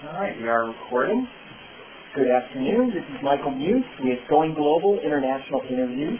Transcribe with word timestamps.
All 0.00 0.16
right, 0.16 0.32
we 0.32 0.48
are 0.48 0.64
recording. 0.64 1.28
Good 2.16 2.32
afternoon. 2.32 2.88
This 2.88 3.04
is 3.04 3.20
Michael 3.20 3.52
Muse 3.52 3.84
with 4.00 4.16
Going 4.32 4.56
Global 4.56 4.96
International 4.96 5.60
Interviews. 5.68 6.16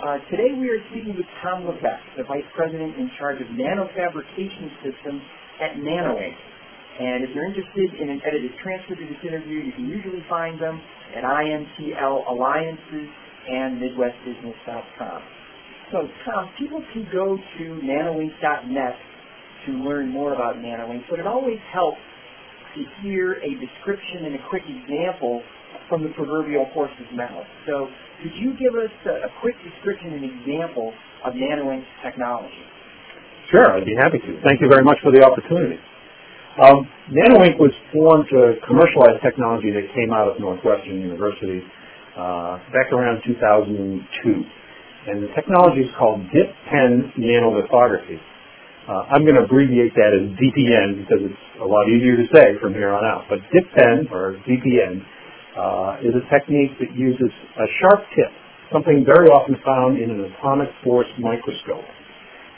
Uh, 0.00 0.24
today 0.32 0.56
we 0.56 0.64
are 0.72 0.80
speaking 0.88 1.12
with 1.12 1.28
Tom 1.44 1.68
Levesque, 1.68 2.16
the 2.16 2.24
Vice 2.24 2.48
President 2.56 2.96
in 2.96 3.12
charge 3.20 3.36
of 3.44 3.48
nanofabrication 3.52 4.72
systems 4.80 5.20
at 5.60 5.76
NanoInk. 5.76 6.32
And 6.32 7.20
if 7.20 7.36
you're 7.36 7.44
interested 7.44 7.92
in 8.00 8.08
an 8.08 8.24
edited 8.24 8.56
transcript 8.64 9.04
of 9.04 9.08
this 9.12 9.20
interview, 9.20 9.68
you 9.68 9.72
can 9.76 9.84
usually 9.84 10.24
find 10.24 10.56
them 10.56 10.80
at 11.12 11.20
INTL 11.20 12.24
Alliances 12.24 13.08
and 13.52 13.84
MidwestBusiness.com. 13.84 15.20
So, 15.92 16.08
Tom, 16.24 16.48
people 16.56 16.80
can 16.96 17.04
go 17.12 17.36
to 17.36 17.64
nanoink.net 17.84 18.96
to 19.66 19.72
learn 19.84 20.08
more 20.08 20.32
about 20.32 20.56
NanoInk, 20.56 21.04
but 21.10 21.20
it 21.20 21.26
always 21.26 21.60
helps 21.70 22.00
to 22.74 22.80
hear 23.02 23.40
a 23.40 23.50
description 23.58 24.26
and 24.26 24.34
a 24.34 24.42
quick 24.48 24.62
example 24.68 25.42
from 25.88 26.02
the 26.02 26.10
proverbial 26.14 26.66
horse's 26.72 27.10
mouth. 27.14 27.44
So 27.66 27.88
could 28.22 28.34
you 28.36 28.54
give 28.54 28.78
us 28.78 28.92
a, 29.06 29.26
a 29.26 29.30
quick 29.40 29.56
description 29.64 30.14
and 30.14 30.24
example 30.24 30.92
of 31.24 31.34
NanoInk's 31.34 31.90
technology? 32.04 32.64
Sure, 33.50 33.74
I'd 33.74 33.84
be 33.84 33.98
happy 33.98 34.18
to. 34.18 34.30
Thank 34.46 34.62
you 34.62 34.68
very 34.70 34.84
much 34.84 34.98
for 35.02 35.10
the 35.10 35.26
opportunity. 35.26 35.82
Um, 36.62 36.86
was 37.58 37.74
formed 37.92 38.26
to 38.30 38.60
commercialize 38.66 39.18
technology 39.22 39.70
that 39.70 39.86
came 39.94 40.12
out 40.12 40.28
of 40.28 40.38
Northwestern 40.38 41.00
University 41.00 41.62
uh, 42.16 42.58
back 42.70 42.92
around 42.92 43.22
2002. 43.26 44.44
And 45.08 45.22
the 45.22 45.28
technology 45.34 45.82
is 45.82 45.90
called 45.98 46.20
dip 46.30 46.52
pen 46.70 47.12
nanolithography. 47.18 48.20
Uh, 48.90 49.06
I'm 49.14 49.22
going 49.22 49.38
to 49.38 49.46
abbreviate 49.46 49.94
that 49.94 50.10
as 50.10 50.34
DPN 50.34 51.06
because 51.06 51.22
it's 51.22 51.44
a 51.62 51.68
lot 51.68 51.86
easier 51.86 52.18
to 52.18 52.26
say 52.34 52.58
from 52.58 52.74
here 52.74 52.90
on 52.90 53.06
out. 53.06 53.22
But 53.30 53.38
dip 53.54 53.70
or 54.10 54.34
DPN, 54.42 54.98
uh, 55.54 56.02
is 56.02 56.10
a 56.10 56.26
technique 56.26 56.74
that 56.82 56.90
uses 56.98 57.30
a 57.30 57.66
sharp 57.78 58.02
tip, 58.18 58.34
something 58.74 59.06
very 59.06 59.30
often 59.30 59.54
found 59.62 60.02
in 60.02 60.10
an 60.10 60.26
atomic 60.34 60.74
force 60.82 61.06
microscope. 61.22 61.86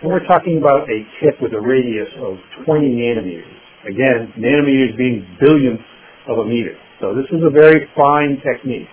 And 0.01 0.09
we're 0.09 0.25
talking 0.25 0.57
about 0.57 0.89
a 0.89 1.05
tip 1.21 1.37
with 1.45 1.53
a 1.53 1.61
radius 1.61 2.09
of 2.25 2.41
20 2.65 2.81
nanometers. 2.97 3.53
Again, 3.85 4.33
nanometers 4.41 4.97
being 4.97 5.29
billionths 5.37 5.85
of 6.33 6.41
a 6.41 6.49
meter. 6.49 6.81
So 7.05 7.13
this 7.13 7.29
is 7.29 7.45
a 7.45 7.53
very 7.53 7.93
fine 7.93 8.41
technique. 8.41 8.89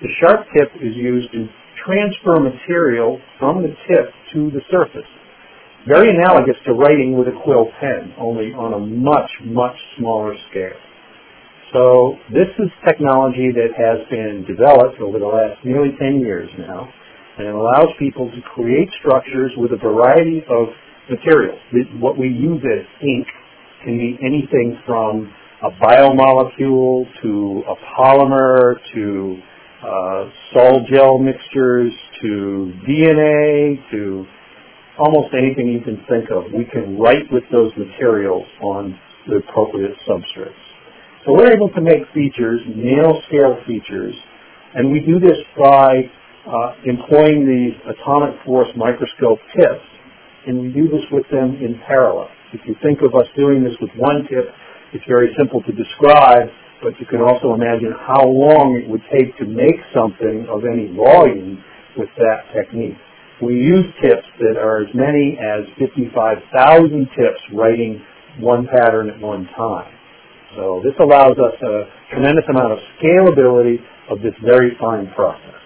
The 0.00 0.08
sharp 0.24 0.48
tip 0.56 0.72
is 0.80 0.96
used 0.96 1.32
to 1.36 1.52
transfer 1.84 2.40
material 2.40 3.20
from 3.38 3.60
the 3.60 3.76
tip 3.92 4.08
to 4.32 4.48
the 4.56 4.64
surface 4.72 5.08
very 5.86 6.10
analogous 6.10 6.56
to 6.66 6.72
writing 6.72 7.16
with 7.16 7.28
a 7.28 7.36
quill 7.44 7.70
pen, 7.80 8.12
only 8.18 8.52
on 8.52 8.74
a 8.74 8.78
much, 8.78 9.30
much 9.44 9.76
smaller 9.98 10.34
scale. 10.50 10.76
So 11.72 12.16
this 12.32 12.48
is 12.58 12.68
technology 12.86 13.52
that 13.52 13.76
has 13.76 14.00
been 14.08 14.44
developed 14.48 15.00
over 15.00 15.18
the 15.18 15.26
last 15.26 15.64
nearly 15.64 15.92
10 16.00 16.20
years 16.20 16.48
now, 16.58 16.88
and 17.38 17.46
it 17.46 17.54
allows 17.54 17.88
people 17.98 18.30
to 18.30 18.40
create 18.54 18.88
structures 19.00 19.52
with 19.56 19.72
a 19.72 19.76
variety 19.76 20.42
of 20.48 20.68
materials. 21.10 21.60
What 22.00 22.18
we 22.18 22.28
use 22.28 22.62
as 22.64 22.86
ink 23.02 23.26
can 23.84 23.98
be 23.98 24.18
anything 24.24 24.80
from 24.86 25.32
a 25.62 25.70
biomolecule 25.82 27.04
to 27.22 27.62
a 27.68 27.74
polymer 27.94 28.76
to 28.94 29.38
uh, 29.82 30.30
sol 30.52 30.86
gel 30.90 31.18
mixtures 31.18 31.92
to 32.22 32.72
DNA 32.88 33.76
to 33.90 34.26
almost 34.98 35.32
anything 35.32 35.68
you 35.68 35.80
can 35.80 36.02
think 36.08 36.30
of. 36.30 36.50
We 36.52 36.64
can 36.64 36.98
write 36.98 37.30
with 37.30 37.44
those 37.50 37.72
materials 37.76 38.46
on 38.60 38.98
the 39.26 39.36
appropriate 39.36 39.94
substrates. 40.08 40.58
So 41.24 41.34
we're 41.34 41.52
able 41.52 41.70
to 41.70 41.80
make 41.80 42.02
features, 42.14 42.60
nanoscale 42.66 43.64
features, 43.66 44.14
and 44.74 44.90
we 44.90 45.00
do 45.00 45.18
this 45.18 45.38
by 45.56 46.10
uh, 46.46 46.72
employing 46.84 47.46
these 47.46 47.76
atomic 47.84 48.34
force 48.44 48.68
microscope 48.76 49.38
tips, 49.56 49.84
and 50.46 50.60
we 50.60 50.68
do 50.72 50.88
this 50.88 51.04
with 51.12 51.28
them 51.30 51.56
in 51.60 51.80
parallel. 51.86 52.28
If 52.52 52.60
you 52.66 52.74
think 52.82 53.00
of 53.02 53.14
us 53.14 53.26
doing 53.36 53.62
this 53.62 53.74
with 53.80 53.90
one 53.96 54.22
tip, 54.28 54.48
it's 54.94 55.04
very 55.06 55.34
simple 55.36 55.62
to 55.62 55.72
describe, 55.72 56.48
but 56.82 56.98
you 56.98 57.06
can 57.06 57.20
also 57.20 57.52
imagine 57.52 57.92
how 57.92 58.24
long 58.24 58.80
it 58.80 58.88
would 58.88 59.02
take 59.12 59.36
to 59.38 59.44
make 59.44 59.76
something 59.92 60.46
of 60.48 60.64
any 60.64 60.88
volume 60.96 61.62
with 61.96 62.08
that 62.16 62.48
technique. 62.54 62.96
We 63.40 63.54
use 63.54 63.86
tips 64.02 64.26
that 64.40 64.58
are 64.58 64.82
as 64.82 64.90
many 64.94 65.38
as 65.38 65.62
55,000 65.78 67.06
tips 67.14 67.40
writing 67.54 68.02
one 68.40 68.66
pattern 68.66 69.10
at 69.10 69.20
one 69.20 69.46
time. 69.56 69.94
So 70.56 70.80
this 70.82 70.94
allows 70.98 71.38
us 71.38 71.54
a 71.62 71.86
tremendous 72.10 72.44
amount 72.50 72.72
of 72.72 72.78
scalability 72.98 73.78
of 74.10 74.22
this 74.22 74.34
very 74.42 74.76
fine 74.80 75.12
process. 75.14 75.60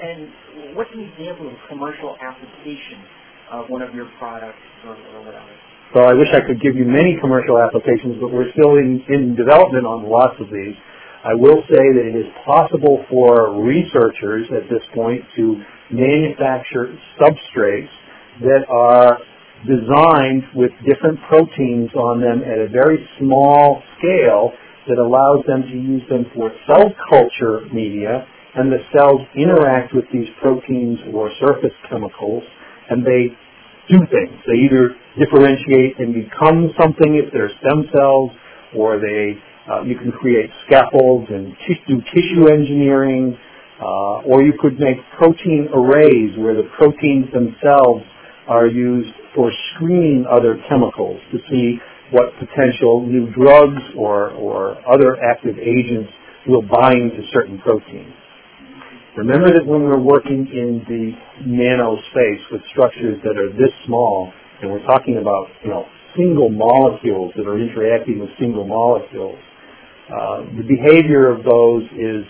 And 0.00 0.76
what's 0.76 0.90
an 0.94 1.00
example 1.00 1.48
of 1.48 1.54
a 1.54 1.68
commercial 1.68 2.16
application 2.22 3.04
of 3.50 3.68
one 3.68 3.82
of 3.82 3.94
your 3.94 4.08
products 4.18 4.62
or, 4.86 4.96
or 4.96 5.24
whatever? 5.24 5.52
Well, 5.94 6.08
I 6.08 6.14
wish 6.14 6.28
I 6.32 6.40
could 6.40 6.60
give 6.62 6.74
you 6.74 6.86
many 6.86 7.18
commercial 7.20 7.60
applications, 7.60 8.16
but 8.16 8.32
we're 8.32 8.50
still 8.56 8.80
in, 8.80 9.04
in 9.12 9.36
development 9.36 9.84
on 9.84 10.08
lots 10.08 10.40
of 10.40 10.48
these. 10.48 10.74
I 11.22 11.34
will 11.34 11.62
say 11.68 11.84
that 11.84 12.04
it 12.08 12.16
is 12.16 12.26
possible 12.46 13.04
for 13.10 13.60
researchers 13.60 14.48
at 14.56 14.66
this 14.72 14.82
point 14.94 15.22
to 15.36 15.62
manufacture 15.92 16.96
substrates 17.20 17.92
that 18.40 18.64
are 18.68 19.18
designed 19.68 20.42
with 20.54 20.70
different 20.88 21.20
proteins 21.28 21.92
on 21.94 22.20
them 22.20 22.42
at 22.42 22.58
a 22.58 22.68
very 22.68 22.98
small 23.20 23.82
scale 23.98 24.52
that 24.88 24.98
allows 24.98 25.44
them 25.46 25.62
to 25.62 25.76
use 25.76 26.02
them 26.08 26.26
for 26.34 26.50
cell 26.66 26.90
culture 27.08 27.62
media 27.72 28.26
and 28.54 28.72
the 28.72 28.82
cells 28.96 29.20
interact 29.36 29.94
with 29.94 30.04
these 30.12 30.26
proteins 30.40 30.98
or 31.14 31.30
surface 31.40 31.72
chemicals 31.88 32.42
and 32.90 33.06
they 33.06 33.30
do 33.88 33.98
things. 34.10 34.34
They 34.46 34.66
either 34.66 34.96
differentiate 35.18 35.98
and 35.98 36.12
become 36.12 36.72
something 36.80 37.14
if 37.14 37.32
they're 37.32 37.50
stem 37.60 37.86
cells 37.94 38.30
or 38.76 38.98
they 38.98 39.38
uh, 39.70 39.82
you 39.82 39.96
can 39.96 40.10
create 40.10 40.50
scaffolds 40.66 41.30
and 41.30 41.54
do 41.86 42.02
tissue 42.10 42.50
engineering 42.50 43.38
uh, 43.82 44.22
or 44.30 44.42
you 44.42 44.54
could 44.60 44.78
make 44.78 44.96
protein 45.18 45.68
arrays 45.74 46.38
where 46.38 46.54
the 46.54 46.70
proteins 46.78 47.26
themselves 47.32 48.04
are 48.46 48.66
used 48.66 49.10
for 49.34 49.50
screening 49.74 50.24
other 50.30 50.56
chemicals 50.68 51.18
to 51.32 51.38
see 51.50 51.78
what 52.12 52.30
potential 52.38 53.04
new 53.04 53.26
drugs 53.32 53.82
or, 53.96 54.30
or 54.38 54.76
other 54.86 55.18
active 55.24 55.58
agents 55.58 56.10
will 56.46 56.62
bind 56.62 57.10
to 57.12 57.22
certain 57.32 57.58
proteins. 57.58 58.14
Remember 59.16 59.48
that 59.52 59.66
when 59.66 59.82
we're 59.82 60.00
working 60.00 60.46
in 60.46 60.84
the 60.88 61.12
nano 61.44 61.96
space 62.10 62.40
with 62.50 62.62
structures 62.70 63.18
that 63.24 63.36
are 63.36 63.50
this 63.52 63.72
small, 63.86 64.32
and 64.60 64.70
we're 64.70 64.86
talking 64.86 65.18
about, 65.18 65.48
you 65.64 65.70
know, 65.70 65.84
single 66.16 66.48
molecules 66.48 67.32
that 67.36 67.46
are 67.46 67.58
interacting 67.58 68.20
with 68.20 68.30
single 68.38 68.66
molecules, 68.66 69.38
uh, 70.08 70.44
the 70.56 70.64
behavior 70.64 71.30
of 71.30 71.44
those 71.44 71.82
is 71.98 72.24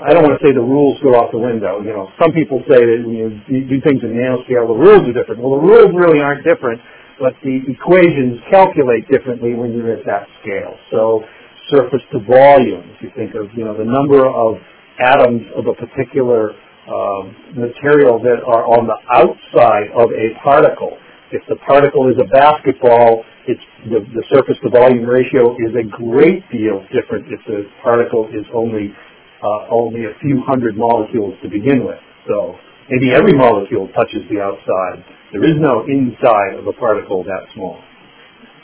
I 0.00 0.16
don't 0.16 0.24
want 0.24 0.40
to 0.40 0.42
say 0.44 0.52
the 0.52 0.64
rules 0.64 0.96
go 1.04 1.12
out 1.12 1.28
the 1.28 1.38
window. 1.38 1.84
You 1.84 1.92
know, 1.92 2.08
some 2.16 2.32
people 2.32 2.64
say 2.64 2.80
that 2.80 2.98
when 3.04 3.16
you 3.16 3.28
do 3.68 3.78
things 3.84 4.00
in 4.00 4.16
nanoscale, 4.16 4.64
the 4.64 4.80
rules 4.80 5.04
are 5.04 5.12
different. 5.12 5.44
Well, 5.44 5.60
the 5.60 5.64
rules 5.66 5.92
really 5.92 6.24
aren't 6.24 6.40
different, 6.40 6.80
but 7.20 7.36
the 7.44 7.60
equations 7.68 8.40
calculate 8.48 9.04
differently 9.12 9.52
when 9.52 9.76
you're 9.76 9.92
at 9.92 10.04
that 10.08 10.24
scale. 10.40 10.72
So 10.90 11.20
surface 11.68 12.00
to 12.12 12.18
volume, 12.24 12.96
if 12.96 13.02
you 13.04 13.10
think 13.12 13.36
of, 13.36 13.52
you 13.52 13.64
know, 13.64 13.76
the 13.76 13.84
number 13.84 14.24
of 14.24 14.56
atoms 15.04 15.44
of 15.56 15.68
a 15.68 15.74
particular 15.76 16.56
um, 16.88 17.36
material 17.54 18.18
that 18.24 18.40
are 18.42 18.64
on 18.66 18.88
the 18.88 18.96
outside 19.12 19.92
of 19.94 20.10
a 20.16 20.32
particle. 20.42 20.96
If 21.30 21.42
the 21.46 21.56
particle 21.62 22.08
is 22.10 22.16
a 22.18 22.26
basketball, 22.26 23.22
it's 23.46 23.62
the, 23.86 24.00
the 24.00 24.24
surface 24.32 24.56
to 24.64 24.70
volume 24.70 25.04
ratio 25.04 25.54
is 25.60 25.76
a 25.76 25.86
great 25.86 26.42
deal 26.50 26.82
different 26.90 27.30
if 27.30 27.40
the 27.46 27.68
particle 27.82 28.26
is 28.32 28.44
only 28.54 28.92
uh, 29.42 29.72
only 29.72 30.04
a 30.04 30.14
few 30.20 30.42
hundred 30.46 30.76
molecules 30.76 31.34
to 31.42 31.48
begin 31.48 31.84
with. 31.84 31.98
So 32.28 32.56
maybe 32.88 33.12
every 33.14 33.32
molecule 33.32 33.88
touches 33.96 34.22
the 34.28 34.40
outside. 34.40 35.04
There 35.32 35.44
is 35.44 35.56
no 35.58 35.86
inside 35.88 36.58
of 36.58 36.66
a 36.66 36.72
particle 36.74 37.24
that 37.24 37.48
small. 37.54 37.80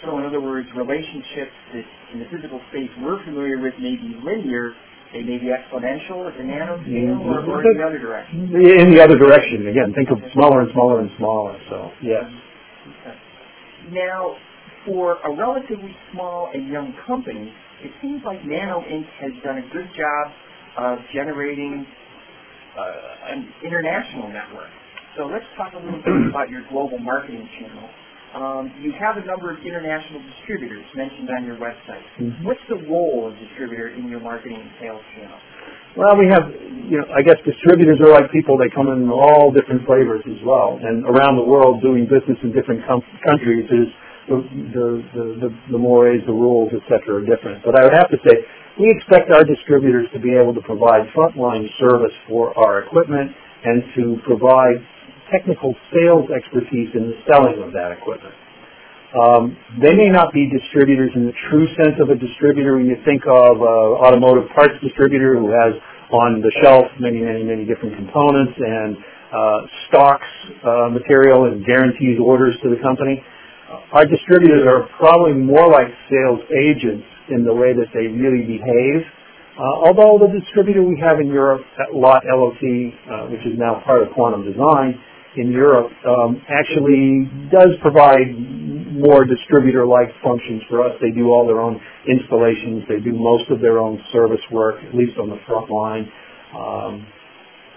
So 0.04 0.18
in 0.18 0.24
other 0.24 0.40
words, 0.40 0.68
relationships 0.76 1.56
that 1.72 1.86
in 2.12 2.20
the 2.20 2.28
physical 2.30 2.60
space 2.70 2.90
we're 3.00 3.24
familiar 3.24 3.58
with 3.58 3.74
may 3.80 3.96
be 3.96 4.14
linear, 4.22 4.74
they 5.12 5.22
may 5.22 5.38
be 5.38 5.48
exponential 5.48 6.28
at 6.28 6.36
the 6.36 6.44
nanoscale 6.44 7.24
or, 7.24 7.40
or 7.46 7.62
in 7.64 7.78
the 7.78 7.84
other 7.84 7.98
direction. 7.98 8.52
In 8.54 8.90
the 8.90 9.00
other 9.02 9.16
direction, 9.16 9.66
again, 9.68 9.94
think 9.94 10.10
of 10.10 10.18
smaller 10.34 10.60
and 10.60 10.70
smaller 10.72 11.00
and 11.00 11.10
smaller. 11.16 11.58
So 11.70 11.90
yes. 12.02 12.24
Okay. 12.26 13.16
Now, 13.90 14.36
for 14.84 15.18
a 15.24 15.30
relatively 15.34 15.94
small 16.12 16.50
and 16.52 16.68
young 16.68 16.94
company, 17.06 17.52
it 17.82 17.90
seems 18.02 18.22
like 18.24 18.42
NanoInk 18.42 19.06
has 19.20 19.32
done 19.42 19.58
a 19.58 19.66
good 19.72 19.88
job 19.96 20.32
of 20.78 20.98
generating 21.12 21.86
uh, 22.76 23.32
an 23.32 23.48
international 23.64 24.28
network. 24.28 24.68
So 25.16 25.24
let's 25.26 25.46
talk 25.56 25.72
a 25.72 25.80
little 25.80 26.00
bit 26.02 26.12
about 26.30 26.50
your 26.50 26.62
global 26.68 26.98
marketing 26.98 27.48
channel. 27.58 27.88
um, 28.36 28.68
you 28.84 28.92
have 29.00 29.16
a 29.16 29.24
number 29.24 29.48
of 29.50 29.64
international 29.64 30.20
distributors 30.20 30.84
mentioned 30.94 31.30
on 31.32 31.46
your 31.48 31.56
website. 31.56 32.04
Mhm. 32.20 32.44
What's 32.44 32.60
the 32.68 32.76
role 32.84 33.28
of 33.28 33.38
distributor 33.40 33.96
in 33.96 34.08
your 34.12 34.20
marketing 34.20 34.60
and 34.60 34.70
sales 34.80 35.00
channel? 35.16 35.38
Well, 35.96 36.12
we 36.20 36.28
have, 36.28 36.44
you 36.92 37.00
know, 37.00 37.06
I 37.16 37.22
guess 37.24 37.40
distributors 37.48 37.96
are 38.04 38.12
like 38.12 38.28
people. 38.30 38.58
They 38.60 38.68
come 38.68 38.92
in 38.92 39.08
all 39.08 39.48
different 39.50 39.86
flavors 39.88 40.20
as 40.28 40.36
well. 40.44 40.76
And 40.76 41.08
around 41.08 41.40
the 41.40 41.48
world, 41.48 41.80
doing 41.80 42.04
business 42.04 42.36
in 42.44 42.52
different 42.52 42.84
com- 42.84 43.00
countries 43.24 43.64
is 43.72 43.88
the, 44.28 44.36
the, 44.42 44.86
the, 45.14 45.48
the, 45.72 45.78
mores, 45.78 46.22
the 46.26 46.32
rules, 46.32 46.72
etc. 46.74 47.22
are 47.22 47.24
different. 47.24 47.64
But 47.64 47.78
I 47.78 47.84
would 47.84 47.94
have 47.94 48.10
to 48.10 48.18
say, 48.26 48.42
we 48.78 48.90
expect 48.90 49.30
our 49.30 49.44
distributors 49.44 50.06
to 50.12 50.20
be 50.20 50.34
able 50.34 50.52
to 50.54 50.60
provide 50.62 51.08
frontline 51.16 51.66
service 51.78 52.12
for 52.28 52.52
our 52.58 52.82
equipment 52.82 53.32
and 53.64 53.82
to 53.96 54.18
provide 54.26 54.82
technical 55.32 55.74
sales 55.94 56.28
expertise 56.30 56.90
in 56.94 57.10
the 57.10 57.16
selling 57.26 57.62
of 57.62 57.72
that 57.72 57.90
equipment. 57.90 58.34
Um, 59.16 59.56
they 59.80 59.94
may 59.94 60.10
not 60.10 60.34
be 60.34 60.50
distributors 60.50 61.10
in 61.14 61.26
the 61.26 61.36
true 61.48 61.66
sense 61.78 61.96
of 62.02 62.10
a 62.10 62.18
distributor 62.18 62.76
when 62.76 62.86
you 62.86 62.98
think 63.06 63.22
of 63.24 63.56
an 63.62 63.90
automotive 64.02 64.50
parts 64.54 64.74
distributor 64.82 65.38
who 65.38 65.48
has 65.50 65.72
on 66.10 66.42
the 66.42 66.52
shelf 66.62 66.86
many, 67.00 67.22
many, 67.22 67.42
many 67.42 67.64
different 67.64 67.96
components 67.96 68.52
and 68.58 68.96
uh, 69.32 69.60
stocks 69.88 70.30
uh, 70.62 70.88
material 70.90 71.50
and 71.50 71.64
guarantees 71.64 72.18
orders 72.22 72.54
to 72.62 72.68
the 72.68 72.78
company. 72.82 73.22
Our 73.66 74.06
distributors 74.06 74.62
are 74.66 74.86
probably 74.98 75.34
more 75.34 75.66
like 75.70 75.90
sales 76.10 76.40
agents 76.54 77.06
in 77.30 77.42
the 77.42 77.54
way 77.54 77.74
that 77.74 77.90
they 77.92 78.06
really 78.06 78.46
behave. 78.46 79.02
Uh, 79.56 79.88
although 79.88 80.20
the 80.20 80.30
distributor 80.38 80.82
we 80.82 81.00
have 81.00 81.18
in 81.18 81.26
Europe, 81.28 81.62
Lot 81.92 82.22
LOT, 82.28 82.60
uh, 82.60 83.26
which 83.32 83.40
is 83.42 83.58
now 83.58 83.82
part 83.84 84.02
of 84.02 84.12
Quantum 84.12 84.44
Design, 84.44 85.00
in 85.36 85.50
Europe 85.52 85.90
um, 86.06 86.40
actually 86.48 87.28
does 87.52 87.76
provide 87.82 88.32
more 88.96 89.24
distributor-like 89.24 90.08
functions 90.22 90.62
for 90.68 90.80
us. 90.80 90.96
They 91.00 91.10
do 91.10 91.28
all 91.28 91.46
their 91.46 91.60
own 91.60 91.80
installations. 92.08 92.84
They 92.88 93.00
do 93.00 93.12
most 93.12 93.50
of 93.50 93.60
their 93.60 93.78
own 93.78 94.00
service 94.12 94.40
work, 94.50 94.76
at 94.84 94.94
least 94.94 95.18
on 95.18 95.28
the 95.28 95.36
front 95.46 95.70
line. 95.70 96.08
Um, 96.56 97.06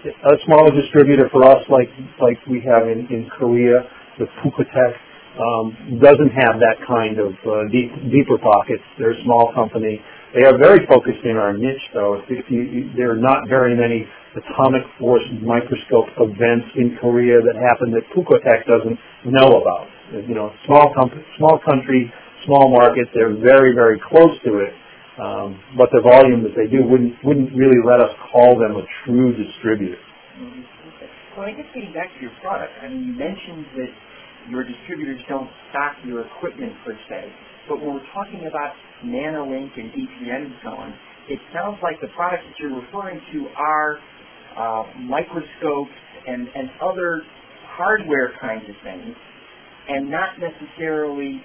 a 0.04 0.36
smaller 0.46 0.72
distributor 0.72 1.28
for 1.30 1.44
us, 1.44 1.60
like 1.68 1.88
like 2.20 2.38
we 2.48 2.64
have 2.64 2.88
in, 2.88 3.04
in 3.12 3.28
Korea 3.36 3.84
with 4.18 4.30
Pukotech, 4.40 4.96
um, 5.38 6.00
doesn't 6.02 6.34
have 6.34 6.58
that 6.58 6.82
kind 6.86 7.18
of 7.18 7.32
uh, 7.46 7.68
deep, 7.70 7.90
deeper 8.10 8.38
pockets. 8.38 8.82
They're 8.98 9.14
a 9.14 9.22
small 9.24 9.52
company. 9.54 10.00
They 10.34 10.46
are 10.46 10.58
very 10.58 10.86
focused 10.86 11.22
in 11.24 11.36
our 11.36 11.52
niche, 11.52 11.86
though. 11.94 12.22
If 12.28 12.46
you, 12.50 12.90
there 12.96 13.10
are 13.10 13.18
not 13.18 13.48
very 13.48 13.74
many 13.74 14.06
atomic 14.34 14.82
force 14.98 15.22
microscope 15.42 16.06
events 16.18 16.66
in 16.76 16.98
Korea 17.00 17.42
that 17.42 17.58
happen 17.58 17.90
that 17.94 18.06
Pukotech 18.14 18.66
doesn't 18.66 18.98
know 19.26 19.58
about. 19.58 19.86
You 20.10 20.34
know, 20.34 20.50
small 20.66 20.94
company, 20.94 21.22
small 21.38 21.58
country, 21.66 22.12
small 22.46 22.70
market. 22.70 23.08
They're 23.14 23.34
very, 23.34 23.74
very 23.74 24.00
close 24.10 24.34
to 24.46 24.58
it. 24.62 24.74
Um, 25.18 25.60
but 25.76 25.90
the 25.92 26.00
volume 26.00 26.42
that 26.44 26.54
they 26.56 26.70
do 26.70 26.82
wouldn't 26.86 27.12
wouldn't 27.22 27.52
really 27.52 27.82
let 27.84 28.00
us 28.00 28.10
call 28.32 28.56
them 28.58 28.78
a 28.78 28.84
true 29.04 29.36
distributor. 29.36 29.98
Mm-hmm. 30.38 30.70
Well, 31.36 31.46
I 31.46 31.52
guess 31.52 31.66
getting 31.74 31.92
back 31.92 32.08
to 32.14 32.20
your 32.22 32.32
product, 32.40 32.72
I 32.82 32.88
mean, 32.88 33.04
you 33.04 33.14
mentioned 33.14 33.66
that 33.76 33.90
your 34.48 34.64
distributors 34.64 35.20
don't 35.28 35.50
stock 35.70 35.96
your 36.04 36.26
equipment 36.26 36.72
per 36.84 36.96
se, 37.08 37.32
but 37.68 37.80
when 37.80 37.94
we're 37.94 38.12
talking 38.14 38.46
about 38.48 38.72
NanoLink 39.04 39.70
and 39.76 39.92
DPN 39.92 40.46
and 40.46 40.54
so 40.62 40.70
on, 40.70 40.94
it 41.28 41.38
sounds 41.52 41.78
like 41.82 42.00
the 42.00 42.08
products 42.16 42.44
that 42.48 42.56
you're 42.58 42.80
referring 42.80 43.20
to 43.32 43.46
are 43.56 43.98
uh, 44.56 44.82
microscopes 45.04 45.94
and, 46.26 46.48
and 46.54 46.70
other 46.82 47.22
hardware 47.76 48.32
kinds 48.40 48.64
of 48.68 48.74
things, 48.82 49.14
and 49.88 50.10
not 50.10 50.30
necessarily 50.38 51.40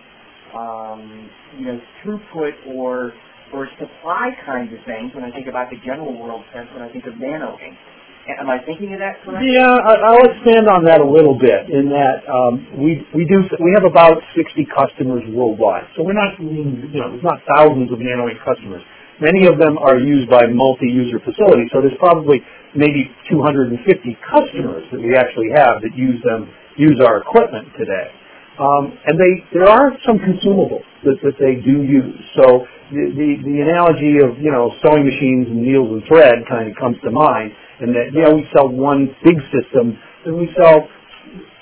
um, 0.55 1.29
you 1.57 1.65
know 1.65 1.79
throughput 2.03 2.53
or 2.75 3.13
or 3.53 3.67
supply 3.79 4.31
kinds 4.45 4.73
of 4.73 4.79
things. 4.85 5.13
When 5.13 5.23
I 5.23 5.31
think 5.31 5.47
about 5.47 5.69
the 5.69 5.77
general 5.85 6.17
world 6.17 6.43
sense, 6.53 6.67
when 6.73 6.81
I 6.81 6.91
think 6.91 7.05
of 7.05 7.13
nano 7.19 7.57
ink, 7.61 7.77
am 8.27 8.49
I 8.49 8.59
thinking 8.65 8.93
of 8.93 8.99
that 8.99 9.21
correctly? 9.21 9.53
Yeah, 9.53 9.69
I, 9.69 10.11
will 10.17 10.29
expand 10.29 10.67
on 10.67 10.85
that 10.85 11.01
a 11.01 11.07
little 11.07 11.37
bit. 11.37 11.69
In 11.69 11.89
that 11.93 12.25
um, 12.25 12.65
we 12.81 13.05
we 13.13 13.25
do 13.25 13.45
we 13.61 13.71
have 13.77 13.85
about 13.85 14.17
60 14.35 14.65
customers 14.73 15.23
worldwide, 15.29 15.85
so 15.95 16.03
we're 16.03 16.17
not 16.17 16.37
you 16.41 16.99
know 16.99 17.13
there's 17.13 17.25
not 17.25 17.39
thousands 17.55 17.91
of 17.93 17.99
nano 18.01 18.27
customers. 18.41 18.81
Many 19.21 19.47
of 19.47 19.55
them 19.57 19.79
are 19.79 19.95
used 19.95 20.29
by 20.29 20.43
multi-user 20.51 21.23
facilities, 21.23 21.71
so 21.71 21.79
there's 21.79 21.95
probably 21.99 22.43
maybe 22.75 23.07
250 23.31 23.79
customers 24.19 24.83
that 24.91 24.99
we 24.99 25.15
actually 25.15 25.55
have 25.55 25.79
that 25.79 25.95
use 25.95 26.19
them, 26.27 26.51
use 26.75 26.99
our 26.99 27.23
equipment 27.23 27.71
today. 27.79 28.11
Um, 28.59 28.91
and 29.07 29.15
they, 29.19 29.43
there 29.55 29.67
are 29.67 29.95
some 30.05 30.19
consumables 30.19 30.83
that, 31.03 31.15
that 31.23 31.35
they 31.39 31.59
do 31.63 31.83
use. 31.83 32.19
So 32.35 32.67
the, 32.91 33.11
the, 33.11 33.29
the 33.43 33.57
analogy 33.63 34.19
of, 34.23 34.39
you 34.39 34.51
know, 34.51 34.71
sewing 34.83 35.03
machines 35.03 35.47
and 35.47 35.63
needles 35.63 35.91
and 35.91 36.03
thread 36.07 36.43
kind 36.47 36.67
of 36.67 36.75
comes 36.75 36.95
to 37.03 37.11
mind 37.11 37.51
and 37.81 37.95
that, 37.95 38.13
know, 38.21 38.35
we 38.35 38.47
sell 38.55 38.69
one 38.69 39.09
big 39.23 39.35
system 39.51 39.97
and 40.25 40.37
we 40.37 40.49
sell 40.57 40.87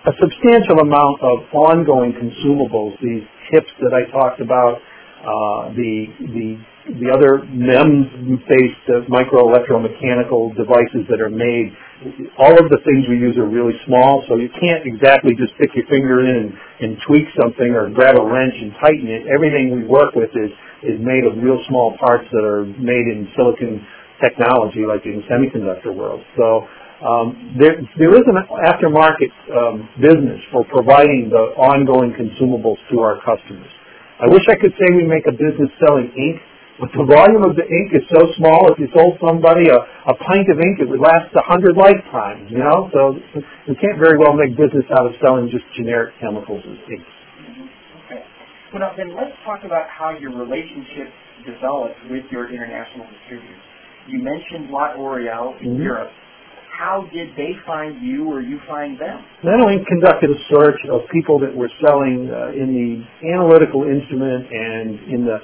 a 0.05 0.11
substantial 0.19 0.79
amount 0.79 1.21
of 1.21 1.47
ongoing 1.53 2.11
consumables, 2.13 2.99
these 3.01 3.23
tips 3.51 3.71
that 3.79 3.93
I 3.95 4.09
talked 4.11 4.41
about, 4.41 4.79
uh, 5.23 5.71
the, 5.73 6.07
the 6.19 6.59
the 6.83 7.07
other 7.15 7.47
MEMS-based 7.47 8.85
uh, 8.91 9.07
microelectromechanical 9.07 10.51
devices 10.59 11.07
that 11.07 11.23
are 11.23 11.31
made, 11.31 11.71
all 12.35 12.51
of 12.59 12.67
the 12.67 12.83
things 12.83 13.07
we 13.07 13.15
use 13.15 13.39
are 13.39 13.47
really 13.47 13.71
small, 13.87 14.19
so 14.27 14.35
you 14.35 14.51
can't 14.51 14.83
exactly 14.83 15.31
just 15.39 15.55
stick 15.55 15.71
your 15.79 15.87
finger 15.87 16.27
in 16.27 16.35
and, 16.35 16.51
and 16.83 16.99
tweak 17.07 17.23
something 17.39 17.71
or 17.71 17.87
grab 17.87 18.19
a 18.19 18.25
wrench 18.25 18.51
and 18.59 18.75
tighten 18.83 19.07
it. 19.07 19.23
Everything 19.31 19.71
we 19.71 19.87
work 19.87 20.11
with 20.11 20.35
is, 20.35 20.51
is 20.83 20.99
made 20.99 21.23
of 21.23 21.39
real 21.39 21.63
small 21.71 21.95
parts 22.03 22.27
that 22.35 22.43
are 22.43 22.67
made 22.67 23.07
in 23.07 23.31
silicon 23.39 23.79
technology, 24.23 24.87
like 24.87 25.03
in 25.03 25.19
the 25.19 25.25
semiconductor 25.27 25.91
world. 25.91 26.23
So 26.39 26.63
um, 27.03 27.59
there, 27.59 27.75
there 27.99 28.15
is 28.15 28.23
an 28.31 28.39
aftermarket 28.39 29.33
um, 29.51 29.89
business 29.99 30.39
for 30.55 30.63
providing 30.71 31.27
the 31.27 31.51
ongoing 31.59 32.15
consumables 32.15 32.79
to 32.95 33.03
our 33.03 33.19
customers. 33.27 33.67
I 34.23 34.31
wish 34.31 34.47
I 34.47 34.55
could 34.55 34.71
say 34.79 34.87
we 34.95 35.03
make 35.03 35.27
a 35.27 35.35
business 35.35 35.67
selling 35.83 36.07
ink 36.15 36.39
but 36.81 36.89
the 36.97 37.05
volume 37.05 37.45
of 37.45 37.53
the 37.53 37.63
ink 37.69 37.93
is 37.93 38.01
so 38.09 38.33
small, 38.33 38.73
if 38.73 38.81
you 38.81 38.89
sold 38.97 39.21
somebody 39.21 39.69
a, 39.69 39.77
a 39.77 40.15
pint 40.25 40.49
of 40.49 40.57
ink, 40.57 40.81
it 40.81 40.89
would 40.89 40.99
last 40.99 41.29
a 41.37 41.45
hundred 41.45 41.77
lifetimes, 41.77 42.49
you 42.49 42.57
know? 42.57 42.89
So 42.89 43.13
we 43.69 43.77
can't 43.77 44.01
very 44.01 44.17
well 44.17 44.33
make 44.33 44.57
business 44.57 44.83
out 44.89 45.05
of 45.05 45.13
selling 45.21 45.53
just 45.53 45.63
generic 45.77 46.17
chemicals 46.17 46.65
as 46.65 46.81
ink. 46.89 47.05
Okay. 48.09 48.25
Well, 48.73 48.81
now 48.81 48.97
then 48.97 49.13
let's 49.13 49.37
talk 49.45 49.61
about 49.61 49.85
how 49.85 50.17
your 50.17 50.33
relationship 50.33 51.13
developed 51.45 52.01
with 52.09 52.25
your 52.33 52.49
international 52.49 53.05
distributors. 53.21 53.63
You 54.07 54.19
mentioned 54.19 54.69
Lot 54.69 54.97
Oriel 54.97 55.55
in 55.61 55.73
mm-hmm. 55.73 55.81
Europe 55.81 56.11
how 56.77 57.05
did 57.13 57.29
they 57.37 57.53
find 57.65 58.01
you 58.01 58.27
or 58.27 58.41
you 58.41 58.59
find 58.67 58.99
them? 58.99 59.23
NanoInk 59.43 59.85
conducted 59.85 60.29
a 60.31 60.39
search 60.49 60.79
of 60.91 61.01
people 61.11 61.39
that 61.39 61.53
were 61.53 61.69
selling 61.79 62.27
uh, 62.27 62.49
in 62.51 62.73
the 62.73 63.29
analytical 63.29 63.83
instrument 63.83 64.49
and 64.49 64.99
in 65.07 65.21
the, 65.23 65.37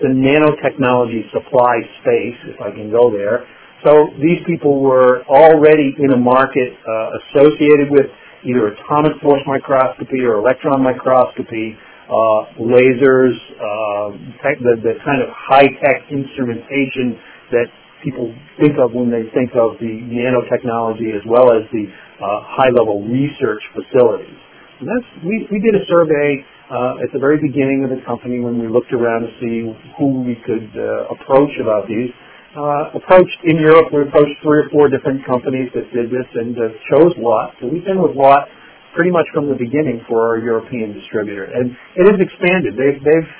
the 0.00 0.08
nanotechnology 0.12 1.26
supply 1.32 1.80
space, 2.02 2.38
if 2.54 2.60
I 2.60 2.70
can 2.70 2.90
go 2.90 3.10
there. 3.10 3.48
So 3.84 4.12
these 4.20 4.44
people 4.46 4.80
were 4.80 5.24
already 5.24 5.96
in 5.98 6.12
a 6.12 6.20
market 6.20 6.76
uh, 6.76 7.18
associated 7.18 7.90
with 7.90 8.06
either 8.44 8.68
atomic 8.68 9.16
force 9.22 9.40
microscopy 9.46 10.20
or 10.20 10.38
electron 10.38 10.82
microscopy, 10.82 11.76
uh, 12.06 12.60
lasers, 12.60 13.34
uh, 13.56 14.12
the, 14.60 14.76
the 14.82 14.94
kind 15.04 15.22
of 15.22 15.28
high-tech 15.32 16.10
instrumentation 16.10 17.16
that 17.50 17.68
people 18.02 18.32
think 18.58 18.80
of 18.80 18.92
when 18.92 19.12
they 19.12 19.28
think 19.36 19.52
of 19.52 19.76
the 19.76 19.92
nanotechnology 20.08 21.12
as 21.12 21.24
well 21.28 21.52
as 21.52 21.68
the 21.72 21.84
uh, 21.84 22.40
high-level 22.56 23.04
research 23.08 23.60
facilities. 23.76 24.40
And 24.80 24.88
that's, 24.88 25.08
we, 25.24 25.44
we 25.52 25.60
did 25.60 25.76
a 25.76 25.84
survey 25.84 26.40
uh, 26.72 27.04
at 27.04 27.12
the 27.12 27.20
very 27.20 27.36
beginning 27.36 27.84
of 27.84 27.90
the 27.92 28.00
company 28.06 28.40
when 28.40 28.56
we 28.56 28.68
looked 28.68 28.92
around 28.92 29.28
to 29.28 29.32
see 29.42 29.68
who 29.98 30.24
we 30.24 30.40
could 30.46 30.70
uh, 30.72 31.12
approach 31.12 31.52
about 31.60 31.84
these. 31.84 32.08
Uh, 32.56 32.98
approached 32.98 33.38
in 33.44 33.60
Europe, 33.60 33.92
we 33.92 34.02
approached 34.02 34.34
three 34.42 34.64
or 34.64 34.68
four 34.72 34.88
different 34.88 35.22
companies 35.26 35.70
that 35.74 35.86
did 35.92 36.10
this 36.10 36.26
and 36.34 36.56
uh, 36.56 36.72
chose 36.90 37.12
Lot. 37.18 37.54
So 37.60 37.68
we've 37.68 37.84
been 37.84 38.00
with 38.00 38.16
Lot 38.16 38.48
pretty 38.94 39.10
much 39.10 39.26
from 39.34 39.46
the 39.46 39.54
beginning 39.54 40.02
for 40.08 40.26
our 40.26 40.38
European 40.38 40.92
distributor. 40.92 41.44
And 41.44 41.76
it 41.94 42.10
has 42.10 42.18
expanded. 42.18 42.74
They've, 42.74 42.98
they've 42.98 43.30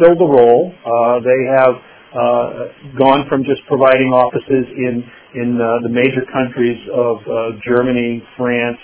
filled 0.00 0.18
the 0.18 0.26
role. 0.26 0.74
Uh, 0.82 1.22
they 1.22 1.40
have 1.54 1.78
gone 2.98 3.28
from 3.28 3.44
just 3.44 3.60
providing 3.66 4.12
offices 4.12 4.66
in 4.76 5.04
in 5.34 5.60
uh, 5.60 5.84
the 5.84 5.92
major 5.92 6.24
countries 6.32 6.80
of 6.92 7.16
uh, 7.20 7.60
Germany, 7.66 8.22
France, 8.36 8.80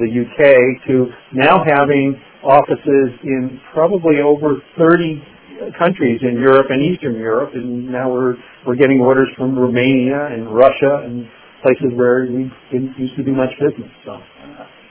the 0.00 0.08
UK, 0.08 0.40
to 0.88 1.06
now 1.34 1.60
having 1.68 2.16
offices 2.42 3.12
in 3.24 3.60
probably 3.74 4.20
over 4.24 4.56
30 4.78 5.20
countries 5.78 6.20
in 6.22 6.40
Europe 6.40 6.66
and 6.70 6.80
Eastern 6.82 7.16
Europe, 7.16 7.50
and 7.54 7.90
now 7.90 8.10
we're 8.10 8.36
we're 8.66 8.76
getting 8.76 9.00
orders 9.00 9.28
from 9.36 9.58
Romania 9.58 10.32
and 10.32 10.48
Russia 10.54 11.04
and 11.04 11.28
places 11.62 11.90
where 11.94 12.26
we 12.30 12.50
didn't 12.70 12.96
used 12.98 13.16
to 13.16 13.24
do 13.24 13.32
much 13.32 13.50
business. 13.60 13.90
So. 14.04 14.16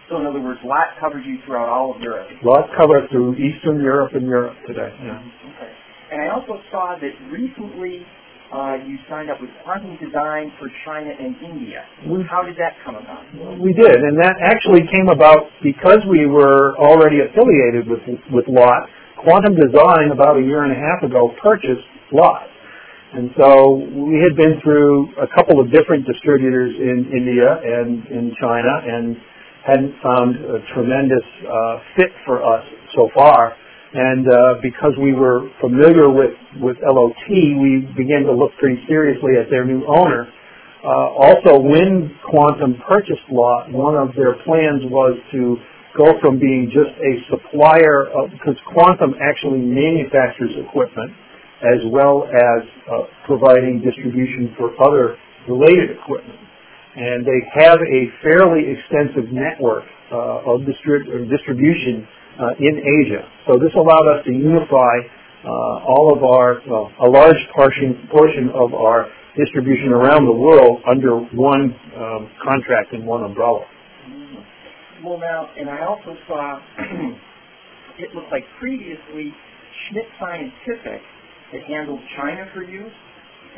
So 0.09 0.15
in 0.21 0.25
other 0.25 0.39
words, 0.39 0.59
LOT 0.63 0.87
covers 1.01 1.23
you 1.27 1.37
throughout 1.45 1.67
all 1.67 1.93
of 1.93 2.01
Europe. 2.01 2.27
LOT 2.41 2.69
covers 2.79 3.09
through 3.11 3.35
Eastern 3.35 3.81
Europe 3.81 4.15
and 4.15 4.23
Europe 4.23 4.55
today. 4.65 4.87
Yeah. 5.03 5.19
Okay. 5.19 5.71
And 6.11 6.21
I 6.21 6.31
also 6.31 6.61
saw 6.71 6.95
that 6.95 7.13
recently 7.31 8.05
uh, 8.53 8.79
you 8.87 8.95
signed 9.09 9.29
up 9.29 9.41
with 9.41 9.49
Quantum 9.63 9.97
Design 9.99 10.53
for 10.57 10.71
China 10.85 11.11
and 11.11 11.35
India. 11.43 11.83
How 12.31 12.43
did 12.43 12.55
that 12.55 12.79
come 12.85 12.95
about? 12.95 13.27
we 13.59 13.73
did, 13.73 13.91
and 13.91 14.15
that 14.23 14.39
actually 14.39 14.87
came 14.87 15.09
about 15.11 15.51
because 15.61 15.99
we 16.07 16.25
were 16.25 16.77
already 16.79 17.19
affiliated 17.19 17.87
with 17.87 17.99
with 18.31 18.47
LOT. 18.47 18.87
Quantum 19.19 19.55
Design 19.55 20.11
about 20.13 20.37
a 20.37 20.41
year 20.41 20.63
and 20.63 20.71
a 20.71 20.79
half 20.79 21.03
ago 21.03 21.35
purchased 21.43 21.83
LOT. 22.13 22.47
And 23.13 23.31
so 23.35 23.83
we 23.91 24.19
had 24.23 24.35
been 24.35 24.59
through 24.63 25.11
a 25.19 25.27
couple 25.35 25.59
of 25.59 25.71
different 25.71 26.05
distributors 26.05 26.75
in 26.75 27.11
India 27.11 27.59
and 27.63 28.05
in 28.07 28.35
China 28.39 28.71
and 28.83 29.17
hadn't 29.65 29.95
found 30.03 30.35
a 30.35 30.59
tremendous 30.73 31.23
uh, 31.43 31.79
fit 31.95 32.11
for 32.25 32.43
us 32.43 32.63
so 32.95 33.09
far. 33.13 33.55
And 33.93 34.27
uh, 34.27 34.59
because 34.61 34.91
we 34.99 35.13
were 35.13 35.47
familiar 35.61 36.11
with, 36.11 36.35
with 36.59 36.77
LOT, 36.83 37.15
we 37.29 37.87
began 37.95 38.27
to 38.27 38.33
look 38.33 38.51
pretty 38.59 38.83
seriously 38.87 39.39
at 39.39 39.49
their 39.49 39.63
new 39.63 39.85
owner. 39.87 40.27
Uh, 40.83 41.07
also, 41.15 41.57
when 41.59 42.11
Quantum 42.29 42.75
purchased 42.87 43.23
LOT, 43.31 43.71
one 43.71 43.95
of 43.95 44.13
their 44.15 44.35
plans 44.43 44.83
was 44.91 45.17
to 45.31 45.57
go 45.97 46.19
from 46.21 46.37
being 46.37 46.69
just 46.69 46.93
a 46.99 47.13
supplier 47.31 48.11
of, 48.11 48.29
because 48.31 48.55
Quantum 48.75 49.15
actually 49.23 49.63
manufactures 49.63 50.51
equipment, 50.67 51.11
as 51.63 51.81
well 51.89 52.27
as 52.29 52.61
uh, 52.91 53.09
providing 53.25 53.81
distribution 53.81 54.53
for 54.59 54.75
other 54.83 55.17
related 55.47 55.97
equipment. 55.97 56.37
And 56.95 57.25
they 57.25 57.39
have 57.55 57.79
a 57.81 58.01
fairly 58.21 58.67
extensive 58.67 59.31
network 59.31 59.85
uh, 60.11 60.53
of 60.53 60.61
distrib- 60.67 61.07
distribution 61.31 62.05
uh, 62.39 62.53
in 62.59 62.77
Asia. 62.77 63.25
So 63.47 63.57
this 63.57 63.73
allowed 63.75 64.07
us 64.17 64.25
to 64.25 64.31
unify 64.31 64.95
uh, 65.43 65.89
all 65.89 66.13
of 66.15 66.23
our, 66.23 66.61
well, 66.67 66.91
a 67.01 67.09
large 67.09 67.37
portion, 67.55 68.07
portion 68.11 68.49
of 68.53 68.73
our 68.73 69.09
distribution 69.37 69.93
around 69.93 70.25
the 70.25 70.33
world 70.33 70.81
under 70.89 71.17
one 71.17 71.75
um, 71.95 72.29
contract 72.43 72.93
and 72.93 73.05
one 73.05 73.23
umbrella. 73.23 73.65
Well, 75.03 75.19
now, 75.19 75.49
and 75.57 75.69
I 75.69 75.85
also 75.85 76.17
saw 76.27 76.59
it 77.99 78.13
looked 78.15 78.31
like 78.31 78.43
previously 78.59 79.33
Schmidt 79.87 80.05
Scientific 80.19 81.01
had 81.51 81.61
handled 81.63 82.01
China 82.17 82.49
for 82.53 82.63
you, 82.63 82.89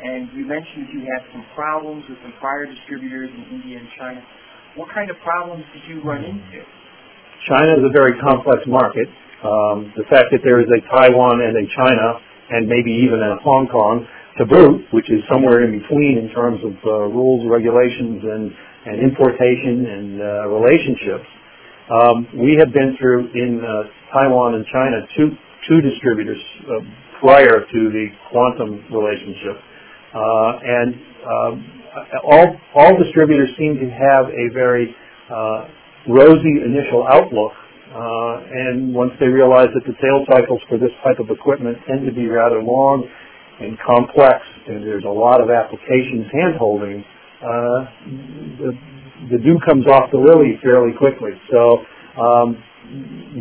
and 0.04 0.28
you 0.36 0.44
mentioned 0.46 0.88
you 0.92 1.00
had 1.00 1.24
some 1.32 1.44
problems 1.54 2.04
with 2.08 2.18
some 2.22 2.32
prior 2.40 2.66
distributors 2.66 3.30
in 3.30 3.56
India 3.56 3.78
and 3.78 3.88
China. 3.98 4.22
What 4.76 4.92
kind 4.94 5.10
of 5.10 5.16
problems 5.24 5.64
did 5.72 5.82
you 5.88 6.02
run 6.02 6.24
into? 6.24 6.62
China 7.48 7.72
is 7.80 7.84
a 7.84 7.92
very 7.92 8.18
complex 8.20 8.60
market. 8.66 9.08
Um, 9.40 9.92
the 9.96 10.04
fact 10.12 10.28
that 10.32 10.44
there 10.44 10.60
is 10.60 10.68
a 10.68 10.80
Taiwan 10.92 11.40
and 11.40 11.56
a 11.56 11.66
China, 11.72 12.20
and 12.50 12.68
maybe 12.68 12.92
even 12.92 13.20
a 13.22 13.40
Hong 13.40 13.68
Kong 13.68 14.04
to 14.36 14.44
boot, 14.44 14.84
which 14.92 15.08
is 15.08 15.24
somewhere 15.30 15.64
in 15.64 15.80
between 15.80 16.18
in 16.18 16.28
terms 16.36 16.60
of 16.64 16.72
uh, 16.84 16.90
rules, 17.08 17.48
regulations, 17.48 18.20
and, 18.24 18.52
and 18.84 19.00
importation 19.00 19.86
and 19.88 20.08
uh, 20.20 20.48
relationships. 20.48 21.28
Um, 21.88 22.28
we 22.36 22.56
have 22.60 22.72
been 22.72 22.96
through 23.00 23.32
in 23.34 23.64
uh, 23.64 23.88
Taiwan 24.12 24.54
and 24.54 24.64
China 24.72 25.00
two 25.16 25.34
two 25.68 25.80
distributors 25.80 26.40
uh, 26.64 26.84
prior 27.20 27.64
to 27.66 27.80
the 27.90 28.06
quantum 28.30 28.84
relationship, 28.92 29.56
uh, 30.14 30.52
and 30.62 30.94
um, 31.26 31.52
all 32.24 32.56
all 32.74 32.96
distributors 32.96 33.50
seem 33.58 33.76
to 33.76 33.88
have 33.90 34.26
a 34.30 34.54
very 34.54 34.94
uh, 35.28 35.66
rosy 36.08 36.64
initial 36.64 37.04
outlook, 37.08 37.52
uh, 37.90 38.36
and 38.46 38.94
once 38.94 39.12
they 39.18 39.26
realize 39.26 39.68
that 39.74 39.84
the 39.84 39.96
sales 40.00 40.24
cycles 40.30 40.60
for 40.68 40.78
this 40.78 40.94
type 41.02 41.18
of 41.18 41.28
equipment 41.28 41.76
tend 41.88 42.06
to 42.06 42.12
be 42.12 42.28
rather 42.28 42.62
long 42.62 43.04
and 43.60 43.76
complex, 43.84 44.40
and 44.68 44.86
there's 44.86 45.04
a 45.04 45.10
lot 45.10 45.42
of 45.42 45.50
applications 45.50 46.24
hand-holding, 46.32 47.04
uh, 47.44 47.80
the, 48.62 48.70
the 49.34 49.38
dew 49.42 49.58
comes 49.66 49.84
off 49.88 50.08
the 50.12 50.20
lily 50.20 50.56
fairly 50.62 50.96
quickly. 50.96 51.36
So 51.52 51.84
um, 52.16 52.56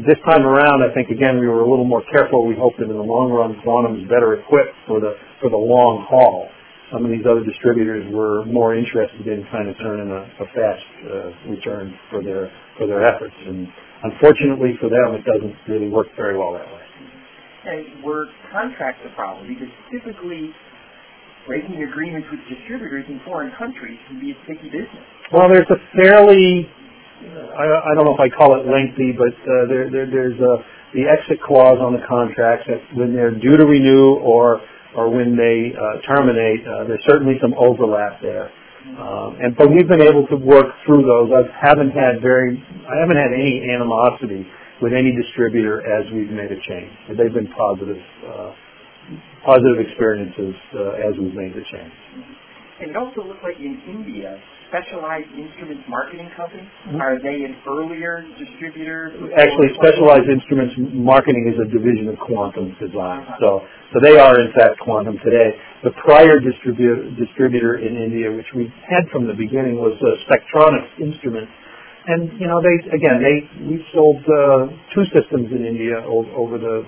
this 0.03 0.19
time 0.27 0.43
around, 0.43 0.83
I 0.83 0.93
think 0.93 1.09
again 1.09 1.39
we 1.39 1.47
were 1.47 1.61
a 1.61 1.69
little 1.69 1.87
more 1.87 2.03
careful. 2.11 2.45
We 2.45 2.55
hope 2.55 2.73
that 2.79 2.89
in 2.89 2.97
the 2.97 3.07
long 3.07 3.31
run, 3.31 3.55
Quantum 3.63 3.95
is 4.01 4.03
better 4.09 4.35
equipped 4.35 4.75
for 4.87 4.99
the 4.99 5.15
for 5.39 5.49
the 5.49 5.57
long 5.57 6.05
haul 6.09 6.49
some 6.91 7.05
of 7.05 7.11
these 7.11 7.25
other 7.25 7.43
distributors 7.43 8.05
were 8.13 8.45
more 8.45 8.75
interested 8.75 9.27
in 9.27 9.45
trying 9.49 9.67
to 9.67 9.75
turn 9.81 9.99
in 10.01 10.09
a, 10.09 10.21
a 10.41 10.47
fast 10.53 10.85
uh, 11.05 11.49
return 11.49 11.93
for 12.09 12.23
their 12.23 12.51
for 12.77 12.87
their 12.87 13.05
efforts. 13.05 13.35
And 13.45 13.67
unfortunately 14.03 14.77
for 14.79 14.89
them, 14.89 15.15
it 15.15 15.23
doesn't 15.25 15.55
really 15.67 15.89
work 15.89 16.07
very 16.15 16.37
well 16.37 16.53
that 16.53 16.65
way. 16.65 16.83
And 17.65 18.03
were 18.03 18.25
contracts 18.51 19.01
a 19.05 19.13
problem? 19.15 19.47
Because 19.47 19.69
typically, 19.91 20.49
breaking 21.45 21.83
agreements 21.83 22.27
with 22.31 22.39
distributors 22.49 23.05
in 23.09 23.21
foreign 23.25 23.51
countries 23.57 23.99
can 24.07 24.19
be 24.19 24.31
a 24.31 24.37
sticky 24.45 24.69
business. 24.69 25.05
Well, 25.31 25.49
there's 25.49 25.69
a 25.69 25.79
fairly 25.95 26.69
I, 27.19 27.91
I 27.91 27.91
don't 27.95 28.05
know 28.05 28.15
if 28.15 28.23
I 28.23 28.29
call 28.31 28.55
it 28.55 28.63
lengthy, 28.63 29.11
but 29.11 29.35
uh, 29.43 29.67
there, 29.67 29.91
there, 29.91 30.07
there's 30.07 30.39
a, 30.39 30.63
the 30.95 31.03
exit 31.03 31.43
clause 31.43 31.77
on 31.79 31.93
the 31.93 32.03
contracts 32.07 32.65
that 32.67 32.79
when 32.95 33.13
they're 33.13 33.35
due 33.35 33.57
to 33.57 33.65
renew 33.65 34.15
or 34.23 34.61
or 34.95 35.09
when 35.09 35.35
they 35.35 35.73
uh, 35.75 36.01
terminate, 36.07 36.65
uh, 36.65 36.83
there's 36.85 37.03
certainly 37.07 37.35
some 37.41 37.53
overlap 37.53 38.21
there. 38.21 38.51
Um, 38.97 39.37
and 39.39 39.55
but 39.55 39.69
we've 39.69 39.87
been 39.87 40.01
able 40.01 40.25
to 40.27 40.35
work 40.35 40.67
through 40.85 41.03
those. 41.03 41.29
I 41.29 41.45
haven't 41.53 41.91
had 41.91 42.21
very, 42.21 42.57
I 42.87 42.99
haven't 42.99 43.17
had 43.17 43.31
any 43.33 43.69
animosity 43.69 44.47
with 44.81 44.93
any 44.93 45.11
distributor 45.15 45.83
as 45.83 46.09
we've 46.11 46.31
made 46.31 46.51
a 46.51 46.59
change. 46.67 46.91
They've 47.09 47.33
been 47.33 47.51
positive, 47.51 48.01
uh, 48.25 48.51
positive 49.45 49.79
experiences 49.83 50.55
uh, 50.73 51.05
as 51.07 51.13
we've 51.19 51.35
made 51.35 51.53
the 51.53 51.63
change. 51.71 51.93
And 52.81 52.91
it 52.91 52.97
also 52.97 53.27
looks 53.27 53.43
like 53.43 53.59
in 53.59 53.81
India, 53.87 54.39
Specialized 54.69 55.33
Instruments 55.33 55.81
Marketing 55.89 56.29
Company, 56.37 56.61
mm-hmm. 56.61 57.01
are 57.01 57.17
they 57.17 57.41
an 57.41 57.57
earlier 57.65 58.21
distributor? 58.37 59.09
Actually, 59.33 59.73
Specialized 59.81 60.29
Instruments 60.29 60.77
Marketing 60.93 61.49
is 61.49 61.57
a 61.57 61.65
division 61.73 62.07
of 62.09 62.21
Quantum 62.21 62.77
Design. 62.77 63.25
So, 63.41 63.65
so 63.89 63.97
they 63.97 64.21
are 64.21 64.37
in 64.37 64.53
fact 64.53 64.77
Quantum 64.79 65.17
today. 65.25 65.57
The 65.81 65.89
prior 66.05 66.37
distribu- 66.37 67.17
distributor 67.17 67.81
in 67.81 67.97
India, 67.97 68.29
which 68.29 68.45
we 68.53 68.69
had 68.85 69.09
from 69.09 69.25
the 69.25 69.33
beginning, 69.33 69.81
was 69.81 69.97
uh, 70.05 70.21
Spectronics 70.29 71.01
Instruments. 71.01 71.51
And 72.05 72.29
you 72.39 72.45
know, 72.45 72.61
they 72.61 72.77
again, 72.93 73.21
they 73.25 73.49
we 73.65 73.85
sold 73.93 74.21
uh, 74.21 74.69
two 74.93 75.05
systems 75.13 75.49
in 75.51 75.65
India 75.65 75.97
over 76.05 76.57
the 76.57 76.85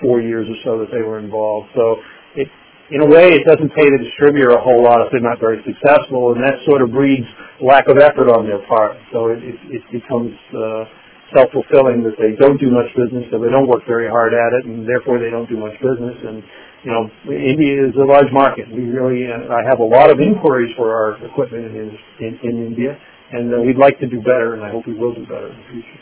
four 0.00 0.20
years 0.20 0.48
or 0.48 0.56
so 0.64 0.78
that 0.80 0.90
they 0.90 1.04
were 1.04 1.18
involved. 1.18 1.68
So 1.74 1.96
it 2.36 2.48
in 2.90 3.00
a 3.00 3.08
way, 3.08 3.32
it 3.32 3.44
doesn't 3.48 3.72
pay 3.72 3.88
the 3.88 4.00
distributor 4.02 4.50
a 4.52 4.60
whole 4.60 4.82
lot 4.84 5.00
if 5.00 5.08
they're 5.08 5.24
not 5.24 5.40
very 5.40 5.62
successful, 5.64 6.36
and 6.36 6.44
that 6.44 6.60
sort 6.68 6.82
of 6.82 6.92
breeds 6.92 7.26
lack 7.60 7.88
of 7.88 7.96
effort 7.96 8.28
on 8.28 8.44
their 8.44 8.60
part. 8.68 8.96
So 9.12 9.32
it, 9.32 9.40
it, 9.40 9.56
it 9.80 9.84
becomes 9.88 10.36
uh, 10.52 10.84
self-fulfilling 11.32 12.04
that 12.04 12.20
they 12.20 12.36
don't 12.36 12.60
do 12.60 12.68
much 12.68 12.92
business, 12.92 13.24
that 13.32 13.40
they 13.40 13.48
don't 13.48 13.66
work 13.66 13.88
very 13.88 14.08
hard 14.08 14.36
at 14.36 14.52
it, 14.60 14.68
and 14.68 14.84
therefore 14.84 15.16
they 15.18 15.30
don't 15.30 15.48
do 15.48 15.56
much 15.56 15.72
business. 15.80 16.16
And 16.28 16.44
you 16.84 16.90
know, 16.92 17.08
India 17.32 17.88
is 17.88 17.96
a 17.96 18.04
large 18.04 18.28
market. 18.32 18.68
We 18.68 18.84
really, 18.84 19.32
uh, 19.32 19.48
I 19.48 19.64
have 19.64 19.80
a 19.80 19.88
lot 19.88 20.12
of 20.12 20.20
inquiries 20.20 20.74
for 20.76 20.92
our 20.92 21.24
equipment 21.24 21.72
in, 21.72 21.96
in, 22.20 22.32
in 22.44 22.66
India, 22.68 23.00
and 23.32 23.48
uh, 23.48 23.64
we'd 23.64 23.80
like 23.80 23.98
to 24.00 24.06
do 24.06 24.20
better, 24.20 24.52
and 24.52 24.62
I 24.62 24.70
hope 24.70 24.86
we 24.86 24.92
will 24.92 25.14
do 25.14 25.24
better 25.24 25.48
in 25.48 25.56
the 25.56 25.66
future. 25.72 26.00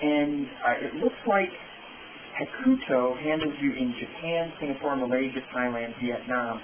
And 0.00 0.46
uh, 0.64 0.86
it 0.88 0.94
looks 1.04 1.20
like 1.28 1.52
Hakuto 2.40 3.20
handles 3.20 3.54
you 3.60 3.72
in 3.72 3.92
Japan, 4.00 4.52
Singapore, 4.58 4.96
Malaysia, 4.96 5.44
Thailand, 5.54 5.92
Vietnam. 6.00 6.60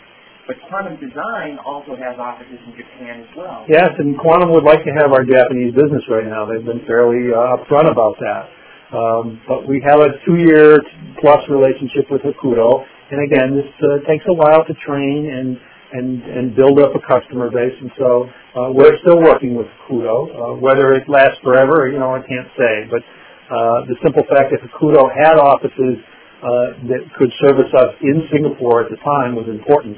But 0.46 0.56
Quantum 0.68 0.96
Design 0.96 1.58
also 1.66 1.96
has 1.98 2.16
offices 2.18 2.58
in 2.64 2.72
Japan 2.78 3.20
as 3.20 3.30
well. 3.36 3.66
Yes, 3.68 3.90
and 3.98 4.16
Quantum 4.16 4.50
would 4.52 4.64
like 4.64 4.80
to 4.84 4.92
have 4.96 5.12
our 5.12 5.24
Japanese 5.24 5.74
business 5.74 6.06
right 6.08 6.24
now. 6.24 6.46
They've 6.46 6.64
been 6.64 6.86
fairly 6.86 7.34
uh, 7.34 7.58
upfront 7.58 7.90
about 7.90 8.14
that. 8.22 8.48
Um, 8.94 9.42
but 9.48 9.66
we 9.66 9.82
have 9.82 9.98
a 9.98 10.14
two-year 10.24 10.78
plus 11.20 11.42
relationship 11.50 12.06
with 12.08 12.22
Hakuto, 12.22 12.86
and 13.10 13.18
again, 13.26 13.58
this 13.58 13.66
uh, 13.82 14.06
takes 14.06 14.24
a 14.28 14.32
while 14.32 14.64
to 14.64 14.74
train 14.86 15.26
and 15.26 15.58
and 15.92 16.22
and 16.22 16.54
build 16.54 16.78
up 16.78 16.94
a 16.94 17.02
customer 17.02 17.50
base. 17.50 17.74
And 17.80 17.90
so 17.98 18.30
uh, 18.54 18.70
we're 18.70 18.96
still 19.02 19.18
working 19.18 19.56
with 19.56 19.66
Hakuto. 19.66 20.30
Uh, 20.30 20.54
whether 20.62 20.94
it 20.94 21.08
lasts 21.08 21.38
forever, 21.42 21.90
you 21.90 21.98
know, 21.98 22.14
I 22.14 22.22
can't 22.22 22.46
say, 22.56 22.86
but 22.88 23.02
uh, 23.46 23.86
the 23.86 23.96
simple 24.02 24.22
fact 24.26 24.50
that 24.50 24.60
Hakuto 24.62 25.06
had 25.06 25.38
offices 25.38 26.02
uh, 26.42 26.76
that 26.90 27.02
could 27.14 27.30
service 27.40 27.70
us 27.78 27.94
in 28.02 28.26
Singapore 28.32 28.84
at 28.84 28.90
the 28.90 28.98
time 29.00 29.34
was 29.34 29.46
important. 29.48 29.96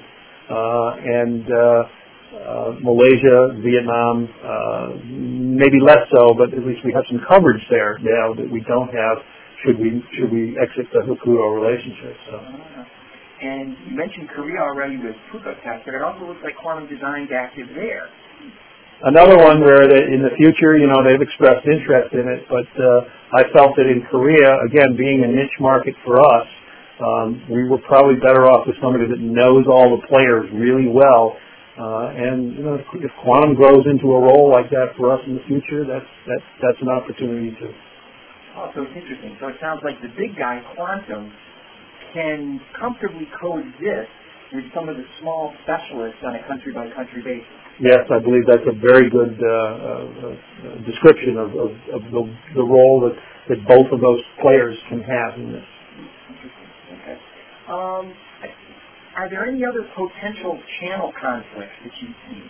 Uh, 0.49 0.97
and 1.01 1.45
Malaysia, 2.85 3.57
Vietnam, 3.65 4.29
maybe 5.57 5.81
less 5.81 6.05
so, 6.13 6.37
but 6.37 6.53
at 6.53 6.63
least 6.65 6.85
we 6.85 6.93
have 6.93 7.05
some 7.09 7.21
coverage 7.25 7.65
there 7.71 7.99
now 8.05 8.37
that 8.37 8.49
we 8.49 8.61
don't 8.69 8.93
have 8.93 9.19
should 9.65 9.79
we 9.79 10.03
should 10.15 10.31
we 10.31 10.55
exit 10.55 10.87
the 10.93 11.03
Hakuto 11.03 11.51
relationship. 11.51 12.15
So. 12.31 12.37
And 13.39 13.77
you 13.87 13.95
mentioned 13.95 14.29
Korea 14.35 14.61
already 14.63 14.99
with 14.99 15.15
Fukuoka, 15.31 15.83
but 15.85 15.95
it 15.95 16.03
also 16.03 16.27
looks 16.27 16.43
like 16.43 16.57
Quantum 16.59 16.89
Design's 16.91 17.31
active 17.31 17.69
there. 17.75 18.11
Another 19.05 19.37
one 19.37 19.61
where 19.61 19.87
they, 19.87 20.03
in 20.11 20.23
the 20.23 20.35
future, 20.37 20.79
you 20.79 20.87
know, 20.87 21.05
they've 21.05 21.21
expressed 21.21 21.67
interest 21.67 22.15
in 22.15 22.27
it, 22.27 22.47
but 22.49 22.69
uh, 22.81 23.07
I 23.37 23.45
felt 23.53 23.77
that 23.77 23.87
in 23.87 24.03
Korea, 24.11 24.59
again, 24.65 24.97
being 24.97 25.23
a 25.25 25.29
niche 25.29 25.59
market 25.61 25.95
for 26.05 26.19
us, 26.19 26.49
um, 26.99 27.43
we 27.51 27.69
were 27.69 27.79
probably 27.87 28.19
better 28.19 28.51
off 28.51 28.67
with 28.67 28.75
somebody 28.83 29.07
that 29.07 29.21
knows 29.21 29.67
all 29.71 29.95
the 29.95 30.03
players 30.09 30.51
really 30.55 30.91
well. 30.91 31.39
Uh, 31.79 32.11
and 32.11 32.59
you 32.59 32.63
know, 32.67 32.75
if, 32.75 32.87
if 32.99 33.11
quantum 33.23 33.55
grows 33.55 33.87
into 33.87 34.11
a 34.11 34.19
role 34.19 34.51
like 34.51 34.67
that 34.71 34.91
for 34.99 35.15
us 35.15 35.23
in 35.31 35.39
the 35.39 35.45
future, 35.47 35.87
that's 35.87 36.11
that's 36.27 36.43
that's 36.59 36.81
an 36.83 36.91
opportunity 36.91 37.55
too. 37.55 37.71
Oh, 38.59 38.67
so 38.75 38.83
it's 38.83 38.99
interesting. 38.99 39.39
So 39.39 39.47
it 39.47 39.63
sounds 39.63 39.87
like 39.87 40.03
the 40.03 40.11
big 40.19 40.35
guy, 40.35 40.59
quantum, 40.75 41.31
can 42.13 42.59
comfortably 42.75 43.31
coexist 43.39 44.11
with 44.51 44.67
some 44.75 44.89
of 44.89 44.97
the 44.97 45.07
small 45.21 45.55
specialists 45.63 46.19
on 46.27 46.35
a 46.35 46.43
country-by-country 46.51 47.23
basis. 47.23 47.59
Yes, 47.81 48.03
I 48.11 48.19
believe 48.19 48.43
that's 48.47 48.67
a 48.67 48.75
very 48.75 49.09
good 49.09 49.39
uh, 49.39 49.55
uh, 49.55 50.83
description 50.83 51.39
of, 51.39 51.51
of, 51.55 51.71
of 51.95 52.03
the, 52.11 52.23
the 52.55 52.65
role 52.67 53.07
that, 53.07 53.15
that 53.49 53.63
both 53.69 53.87
of 53.93 54.01
those 54.01 54.19
players 54.43 54.77
can 54.89 54.99
have 54.99 55.39
in 55.39 55.53
this. 55.53 55.69
Okay. 56.91 57.19
Um, 57.71 58.13
are 59.15 59.31
there 59.31 59.47
any 59.47 59.63
other 59.65 59.87
potential 59.95 60.59
channel 60.81 61.13
conflicts 61.21 61.79
that 61.85 61.95
you 62.03 62.09
see? 62.31 62.43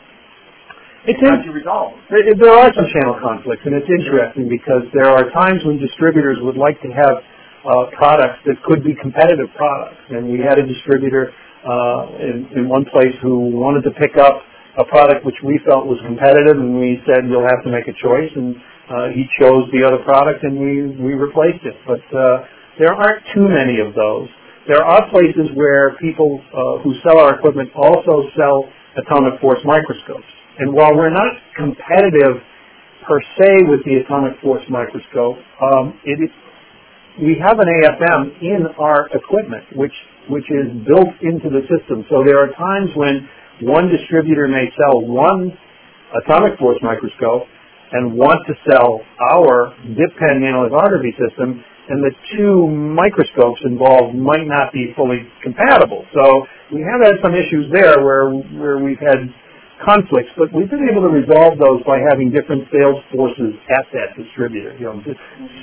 It's 1.09 1.21
you 1.21 1.53
resolve? 1.53 1.95
There 2.11 2.21
there 2.37 2.53
are 2.53 2.69
some 2.75 2.85
channel 2.93 3.17
conflicts, 3.23 3.63
and 3.65 3.73
it's 3.73 3.89
interesting 3.89 4.49
because 4.49 4.83
there 4.93 5.09
are 5.09 5.31
times 5.31 5.65
when 5.65 5.79
distributors 5.79 6.37
would 6.43 6.57
like 6.57 6.77
to 6.83 6.91
have 6.91 7.17
uh, 7.65 7.89
products 7.97 8.45
that 8.45 8.61
could 8.65 8.85
be 8.85 8.97
competitive 9.01 9.49
products. 9.57 10.03
And 10.11 10.29
we 10.29 10.41
had 10.41 10.59
a 10.59 10.67
distributor 10.67 11.33
uh, 11.65 12.13
in, 12.21 12.49
in 12.57 12.69
one 12.69 12.85
place 12.93 13.15
who 13.23 13.49
wanted 13.57 13.89
to 13.89 13.93
pick 13.97 14.19
up 14.19 14.43
a 14.79 14.85
product 14.87 15.27
which 15.27 15.39
we 15.43 15.59
felt 15.67 15.87
was 15.87 15.99
competitive, 16.07 16.57
and 16.57 16.79
we 16.79 17.03
said 17.03 17.27
you'll 17.27 17.47
have 17.47 17.63
to 17.67 17.71
make 17.71 17.91
a 17.91 17.97
choice. 17.99 18.31
And 18.35 18.55
uh, 18.89 19.11
he 19.13 19.27
chose 19.37 19.67
the 19.75 19.83
other 19.85 20.01
product, 20.07 20.47
and 20.47 20.55
we 20.57 20.95
we 20.97 21.13
replaced 21.19 21.67
it. 21.67 21.77
But 21.85 22.03
uh, 22.15 22.47
there 22.79 22.95
aren't 22.95 23.27
too 23.35 23.51
many 23.51 23.83
of 23.83 23.93
those. 23.93 24.31
There 24.71 24.85
are 24.85 25.03
places 25.11 25.51
where 25.55 25.97
people 25.99 26.41
uh, 26.55 26.79
who 26.87 26.95
sell 27.03 27.19
our 27.19 27.35
equipment 27.35 27.71
also 27.75 28.29
sell 28.39 28.71
atomic 28.97 29.41
force 29.41 29.61
microscopes. 29.65 30.29
And 30.59 30.73
while 30.73 30.95
we're 30.95 31.11
not 31.11 31.33
competitive 31.57 32.39
per 33.07 33.19
se 33.39 33.65
with 33.67 33.83
the 33.85 34.05
atomic 34.05 34.39
force 34.43 34.63
microscope, 34.69 35.39
um, 35.63 35.99
it 36.05 36.19
is, 36.23 36.31
we 37.23 37.35
have 37.41 37.59
an 37.59 37.67
AFM 37.67 38.43
in 38.43 38.67
our 38.79 39.09
equipment, 39.11 39.65
which 39.75 39.95
which 40.29 40.45
is 40.53 40.69
built 40.87 41.17
into 41.23 41.49
the 41.49 41.65
system. 41.73 42.05
So 42.11 42.23
there 42.23 42.39
are 42.39 42.53
times 42.53 42.91
when 42.95 43.27
one 43.63 43.89
distributor 43.89 44.49
may 44.49 44.71
sell 44.79 45.01
one 45.01 45.53
atomic 46.25 46.59
force 46.59 46.79
microscope 46.83 47.45
and 47.93 48.13
want 48.13 48.45
to 48.47 48.55
sell 48.69 49.01
our 49.33 49.73
DipPen 49.97 50.45
nanolithography 50.45 51.13
system, 51.17 51.65
and 51.89 52.05
the 52.05 52.13
two 52.37 52.69
microscopes 52.69 53.61
involved 53.65 54.15
might 54.15 54.45
not 54.45 54.73
be 54.73 54.93
fully 54.95 55.25
compatible. 55.43 56.05
So 56.13 56.45
we 56.73 56.85
have 56.85 57.01
had 57.01 57.17
some 57.25 57.33
issues 57.33 57.73
there 57.73 58.05
where 58.05 58.29
where 58.29 58.79
we've 58.79 59.01
had 59.01 59.25
conflicts, 59.81 60.29
but 60.37 60.53
we've 60.53 60.69
been 60.69 60.85
able 60.91 61.07
to 61.07 61.13
resolve 61.15 61.57
those 61.57 61.81
by 61.87 62.03
having 62.11 62.29
different 62.29 62.69
sales 62.69 63.01
forces 63.15 63.57
at 63.73 63.87
that 63.95 64.13
distributor. 64.21 64.77
You 64.77 64.93
know, 64.93 65.01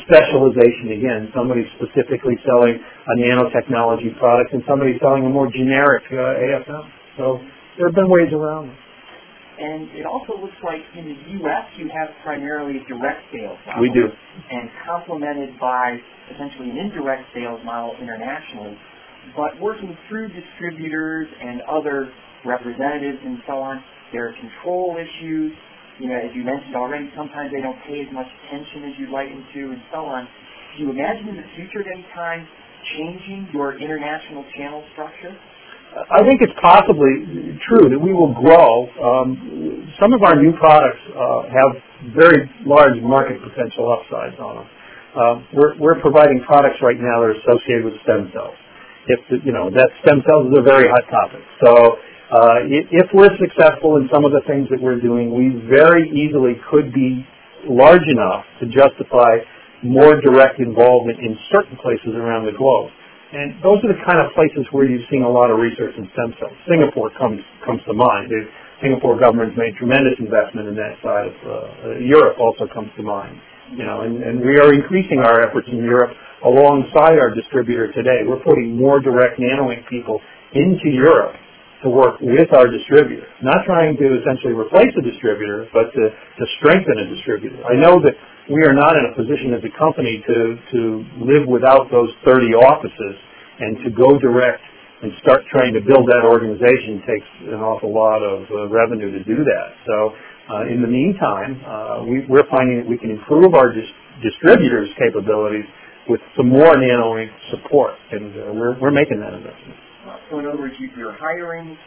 specialization 0.10 0.98
again, 0.98 1.30
somebody 1.36 1.68
specifically 1.78 2.42
selling 2.42 2.80
a 2.80 3.14
nanotechnology 3.22 4.18
product 4.18 4.54
and 4.54 4.64
somebody 4.66 4.98
selling 4.98 5.26
a 5.26 5.30
more 5.30 5.52
generic 5.52 6.10
uh, 6.10 6.42
AFM. 6.42 6.90
So 7.18 7.40
there 7.78 7.88
have 7.88 7.96
been 7.96 8.10
ways 8.10 8.32
around 8.32 8.70
it. 8.72 8.80
And 9.56 9.88
it 9.96 10.04
also 10.04 10.36
looks 10.36 10.60
like 10.68 10.84
in 11.00 11.08
the 11.08 11.18
U.S. 11.40 11.66
you 11.80 11.88
have 11.88 12.12
primarily 12.28 12.76
a 12.76 12.84
direct 12.92 13.24
sales 13.32 13.56
model. 13.64 13.88
We 13.88 13.92
do. 13.96 14.12
And 14.52 14.68
complemented 14.84 15.56
by 15.60 15.96
essentially 16.36 16.76
an 16.76 16.78
indirect 16.78 17.24
sales 17.32 17.64
model 17.64 17.96
internationally. 17.96 18.76
But 19.32 19.56
working 19.64 19.96
through 20.08 20.28
distributors 20.36 21.28
and 21.40 21.64
other 21.72 22.12
representatives 22.44 23.18
and 23.24 23.40
so 23.48 23.64
on, 23.64 23.80
there 24.12 24.28
are 24.28 24.36
control 24.36 25.00
issues. 25.00 25.56
You 26.04 26.12
know, 26.12 26.20
as 26.20 26.36
you 26.36 26.44
mentioned 26.44 26.76
already, 26.76 27.08
sometimes 27.16 27.52
they 27.56 27.64
don't 27.64 27.80
pay 27.88 28.04
as 28.04 28.12
much 28.12 28.28
attention 28.28 28.92
as 28.92 28.94
you'd 29.00 29.16
like 29.16 29.32
them 29.32 29.44
to, 29.56 29.62
and 29.72 29.82
so 29.88 30.04
on. 30.04 30.28
Do 30.76 30.84
you 30.84 30.92
imagine 30.92 31.32
in 31.32 31.38
the 31.40 31.50
future 31.56 31.80
at 31.80 31.88
any 31.88 32.06
time 32.12 32.44
changing 33.00 33.56
your 33.56 33.80
international 33.80 34.44
channel 34.60 34.84
structure? 34.92 35.32
I 35.96 36.28
think 36.28 36.44
it's 36.44 36.56
possibly 36.60 37.56
true 37.72 37.88
that 37.88 38.00
we 38.00 38.12
will 38.12 38.36
grow. 38.36 38.84
Um, 39.00 39.88
some 39.96 40.12
of 40.12 40.28
our 40.28 40.36
new 40.36 40.52
products 40.60 41.00
uh, 41.16 41.48
have 41.48 41.72
very 42.12 42.52
large 42.68 43.00
market 43.00 43.40
potential 43.40 43.88
upsides 43.96 44.36
on 44.36 44.54
them. 44.60 44.68
Uh, 45.16 45.36
we're, 45.56 45.74
we're 45.80 46.00
providing 46.04 46.44
products 46.44 46.84
right 46.84 47.00
now 47.00 47.24
that 47.24 47.32
are 47.32 47.38
associated 47.40 47.88
with 47.88 47.96
stem 48.04 48.28
cells. 48.36 48.60
If 49.08 49.22
you 49.46 49.54
know 49.54 49.70
that 49.72 49.88
stem 50.04 50.20
cells 50.28 50.52
is 50.52 50.60
a 50.60 50.66
very 50.66 50.90
hot 50.92 51.06
topic. 51.08 51.40
So 51.64 51.72
uh, 51.72 52.68
if 52.68 53.08
we're 53.14 53.32
successful 53.40 53.96
in 53.96 54.10
some 54.12 54.26
of 54.26 54.36
the 54.36 54.42
things 54.50 54.68
that 54.76 54.82
we're 54.82 55.00
doing, 55.00 55.32
we 55.32 55.64
very 55.70 56.12
easily 56.12 56.60
could 56.68 56.92
be 56.92 57.24
large 57.70 58.04
enough 58.12 58.44
to 58.60 58.66
justify 58.68 59.40
more 59.86 60.20
direct 60.20 60.60
involvement 60.60 61.20
in 61.24 61.38
certain 61.54 61.78
places 61.80 62.18
around 62.18 62.50
the 62.50 62.58
globe. 62.58 62.92
And 63.36 63.60
those 63.60 63.84
are 63.84 63.92
the 63.92 64.00
kind 64.08 64.24
of 64.24 64.32
places 64.32 64.64
where 64.72 64.88
you've 64.88 65.04
seen 65.12 65.28
a 65.28 65.30
lot 65.30 65.52
of 65.52 65.60
research 65.60 65.92
in 66.00 66.08
stem 66.16 66.32
cells. 66.40 66.56
Singapore 66.72 67.12
comes 67.20 67.44
comes 67.68 67.84
to 67.84 67.92
mind. 67.92 68.32
The 68.32 68.48
Singapore 68.80 69.20
government's 69.20 69.60
made 69.60 69.76
tremendous 69.76 70.16
investment 70.24 70.72
in 70.72 70.76
that 70.80 70.96
side 71.04 71.28
of 71.28 71.36
uh, 71.44 71.52
Europe 72.00 72.40
also 72.40 72.64
comes 72.72 72.88
to 72.96 73.04
mind. 73.04 73.36
You 73.76 73.84
know, 73.84 74.08
and, 74.08 74.24
and 74.24 74.40
we 74.40 74.56
are 74.56 74.72
increasing 74.72 75.20
our 75.20 75.44
efforts 75.44 75.68
in 75.68 75.84
Europe 75.84 76.16
alongside 76.48 77.20
our 77.20 77.36
distributor 77.36 77.92
today. 77.92 78.24
We're 78.24 78.40
putting 78.40 78.78
more 78.80 79.04
direct 79.04 79.36
nanoink 79.36 79.84
people 79.90 80.22
into 80.56 80.88
Europe 80.88 81.36
to 81.86 81.90
work 81.94 82.18
with 82.18 82.50
our 82.58 82.66
distributor, 82.66 83.30
not 83.46 83.62
trying 83.70 83.94
to 83.96 84.08
essentially 84.18 84.58
replace 84.58 84.90
a 84.98 85.04
distributor, 85.06 85.70
but 85.70 85.94
to, 85.94 86.04
to 86.10 86.44
strengthen 86.58 86.98
a 86.98 87.08
distributor. 87.14 87.62
I 87.62 87.78
know 87.78 88.02
that 88.02 88.18
we 88.50 88.66
are 88.66 88.74
not 88.74 88.98
in 88.98 89.06
a 89.06 89.14
position 89.14 89.54
as 89.54 89.62
a 89.62 89.74
company 89.78 90.18
to, 90.26 90.38
to 90.74 90.80
live 91.22 91.46
without 91.46 91.94
those 91.94 92.10
30 92.26 92.58
offices 92.58 93.16
and 93.62 93.78
to 93.86 93.94
go 93.94 94.18
direct 94.18 94.66
and 95.06 95.14
start 95.22 95.46
trying 95.54 95.78
to 95.78 95.82
build 95.86 96.10
that 96.10 96.26
organization 96.26 97.06
takes 97.06 97.30
an 97.54 97.62
awful 97.62 97.94
lot 97.94 98.26
of 98.26 98.50
uh, 98.50 98.66
revenue 98.74 99.14
to 99.14 99.22
do 99.24 99.46
that. 99.46 99.68
So 99.86 99.96
uh, 100.50 100.74
in 100.74 100.82
the 100.82 100.90
meantime, 100.90 101.62
uh, 101.62 102.02
we, 102.06 102.26
we're 102.26 102.50
finding 102.50 102.82
that 102.82 102.90
we 102.90 102.98
can 102.98 103.14
improve 103.14 103.54
our 103.54 103.70
dis- 103.70 103.94
distributors' 104.26 104.90
capabilities 104.98 105.66
with 106.10 106.22
some 106.38 106.50
more 106.50 106.74
nanoink 106.74 107.30
support, 107.54 107.94
and 108.12 108.34
uh, 108.34 108.54
we're, 108.54 108.80
we're 108.80 108.94
making 108.94 109.22
that 109.22 109.34
investment. 109.34 109.85
So 110.30 110.40
in 110.40 110.46
other 110.48 110.58
words, 110.58 110.76
you- 110.80 110.92
you're 110.98 111.14
hiring 111.14 111.78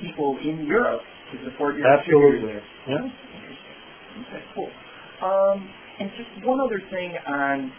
people 0.00 0.38
in 0.38 0.64
Europe 0.66 1.02
to 1.32 1.44
support 1.44 1.76
your 1.76 1.86
Absolutely. 1.86 2.60
Yeah. 2.86 2.96
Okay, 2.96 4.42
cool. 4.54 4.70
Um, 5.22 5.68
and 5.98 6.10
just 6.16 6.30
one 6.44 6.60
other 6.60 6.80
thing 6.90 7.16
on 7.26 7.72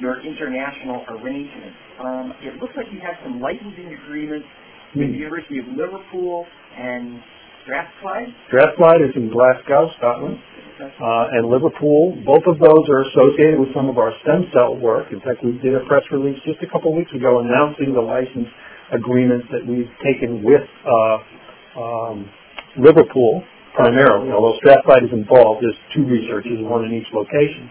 your 0.00 0.20
international 0.20 1.04
arrangements. 1.08 1.76
Um, 1.98 2.34
it 2.42 2.60
looks 2.60 2.76
like 2.76 2.92
you 2.92 3.00
have 3.00 3.16
some 3.22 3.40
licensing 3.40 3.92
agreements 3.92 4.46
with 4.94 5.10
the 5.12 5.18
University 5.18 5.58
of 5.58 5.68
Liverpool 5.76 6.46
and 6.76 7.20
Strathclyde. 7.64 8.32
Strathclyde 8.48 9.02
is 9.02 9.16
in 9.16 9.28
Glasgow, 9.28 9.90
Scotland, 9.98 10.38
uh, 10.80 11.36
and 11.36 11.46
Liverpool. 11.48 12.16
Both 12.24 12.46
of 12.46 12.58
those 12.58 12.84
are 12.88 13.02
associated 13.12 13.60
with 13.60 13.74
some 13.74 13.88
of 13.88 13.98
our 13.98 14.12
stem 14.22 14.48
cell 14.54 14.76
work. 14.76 15.12
In 15.12 15.20
fact, 15.20 15.44
we 15.44 15.52
did 15.58 15.74
a 15.74 15.84
press 15.86 16.04
release 16.10 16.38
just 16.46 16.62
a 16.62 16.68
couple 16.70 16.94
weeks 16.94 17.12
ago 17.12 17.40
announcing 17.40 17.92
the 17.92 18.00
license 18.00 18.48
agreements 18.92 19.46
that 19.52 19.66
we've 19.66 19.90
taken 20.04 20.42
with 20.42 20.64
uh, 20.86 21.80
um, 21.80 22.30
Liverpool 22.78 23.44
primarily, 23.74 24.32
although 24.32 24.56
Strathclyde 24.58 25.04
is 25.04 25.12
involved. 25.12 25.62
There's 25.62 25.78
two 25.94 26.04
researchers, 26.04 26.58
one 26.66 26.84
in 26.84 26.92
each 26.92 27.06
location. 27.12 27.70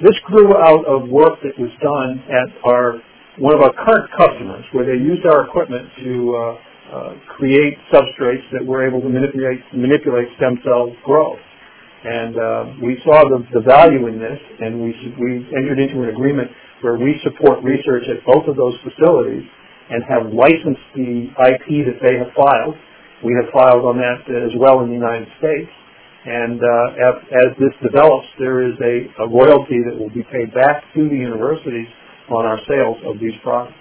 This 0.00 0.14
grew 0.24 0.56
out 0.56 0.84
of 0.84 1.08
work 1.08 1.40
that 1.42 1.58
was 1.58 1.72
done 1.82 2.22
at 2.28 2.48
our 2.68 3.00
one 3.38 3.52
of 3.52 3.60
our 3.60 3.72
current 3.72 4.08
customers, 4.16 4.64
where 4.72 4.86
they 4.86 4.96
used 4.96 5.26
our 5.26 5.44
equipment 5.44 5.88
to 6.00 6.12
uh, 6.32 6.40
uh, 6.88 7.12
create 7.36 7.76
substrates 7.92 8.44
that 8.52 8.64
were 8.64 8.86
able 8.86 9.00
to 9.00 9.08
manipulate 9.08 9.60
manipulate 9.74 10.28
stem 10.36 10.56
cell 10.64 10.94
growth. 11.04 11.40
And 12.04 12.38
uh, 12.38 12.64
we 12.80 12.96
saw 13.04 13.24
the, 13.26 13.42
the 13.52 13.60
value 13.60 14.06
in 14.06 14.20
this, 14.20 14.38
and 14.60 14.80
we 14.80 14.94
we 15.18 15.48
entered 15.56 15.80
into 15.80 16.02
an 16.02 16.10
agreement 16.10 16.50
where 16.82 16.96
we 16.96 17.18
support 17.24 17.64
research 17.64 18.04
at 18.08 18.24
both 18.24 18.46
of 18.46 18.56
those 18.56 18.76
facilities 18.84 19.42
and 19.90 20.02
have 20.08 20.32
licensed 20.32 20.86
the 20.94 21.30
IP 21.36 21.86
that 21.86 21.98
they 22.02 22.18
have 22.18 22.32
filed. 22.34 22.74
We 23.24 23.32
have 23.38 23.48
filed 23.54 23.86
on 23.86 23.96
that 23.98 24.26
as 24.28 24.52
well 24.58 24.82
in 24.82 24.90
the 24.90 24.98
United 24.98 25.28
States. 25.38 25.70
And 26.26 26.58
uh, 26.58 27.06
as, 27.06 27.14
as 27.30 27.50
this 27.62 27.74
develops, 27.78 28.26
there 28.38 28.66
is 28.66 28.74
a, 28.82 29.06
a 29.22 29.26
royalty 29.30 29.78
that 29.86 29.94
will 29.94 30.10
be 30.10 30.26
paid 30.26 30.50
back 30.52 30.82
to 30.94 31.08
the 31.08 31.14
universities 31.14 31.86
on 32.28 32.44
our 32.44 32.58
sales 32.66 32.98
of 33.06 33.22
these 33.22 33.34
products. 33.46 33.78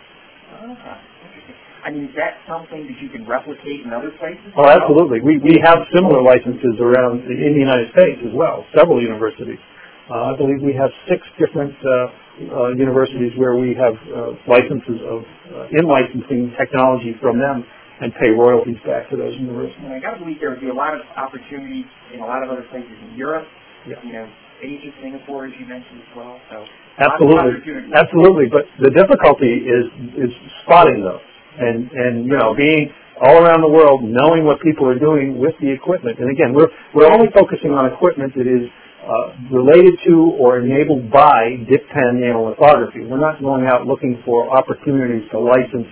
Interesting. 0.62 1.58
I 1.82 1.90
mean, 1.90 2.06
is 2.10 2.16
that 2.18 2.42
something 2.50 2.86
that 2.86 2.98
you 3.02 3.10
can 3.10 3.26
replicate 3.26 3.86
in 3.86 3.94
other 3.94 4.10
places? 4.18 4.54
Oh, 4.58 4.66
absolutely. 4.66 5.22
We, 5.22 5.38
we 5.38 5.62
have 5.62 5.86
similar 5.94 6.22
licenses 6.22 6.78
around 6.82 7.26
in 7.30 7.54
the 7.54 7.62
United 7.62 7.94
States 7.94 8.22
as 8.26 8.34
well, 8.34 8.66
several 8.74 9.02
universities. 9.02 9.62
Uh, 10.06 10.34
I 10.34 10.38
believe 10.38 10.62
we 10.62 10.78
have 10.78 10.94
six 11.10 11.26
different 11.42 11.74
uh, 11.82 11.90
uh, 11.90 12.70
universities 12.78 13.34
where 13.38 13.58
we 13.58 13.74
have 13.74 13.98
uh, 14.14 14.38
licenses 14.46 15.02
of 15.02 15.26
uh, 15.50 15.78
in 15.78 15.90
licensing 15.90 16.54
technology 16.60 17.18
from 17.18 17.42
them 17.42 17.66
and 18.02 18.14
pay 18.22 18.30
royalties 18.30 18.78
back 18.86 19.10
to 19.10 19.18
those 19.18 19.34
universities. 19.40 19.82
And 19.82 19.94
I 19.94 20.00
got 20.00 20.14
to 20.14 20.22
believe 20.22 20.38
there 20.38 20.52
would 20.52 20.62
be 20.62 20.70
a 20.70 20.76
lot 20.76 20.94
of 20.94 21.02
opportunities 21.18 21.90
in 22.14 22.20
a 22.20 22.28
lot 22.28 22.44
of 22.44 22.52
other 22.52 22.68
places 22.70 22.94
in 23.10 23.18
Europe. 23.18 23.48
Yeah. 23.88 23.98
You 24.04 24.14
know, 24.14 24.26
Asia, 24.62 24.92
Singapore, 25.02 25.48
as 25.48 25.54
you 25.58 25.66
mentioned 25.66 26.02
as 26.02 26.12
well. 26.14 26.38
So 26.52 26.66
Absolutely, 26.98 27.92
absolutely. 27.92 28.48
But 28.48 28.70
the 28.80 28.90
difficulty 28.90 29.68
is 29.68 29.86
is 30.16 30.32
spotting 30.64 31.04
those, 31.04 31.20
and 31.60 31.92
and 31.92 32.26
you 32.26 32.38
know 32.38 32.56
being 32.56 32.88
all 33.20 33.44
around 33.44 33.62
the 33.62 33.70
world, 33.72 34.04
knowing 34.04 34.46
what 34.46 34.62
people 34.62 34.88
are 34.88 35.00
doing 35.00 35.38
with 35.40 35.56
the 35.60 35.72
equipment. 35.72 36.20
And 36.20 36.32
again, 36.32 36.54
we're 36.56 36.72
we're 36.96 37.12
only 37.12 37.28
focusing 37.36 37.72
on 37.72 37.92
equipment 37.92 38.32
that 38.36 38.48
is 38.48 38.72
uh, 39.06 39.38
related 39.54 39.94
to 40.08 40.34
or 40.42 40.60
enabled 40.60 41.12
by 41.12 41.62
dip 41.70 41.88
pen 41.94 42.18
nanolithography. 42.18 43.08
We're 43.08 43.22
not 43.22 43.40
going 43.42 43.66
out 43.66 43.86
looking 43.86 44.22
for 44.26 44.50
opportunities 44.50 45.30
to 45.32 45.40
license 45.40 45.88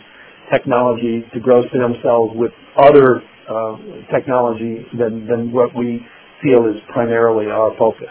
technology 0.52 1.23
to 1.34 1.39
grow 1.39 1.62
stem 1.69 1.95
cells 2.02 2.32
with 2.36 2.52
other 2.78 3.21
uh, 3.49 3.78
technology 4.12 4.86
than 4.97 5.28
than 5.28 5.52
what 5.52 5.76
we 5.76 6.02
feel 6.41 6.65
is 6.65 6.82
primarily 6.91 7.47
our 7.47 7.71
focus. 7.78 8.10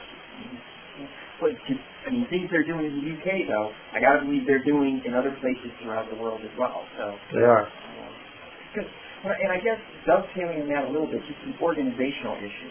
But 1.41 1.51
I 2.07 2.11
mean, 2.11 2.27
things 2.31 2.51
they're 2.51 2.67
doing 2.67 2.87
in 2.87 2.95
the 2.99 3.07
UK, 3.15 3.47
though, 3.47 3.71
I 3.95 4.01
got 4.01 4.19
to 4.19 4.27
believe 4.27 4.47
they're 4.47 4.65
doing 4.65 5.03
in 5.07 5.15
other 5.15 5.31
places 5.39 5.71
throughout 5.83 6.11
the 6.11 6.19
world 6.19 6.41
as 6.43 6.51
well. 6.59 6.83
So, 6.99 7.15
They 7.35 7.47
are. 7.47 7.67
um, 7.67 8.13
good. 8.75 8.87
And 9.23 9.55
I 9.55 9.59
guess 9.63 9.79
dovetailing 10.03 10.67
on 10.67 10.69
that 10.75 10.85
a 10.87 10.91
little 10.91 11.07
bit, 11.07 11.23
just 11.31 11.39
an 11.47 11.55
organizational 11.63 12.35
issue. 12.43 12.71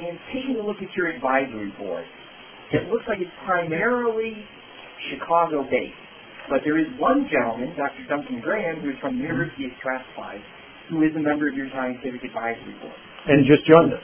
And 0.00 0.18
taking 0.32 0.56
a 0.56 0.64
look 0.64 0.80
at 0.80 0.88
your 0.96 1.08
advisory 1.12 1.72
board, 1.78 2.04
it 2.72 2.88
looks 2.88 3.04
like 3.06 3.20
it's 3.20 3.30
primarily 3.44 4.32
Chicago-based. 5.12 6.02
But 6.48 6.64
there 6.64 6.78
is 6.80 6.88
one 6.98 7.28
gentleman, 7.30 7.76
Dr. 7.76 8.02
Duncan 8.08 8.40
Graham, 8.40 8.80
who 8.80 8.90
is 8.90 8.98
from 8.98 9.18
the 9.18 9.22
University 9.22 9.66
of 9.66 9.72
Strathclyde, 9.78 10.42
who 10.90 11.04
is 11.04 11.14
a 11.14 11.22
member 11.22 11.46
of 11.46 11.54
your 11.54 11.68
scientific 11.70 12.24
advisory 12.24 12.74
board. 12.82 12.98
And 13.28 13.46
just 13.46 13.62
joined 13.68 13.94
us. 13.94 14.02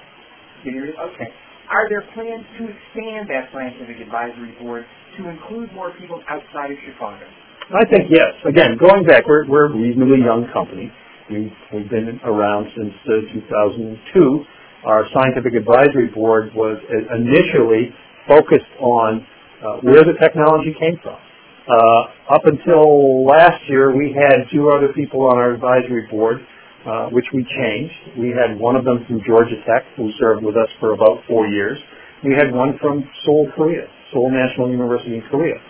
Okay. 0.62 1.28
Are 1.70 1.88
there 1.88 2.04
plans 2.14 2.46
to 2.58 2.68
expand 2.68 3.28
that 3.28 3.50
scientific 3.52 4.00
advisory 4.00 4.54
board 4.60 4.86
to 5.18 5.28
include 5.28 5.72
more 5.74 5.92
people 5.98 6.22
outside 6.28 6.70
of 6.70 6.78
Chicago? 6.86 7.26
I 7.68 7.84
think 7.84 8.08
yes. 8.08 8.32
Again, 8.48 8.78
going 8.80 9.04
back, 9.04 9.26
we're, 9.26 9.44
we're 9.44 9.68
a 9.68 9.76
reasonably 9.76 10.24
young 10.24 10.48
company. 10.52 10.88
We've, 11.28 11.52
we've 11.72 11.90
been 11.90 12.20
around 12.24 12.72
since 12.72 12.94
uh, 13.04 13.34
2002. 13.52 14.44
Our 14.84 15.04
scientific 15.14 15.54
advisory 15.54 16.08
board 16.14 16.54
was 16.54 16.78
initially 16.88 17.94
focused 18.26 18.72
on 18.78 19.26
uh, 19.58 19.82
where 19.82 20.04
the 20.04 20.14
technology 20.20 20.74
came 20.78 20.98
from. 21.02 21.18
Uh, 21.68 22.34
up 22.34 22.46
until 22.46 23.26
last 23.26 23.60
year, 23.68 23.94
we 23.94 24.14
had 24.14 24.46
two 24.52 24.70
other 24.70 24.92
people 24.94 25.22
on 25.26 25.36
our 25.36 25.52
advisory 25.52 26.06
board, 26.10 26.38
uh, 26.86 27.08
which 27.10 27.26
we 27.34 27.44
changed. 27.44 28.18
We 28.18 28.30
had 28.30 28.58
one 28.58 28.76
of 28.76 28.84
them 28.84 29.04
from 29.06 29.20
Georgia 29.26 29.58
Tech, 29.66 29.84
who 29.96 30.10
served 30.18 30.44
with 30.44 30.56
us 30.56 30.68
for 30.80 30.94
about 30.94 31.20
four 31.28 31.46
years. 31.46 31.76
We 32.24 32.34
had 32.34 32.54
one 32.54 32.78
from 32.80 33.04
Seoul, 33.24 33.50
Korea, 33.54 33.86
Seoul 34.12 34.30
National 34.30 34.70
University 34.70 35.16
in 35.16 35.22
Korea 35.30 35.60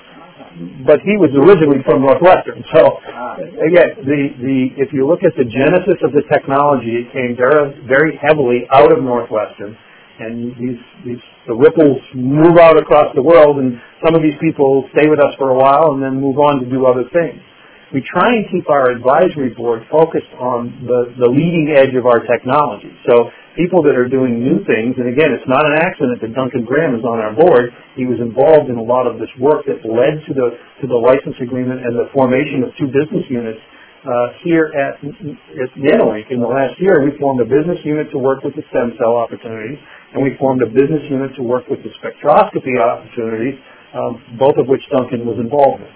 but 0.87 0.99
he 1.07 1.15
was 1.19 1.31
originally 1.35 1.83
from 1.85 2.03
Northwestern. 2.03 2.65
So 2.75 2.99
ah. 2.99 3.39
again, 3.39 4.03
the, 4.03 4.21
the 4.39 4.57
if 4.79 4.91
you 4.93 5.07
look 5.07 5.23
at 5.23 5.35
the 5.39 5.47
genesis 5.47 5.99
of 6.03 6.13
the 6.13 6.23
technology, 6.33 7.07
it 7.07 7.13
came 7.13 7.37
very 7.39 7.75
very 7.87 8.19
heavily 8.19 8.67
out 8.73 8.91
of 8.91 9.03
Northwestern, 9.03 9.77
and 10.19 10.55
these 10.59 10.81
these 11.05 11.23
the 11.49 11.57
ripples 11.57 11.99
move 12.15 12.59
out 12.61 12.77
across 12.77 13.15
the 13.17 13.23
world, 13.23 13.57
and 13.57 13.81
some 14.05 14.15
of 14.15 14.21
these 14.21 14.37
people 14.37 14.85
stay 14.93 15.09
with 15.09 15.19
us 15.19 15.33
for 15.41 15.51
a 15.51 15.57
while 15.57 15.97
and 15.97 16.03
then 16.03 16.21
move 16.21 16.37
on 16.37 16.61
to 16.61 16.67
do 16.69 16.85
other 16.85 17.09
things. 17.09 17.41
We 17.89 18.05
try 18.05 18.37
and 18.37 18.45
keep 18.53 18.69
our 18.69 18.93
advisory 18.93 19.57
board 19.57 19.81
focused 19.89 20.29
on 20.37 20.85
the, 20.85 21.17
the 21.17 21.25
leading 21.25 21.73
edge 21.73 21.97
of 21.97 22.05
our 22.05 22.21
technology. 22.21 22.93
So 23.09 23.33
people 23.59 23.83
that 23.83 23.99
are 23.99 24.07
doing 24.07 24.39
new 24.39 24.63
things, 24.63 24.95
and 25.03 25.11
again, 25.11 25.35
it's 25.35 25.51
not 25.51 25.67
an 25.67 25.75
accident 25.83 26.23
that 26.23 26.31
Duncan 26.31 26.63
Graham 26.63 26.95
is 26.95 27.03
on 27.03 27.19
our 27.19 27.35
board. 27.35 27.75
He 27.99 28.07
was 28.07 28.23
involved 28.23 28.71
in 28.71 28.79
a 28.79 28.87
lot 28.87 29.11
of 29.11 29.19
this 29.19 29.29
work 29.43 29.67
that 29.67 29.83
led 29.83 30.23
to 30.31 30.33
the 30.33 30.55
to 30.81 30.87
the 30.87 30.95
license 30.95 31.35
agreement 31.43 31.83
and 31.83 31.99
the 31.99 32.07
formation 32.15 32.63
of 32.63 32.71
two 32.79 32.87
business 32.87 33.27
units 33.27 33.59
uh, 34.07 34.31
here 34.47 34.71
at, 34.79 35.03
at 35.03 35.71
NanoInk. 35.75 36.31
In 36.31 36.39
the 36.39 36.47
last 36.47 36.79
year, 36.79 37.03
we 37.03 37.19
formed 37.19 37.43
a 37.43 37.49
business 37.51 37.83
unit 37.83 38.07
to 38.15 38.19
work 38.23 38.47
with 38.47 38.55
the 38.55 38.63
stem 38.71 38.95
cell 38.95 39.19
opportunities, 39.19 39.83
and 40.15 40.23
we 40.23 40.39
formed 40.39 40.63
a 40.63 40.71
business 40.71 41.03
unit 41.11 41.35
to 41.35 41.43
work 41.43 41.67
with 41.67 41.83
the 41.83 41.91
spectroscopy 41.99 42.79
opportunities, 42.79 43.59
um, 43.91 44.23
both 44.39 44.55
of 44.55 44.71
which 44.71 44.87
Duncan 44.95 45.27
was 45.27 45.43
involved 45.43 45.83
in. 45.83 45.91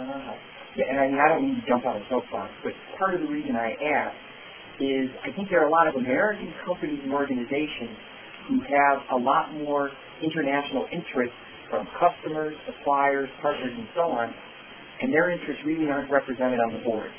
Uh, 0.00 0.32
and 0.80 0.96
I, 0.96 1.04
mean, 1.12 1.20
I 1.20 1.28
don't 1.28 1.44
mean 1.44 1.60
to 1.60 1.64
jump 1.68 1.84
on 1.84 2.00
a 2.00 2.04
soapbox, 2.08 2.48
but 2.64 2.72
part 2.96 3.12
of 3.12 3.20
the 3.20 3.28
reason 3.28 3.52
I 3.52 3.76
ask 4.00 4.16
is 4.80 5.10
I 5.24 5.32
think 5.34 5.50
there 5.50 5.62
are 5.62 5.68
a 5.68 5.74
lot 5.74 5.88
of 5.88 5.96
American 5.96 6.52
companies 6.64 7.00
and 7.02 7.12
organizations 7.12 7.96
who 8.48 8.60
have 8.60 8.98
a 9.12 9.18
lot 9.18 9.52
more 9.54 9.90
international 10.22 10.86
interest 10.92 11.32
from 11.70 11.88
customers, 11.96 12.54
suppliers, 12.66 13.28
partners, 13.40 13.72
and 13.72 13.88
so 13.94 14.12
on, 14.12 14.32
and 15.00 15.12
their 15.12 15.30
interests 15.30 15.62
really 15.64 15.88
aren't 15.88 16.10
represented 16.10 16.60
on 16.60 16.72
the 16.72 16.82
board. 16.84 17.10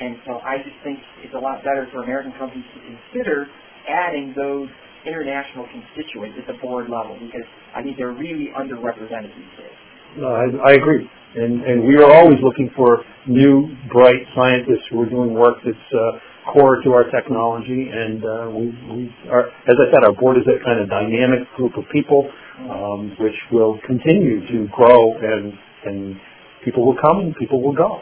And 0.00 0.16
so 0.26 0.40
I 0.44 0.58
just 0.58 0.76
think 0.84 0.98
it's 1.22 1.34
a 1.34 1.38
lot 1.38 1.62
better 1.64 1.88
for 1.92 2.02
American 2.02 2.32
companies 2.38 2.64
to 2.74 2.80
consider 2.80 3.46
adding 3.88 4.34
those 4.36 4.68
international 5.06 5.66
constituents 5.70 6.38
at 6.38 6.46
the 6.46 6.58
board 6.60 6.88
level 6.88 7.18
because 7.18 7.46
I 7.74 7.82
think 7.82 7.96
they're 7.96 8.14
really 8.14 8.50
underrepresented 8.54 9.34
these 9.34 9.54
days. 9.58 9.78
No, 10.16 10.28
I, 10.28 10.70
I 10.70 10.72
agree. 10.74 11.08
And, 11.34 11.64
and 11.64 11.88
we 11.88 11.96
are 11.96 12.12
always 12.12 12.38
looking 12.42 12.70
for 12.76 13.04
new, 13.26 13.74
bright 13.90 14.20
scientists 14.36 14.84
who 14.90 15.00
are 15.00 15.08
doing 15.08 15.32
work 15.32 15.56
that's 15.64 15.88
uh, 15.94 16.18
core 16.50 16.82
to 16.82 16.90
our 16.92 17.04
technology. 17.10 17.90
And 17.92 18.24
uh, 18.24 18.50
we, 18.50 18.64
we 18.90 19.14
are, 19.30 19.46
as 19.46 19.76
I 19.78 19.86
said, 19.92 20.04
our 20.04 20.14
board 20.14 20.38
is 20.38 20.46
a 20.48 20.62
kind 20.64 20.80
of 20.80 20.88
dynamic 20.88 21.46
group 21.56 21.76
of 21.76 21.84
people, 21.92 22.30
um, 22.70 23.14
which 23.20 23.36
will 23.50 23.78
continue 23.86 24.40
to 24.48 24.68
grow, 24.74 25.14
and 25.18 25.52
and 25.84 26.16
people 26.64 26.86
will 26.86 26.98
come 27.00 27.18
and 27.20 27.36
people 27.36 27.62
will 27.62 27.74
go. 27.74 28.00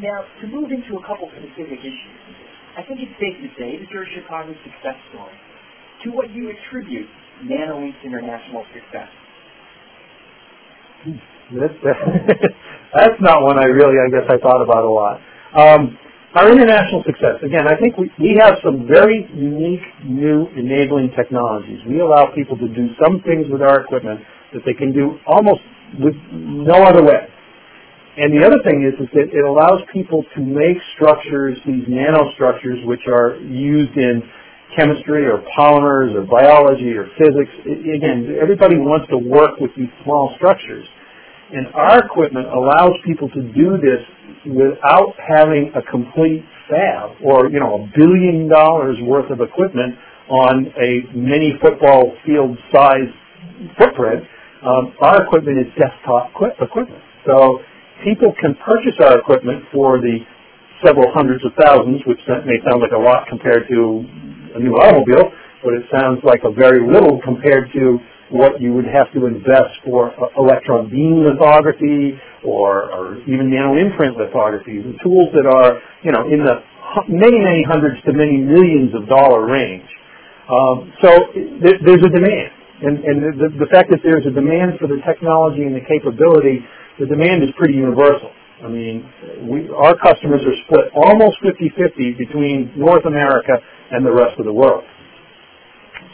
Now, 0.00 0.24
to 0.42 0.46
move 0.48 0.70
into 0.70 1.00
a 1.00 1.02
couple 1.06 1.30
specific 1.32 1.80
issues, 1.80 2.20
I 2.76 2.84
think 2.84 3.00
it's 3.00 3.16
safe 3.16 3.40
to 3.40 3.48
say 3.56 3.80
that 3.80 3.88
you're 3.88 4.04
a 4.04 4.12
Chicago 4.12 4.52
success 4.60 4.96
story. 5.08 5.32
To 6.04 6.10
what 6.12 6.28
you 6.30 6.52
attribute 6.52 7.08
NanoInk's 7.44 7.96
international 8.04 8.64
success? 8.76 9.08
That's, 11.56 11.78
that's 12.94 13.20
not 13.20 13.42
one 13.42 13.58
I 13.58 13.64
really, 13.64 13.96
I 13.96 14.10
guess, 14.12 14.28
I 14.28 14.36
thought 14.36 14.60
about 14.60 14.84
a 14.84 14.92
lot. 14.92 15.20
Um, 15.56 15.96
our 16.36 16.52
international 16.52 17.02
success, 17.08 17.40
again, 17.42 17.64
I 17.66 17.80
think 17.80 17.96
we, 17.96 18.12
we 18.20 18.36
have 18.38 18.60
some 18.62 18.86
very 18.86 19.24
unique 19.32 19.80
new 20.04 20.46
enabling 20.52 21.10
technologies. 21.16 21.80
We 21.88 22.00
allow 22.00 22.28
people 22.34 22.58
to 22.58 22.68
do 22.68 22.92
some 23.00 23.24
things 23.24 23.46
with 23.48 23.62
our 23.62 23.80
equipment 23.80 24.20
that 24.52 24.60
they 24.66 24.74
can 24.74 24.92
do 24.92 25.16
almost 25.26 25.60
with 25.98 26.14
no 26.32 26.84
other 26.84 27.02
way. 27.02 27.24
And 28.16 28.32
the 28.32 28.44
other 28.44 28.60
thing 28.64 28.84
is, 28.84 29.00
is 29.00 29.08
that 29.12 29.28
it 29.32 29.44
allows 29.44 29.80
people 29.92 30.24
to 30.36 30.40
make 30.40 30.76
structures, 30.96 31.56
these 31.64 31.84
nanostructures, 31.88 32.84
which 32.84 33.04
are 33.08 33.36
used 33.40 33.96
in 33.96 34.22
chemistry 34.76 35.24
or 35.24 35.44
polymers 35.56 36.12
or 36.16 36.24
biology 36.24 36.92
or 36.96 37.08
physics. 37.16 37.52
Again, 37.64 38.36
everybody 38.40 38.76
wants 38.76 39.08
to 39.08 39.16
work 39.16 39.60
with 39.60 39.70
these 39.76 39.92
small 40.04 40.32
structures. 40.36 40.84
And 41.52 41.68
our 41.74 42.04
equipment 42.04 42.46
allows 42.48 42.92
people 43.06 43.28
to 43.30 43.42
do 43.54 43.78
this 43.78 44.02
without 44.46 45.14
having 45.18 45.70
a 45.74 45.82
complete 45.90 46.42
fab 46.68 47.10
or, 47.22 47.50
you 47.50 47.60
know, 47.60 47.86
a 47.86 47.90
billion 47.96 48.48
dollars 48.48 48.96
worth 49.02 49.30
of 49.30 49.40
equipment 49.40 49.94
on 50.28 50.66
a 50.82 51.06
mini 51.14 51.54
football 51.62 52.12
field 52.26 52.58
size 52.74 53.10
footprint. 53.78 54.24
Um, 54.66 54.94
our 55.00 55.22
equipment 55.22 55.58
is 55.62 55.66
desktop 55.78 56.34
equi- 56.34 56.58
equipment. 56.58 57.02
So 57.26 57.62
people 58.02 58.34
can 58.40 58.58
purchase 58.66 58.98
our 59.00 59.18
equipment 59.18 59.62
for 59.72 60.00
the 60.02 60.18
several 60.84 61.06
hundreds 61.14 61.44
of 61.46 61.52
thousands, 61.62 62.02
which 62.06 62.18
may 62.26 62.58
sound 62.66 62.82
like 62.82 62.92
a 62.92 62.98
lot 62.98 63.26
compared 63.28 63.68
to 63.70 63.78
a 64.56 64.58
new 64.58 64.74
automobile, 64.74 65.30
but 65.62 65.74
it 65.74 65.86
sounds 65.94 66.18
like 66.24 66.42
a 66.44 66.50
very 66.50 66.82
little 66.82 67.20
compared 67.22 67.70
to 67.72 67.98
what 68.30 68.60
you 68.60 68.74
would 68.74 68.86
have 68.86 69.12
to 69.14 69.26
invest 69.26 69.78
for 69.84 70.10
uh, 70.10 70.28
electron 70.38 70.90
beam 70.90 71.22
lithography 71.22 72.18
or, 72.44 72.90
or 72.90 73.18
even 73.22 73.50
nanoimprint 73.50 74.18
lithography, 74.18 74.82
the 74.82 74.96
tools 75.02 75.30
that 75.32 75.46
are, 75.46 75.78
you 76.02 76.10
know, 76.10 76.26
in 76.26 76.42
the 76.42 76.62
many, 77.08 77.38
many 77.38 77.62
hundreds 77.62 78.02
to 78.02 78.12
many 78.12 78.38
millions 78.38 78.94
of 78.94 79.08
dollar 79.08 79.46
range. 79.46 79.86
Um, 80.50 80.92
so 81.02 81.10
th- 81.34 81.80
there's 81.84 82.02
a 82.02 82.10
demand. 82.10 82.50
And, 82.82 82.98
and 83.04 83.16
the, 83.40 83.48
the 83.66 83.70
fact 83.72 83.90
that 83.90 84.00
there's 84.04 84.26
a 84.26 84.34
demand 84.34 84.78
for 84.78 84.86
the 84.86 85.00
technology 85.06 85.64
and 85.64 85.74
the 85.74 85.86
capability, 85.86 86.60
the 86.98 87.06
demand 87.06 87.42
is 87.42 87.50
pretty 87.56 87.74
universal. 87.74 88.30
I 88.62 88.68
mean, 88.68 89.04
we, 89.48 89.68
our 89.68 89.96
customers 89.96 90.40
are 90.44 90.56
split 90.64 90.92
almost 90.94 91.36
50-50 91.44 92.18
between 92.18 92.72
North 92.76 93.04
America 93.04 93.52
and 93.90 94.04
the 94.04 94.12
rest 94.12 94.38
of 94.38 94.44
the 94.44 94.52
world. 94.52 94.84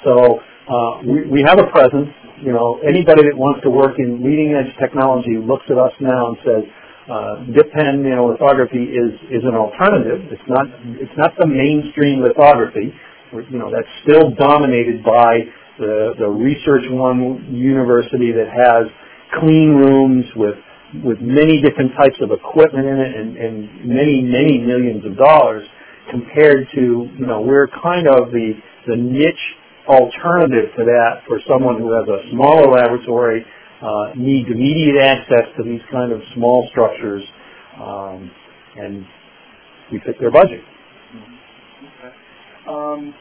So 0.04 0.40
uh, 0.68 1.02
we, 1.06 1.26
we 1.26 1.40
have 1.46 1.58
a 1.58 1.66
presence. 1.70 2.10
You 2.42 2.52
know, 2.52 2.80
anybody 2.82 3.22
that 3.22 3.36
wants 3.38 3.62
to 3.62 3.70
work 3.70 3.98
in 3.98 4.22
leading 4.22 4.54
edge 4.54 4.70
technology 4.78 5.38
looks 5.38 5.64
at 5.70 5.78
us 5.78 5.92
now 6.00 6.34
and 6.34 6.36
says, 6.42 6.62
uh, 7.10 7.34
dip 7.54 7.70
pen 7.72 8.02
lithography 8.02 8.82
is, 8.82 9.14
is 9.30 9.42
an 9.42 9.54
alternative. 9.54 10.22
It's 10.30 10.48
not, 10.48 10.66
it's 11.02 11.16
not 11.18 11.34
the 11.38 11.46
mainstream 11.46 12.22
lithography. 12.22 12.94
You 13.32 13.58
know, 13.58 13.70
that's 13.70 13.88
still 14.02 14.30
dominated 14.34 15.02
by 15.02 15.46
the, 15.78 16.14
the 16.18 16.28
Research 16.28 16.84
One 16.90 17.54
university 17.54 18.30
that 18.32 18.50
has 18.50 18.86
clean 19.40 19.74
rooms 19.74 20.26
with 20.36 20.56
with 21.00 21.16
many 21.20 21.62
different 21.62 21.92
types 21.96 22.16
of 22.20 22.30
equipment 22.32 22.86
in 22.86 22.98
it 23.00 23.16
and, 23.16 23.36
and 23.36 23.88
many, 23.88 24.20
many 24.20 24.58
millions 24.58 25.04
of 25.06 25.16
dollars 25.16 25.66
compared 26.10 26.68
to, 26.74 27.08
you 27.16 27.26
know, 27.26 27.40
we're 27.40 27.66
kind 27.82 28.06
of 28.06 28.30
the, 28.30 28.52
the 28.86 28.96
niche 28.96 29.56
alternative 29.88 30.70
to 30.76 30.84
that 30.84 31.22
for 31.26 31.40
someone 31.48 31.78
who 31.78 31.92
has 31.92 32.06
a 32.08 32.30
smaller 32.30 32.70
laboratory, 32.70 33.44
uh, 33.82 34.14
needs 34.16 34.48
immediate 34.48 35.02
access 35.02 35.50
to 35.56 35.62
these 35.64 35.80
kind 35.90 36.12
of 36.12 36.20
small 36.34 36.68
structures, 36.70 37.22
um, 37.80 38.30
and 38.76 39.04
we 39.90 39.98
fit 40.06 40.18
their 40.20 40.30
budget. 40.30 40.60
Okay. 41.82 42.14
Um, 42.68 43.14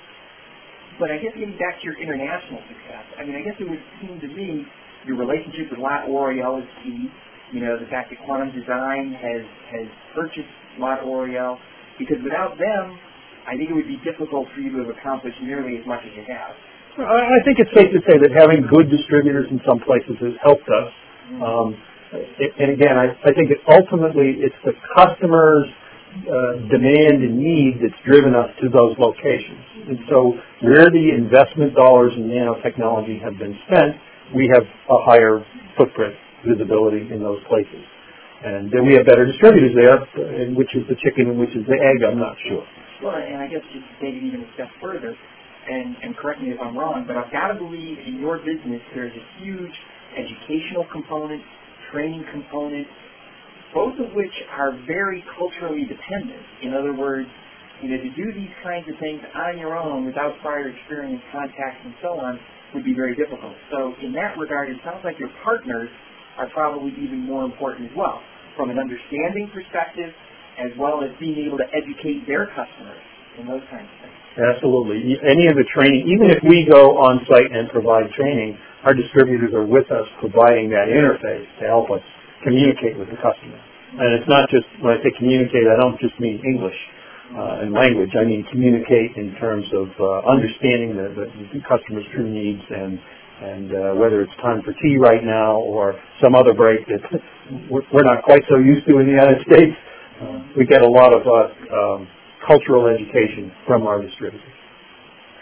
but 0.99 1.09
I 1.09 1.17
guess 1.17 1.33
getting 1.33 1.57
back 1.57 1.81
to 1.81 1.83
your 1.83 1.97
international 1.97 2.61
success, 2.69 3.05
I 3.17 3.25
mean, 3.25 3.35
I 3.35 3.41
guess 3.41 3.57
it 3.59 3.67
would 3.67 3.81
seem 4.01 4.19
to 4.21 4.27
me 4.27 4.65
your 5.07 5.17
relationship 5.17 5.71
with 5.71 5.79
Lot 5.79 6.07
Oriel 6.07 6.59
is 6.59 6.69
key 6.83 7.09
you 7.51 7.59
know, 7.59 7.77
the 7.77 7.85
fact 7.91 8.09
that 8.09 8.19
Quantum 8.25 8.51
Design 8.55 9.11
has, 9.11 9.43
has 9.75 9.87
purchased 10.15 10.51
Lot 10.79 11.03
Oriel, 11.03 11.59
because 11.99 12.17
without 12.23 12.57
them, 12.57 12.97
I 13.47 13.57
think 13.57 13.69
it 13.69 13.73
would 13.73 13.89
be 13.89 13.99
difficult 14.03 14.47
for 14.53 14.59
you 14.61 14.71
to 14.77 14.85
have 14.85 14.91
accomplished 14.97 15.37
nearly 15.41 15.77
as 15.77 15.85
much 15.85 16.01
as 16.05 16.11
you 16.15 16.23
have. 16.27 16.53
I 16.99 17.39
think 17.45 17.59
it's 17.59 17.71
safe 17.71 17.89
to 17.95 18.01
say 18.03 18.19
that 18.19 18.31
having 18.35 18.67
good 18.67 18.91
distributors 18.91 19.47
in 19.49 19.61
some 19.65 19.79
places 19.79 20.19
has 20.19 20.35
helped 20.43 20.67
us. 20.67 20.91
Mm-hmm. 21.31 21.43
Um, 21.43 21.67
and 22.59 22.69
again, 22.75 22.99
I, 22.99 23.15
I 23.23 23.31
think 23.31 23.47
that 23.55 23.63
ultimately 23.71 24.43
it's 24.43 24.55
the 24.67 24.75
customer's 24.99 25.71
uh, 26.11 26.67
demand 26.67 27.23
and 27.23 27.39
need 27.39 27.79
that's 27.79 27.95
driven 28.03 28.35
us 28.35 28.51
to 28.59 28.67
those 28.67 28.99
locations. 28.99 29.63
And 29.87 29.99
so 30.11 30.35
where 30.67 30.91
the 30.91 31.15
investment 31.15 31.73
dollars 31.73 32.11
in 32.19 32.27
nanotechnology 32.27 33.23
have 33.23 33.39
been 33.39 33.55
spent, 33.67 33.95
we 34.35 34.51
have 34.51 34.63
a 34.63 34.99
higher 35.07 35.39
footprint 35.77 36.15
visibility 36.43 37.07
in 37.07 37.23
those 37.23 37.39
places. 37.47 37.79
And 38.43 38.67
then 38.73 38.85
we 38.85 38.95
have 38.95 39.05
better 39.05 39.25
distributors 39.25 39.71
there, 39.71 40.03
and 40.35 40.57
which 40.57 40.75
is 40.75 40.83
the 40.89 40.97
chicken 40.99 41.29
and 41.29 41.39
which 41.39 41.55
is 41.55 41.63
the 41.67 41.79
egg, 41.79 42.03
I'm 42.03 42.19
not 42.19 42.35
sure. 42.49 42.65
Well, 43.01 43.17
and 43.17 43.41
I 43.41 43.47
guess 43.49 43.65
just 43.73 43.85
it 44.01 44.13
even 44.21 44.45
a 44.45 44.49
step 44.53 44.69
further, 44.77 45.09
and, 45.09 45.97
and 46.05 46.17
correct 46.17 46.41
me 46.41 46.53
if 46.53 46.59
I'm 46.61 46.77
wrong, 46.77 47.03
but 47.07 47.17
I've 47.17 47.33
got 47.33 47.49
to 47.49 47.57
believe 47.57 47.97
in 47.97 48.21
your 48.21 48.37
business 48.45 48.81
there's 48.93 49.13
a 49.17 49.25
huge 49.41 49.75
educational 50.13 50.85
component, 50.91 51.41
training 51.89 52.25
component, 52.29 52.85
both 53.73 53.97
of 53.97 54.09
which 54.13 54.35
are 54.51 54.77
very 54.85 55.23
culturally 55.33 55.85
dependent. 55.89 56.43
In 56.61 56.77
other 56.77 56.93
words, 56.93 57.29
you 57.81 57.89
know, 57.89 57.97
to 57.97 58.11
do 58.13 58.25
these 58.37 58.53
kinds 58.61 58.85
of 58.85 58.95
things 59.01 59.21
on 59.33 59.57
your 59.57 59.73
own 59.73 60.05
without 60.05 60.37
prior 60.45 60.69
experience, 60.69 61.23
contacts, 61.33 61.81
and 61.81 61.95
so 62.05 62.09
on 62.21 62.37
would 62.77 62.85
be 62.85 62.93
very 62.93 63.15
difficult. 63.17 63.57
So 63.73 63.97
in 64.05 64.13
that 64.13 64.37
regard, 64.37 64.69
it 64.69 64.77
sounds 64.85 65.01
like 65.01 65.17
your 65.17 65.33
partners 65.41 65.89
are 66.37 66.49
probably 66.53 66.93
even 67.01 67.25
more 67.25 67.43
important 67.49 67.89
as 67.89 67.95
well, 67.97 68.21
from 68.55 68.69
an 68.69 68.77
understanding 68.77 69.49
perspective, 69.49 70.13
as 70.61 70.71
well 70.77 71.01
as 71.03 71.09
being 71.19 71.41
able 71.41 71.57
to 71.57 71.67
educate 71.73 72.25
their 72.29 72.45
customers 72.53 73.01
and 73.39 73.49
those 73.49 73.65
kinds 73.73 73.89
of 73.89 73.97
things. 74.05 74.17
Absolutely. 74.37 75.19
Any 75.25 75.51
of 75.51 75.59
the 75.59 75.67
training, 75.73 76.07
even 76.07 76.31
if 76.31 76.39
we 76.45 76.63
go 76.69 77.01
on 77.03 77.19
site 77.27 77.51
and 77.51 77.67
provide 77.69 78.07
training, 78.15 78.55
our 78.85 78.93
distributors 78.93 79.51
are 79.53 79.65
with 79.65 79.91
us 79.91 80.07
providing 80.23 80.69
that 80.71 80.87
interface 80.87 81.49
to 81.59 81.67
help 81.67 81.91
us 81.91 82.01
communicate 82.43 82.97
with 82.97 83.09
the 83.09 83.19
customer. 83.19 83.59
And 83.91 84.15
it's 84.15 84.29
not 84.29 84.47
just, 84.47 84.63
when 84.79 84.95
I 84.95 85.03
say 85.03 85.11
communicate, 85.19 85.67
I 85.67 85.75
don't 85.75 85.99
just 85.99 86.15
mean 86.19 86.39
English 86.47 86.77
uh, 87.35 87.63
and 87.67 87.75
language. 87.75 88.15
I 88.15 88.23
mean 88.23 88.47
communicate 88.47 89.19
in 89.19 89.35
terms 89.35 89.67
of 89.75 89.91
uh, 89.99 90.31
understanding 90.31 90.95
the, 90.95 91.11
the, 91.11 91.25
the 91.51 91.61
customer's 91.67 92.07
true 92.15 92.29
needs 92.29 92.63
and 92.69 92.99
and 93.41 93.73
uh, 93.73 93.97
whether 93.97 94.21
it's 94.21 94.35
time 94.37 94.61
for 94.61 94.71
tea 94.85 94.97
right 95.01 95.23
now 95.23 95.57
or 95.57 95.97
some 96.21 96.35
other 96.35 96.53
break 96.53 96.85
that 96.85 97.01
we're 97.71 98.05
not 98.05 98.21
quite 98.23 98.43
so 98.47 98.57
used 98.57 98.85
to 98.85 98.99
in 98.99 99.09
the 99.09 99.17
United 99.17 99.41
States, 99.49 99.73
we 100.57 100.65
get 100.65 100.81
a 100.81 100.89
lot 100.89 101.13
of 101.13 101.21
uh, 101.25 101.75
um, 101.75 102.07
cultural 102.45 102.87
education 102.87 103.51
from 103.67 103.87
our 103.87 104.01
distributors. 104.01 104.41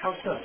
How 0.02 0.16
so? 0.24 0.40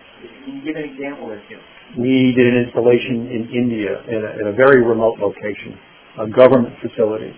Can 0.44 0.56
you 0.56 0.64
give 0.64 0.76
an 0.76 0.90
example 0.90 1.30
or 1.30 1.42
two? 1.48 1.58
We 2.00 2.34
did 2.34 2.46
an 2.46 2.64
installation 2.64 3.28
in 3.30 3.48
India 3.54 4.02
in 4.08 4.24
a, 4.24 4.30
in 4.40 4.46
a 4.48 4.52
very 4.52 4.82
remote 4.82 5.18
location, 5.18 5.78
a 6.18 6.26
government 6.28 6.74
facility, 6.82 7.32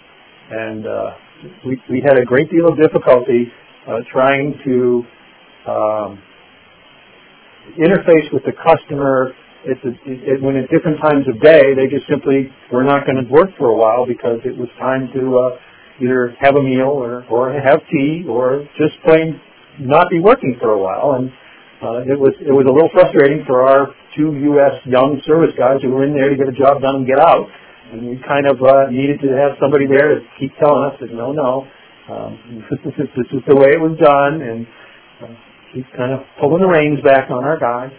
and 0.50 0.86
uh, 0.86 1.10
we, 1.66 1.80
we 1.90 2.02
had 2.06 2.16
a 2.16 2.24
great 2.24 2.50
deal 2.50 2.68
of 2.68 2.78
difficulty 2.80 3.52
uh, 3.86 3.98
trying 4.10 4.54
to 4.64 5.04
um, 5.68 6.22
interface 7.76 8.32
with 8.32 8.44
the 8.44 8.52
customer 8.64 9.34
it's 9.66 9.82
a, 9.82 9.92
it, 10.06 10.38
when 10.42 10.54
at 10.54 10.70
different 10.70 11.02
times 11.02 11.26
of 11.26 11.42
day, 11.42 11.74
they 11.74 11.90
just 11.90 12.06
simply 12.06 12.54
were 12.70 12.86
not 12.86 13.02
going 13.04 13.18
to 13.18 13.26
work 13.26 13.50
for 13.58 13.66
a 13.66 13.76
while 13.76 14.06
because 14.06 14.38
it 14.46 14.54
was 14.54 14.70
time 14.78 15.10
to 15.10 15.22
uh, 15.42 15.58
either 16.02 16.34
have 16.40 16.56
a 16.56 16.62
meal 16.62 16.92
or, 16.92 17.24
or 17.30 17.52
have 17.52 17.80
tea 17.90 18.24
or 18.28 18.66
just 18.76 18.94
plain 19.04 19.40
not 19.80 20.08
be 20.10 20.20
working 20.20 20.56
for 20.60 20.70
a 20.72 20.78
while. 20.78 21.16
And 21.20 21.30
uh, 21.82 22.08
it 22.08 22.18
was 22.18 22.32
it 22.40 22.52
was 22.52 22.64
a 22.64 22.72
little 22.72 22.88
frustrating 22.92 23.44
for 23.46 23.62
our 23.68 23.92
two 24.16 24.32
U.S. 24.56 24.80
young 24.88 25.20
service 25.26 25.52
guys 25.58 25.80
who 25.82 25.90
were 25.92 26.04
in 26.04 26.16
there 26.16 26.32
to 26.32 26.36
get 26.36 26.48
a 26.48 26.56
job 26.56 26.80
done 26.80 27.04
and 27.04 27.06
get 27.06 27.20
out. 27.20 27.44
And 27.92 28.08
we 28.08 28.18
kind 28.26 28.48
of 28.48 28.58
uh, 28.64 28.90
needed 28.90 29.20
to 29.20 29.30
have 29.36 29.60
somebody 29.60 29.86
there 29.86 30.18
to 30.18 30.20
keep 30.40 30.50
telling 30.58 30.90
us 30.90 30.96
that 30.98 31.12
no, 31.12 31.30
no, 31.30 31.68
um, 32.10 32.64
this, 32.70 32.80
is, 32.98 33.42
the 33.46 33.54
way 33.54 33.70
it 33.70 33.80
was 33.80 33.94
done, 34.02 34.42
and 34.42 34.66
uh, 35.22 35.30
keep 35.70 35.86
kind 35.94 36.10
of 36.10 36.26
pulling 36.40 36.62
the 36.62 36.70
reins 36.70 36.98
back 37.04 37.30
on 37.30 37.44
our 37.44 37.60
guys. 37.60 37.94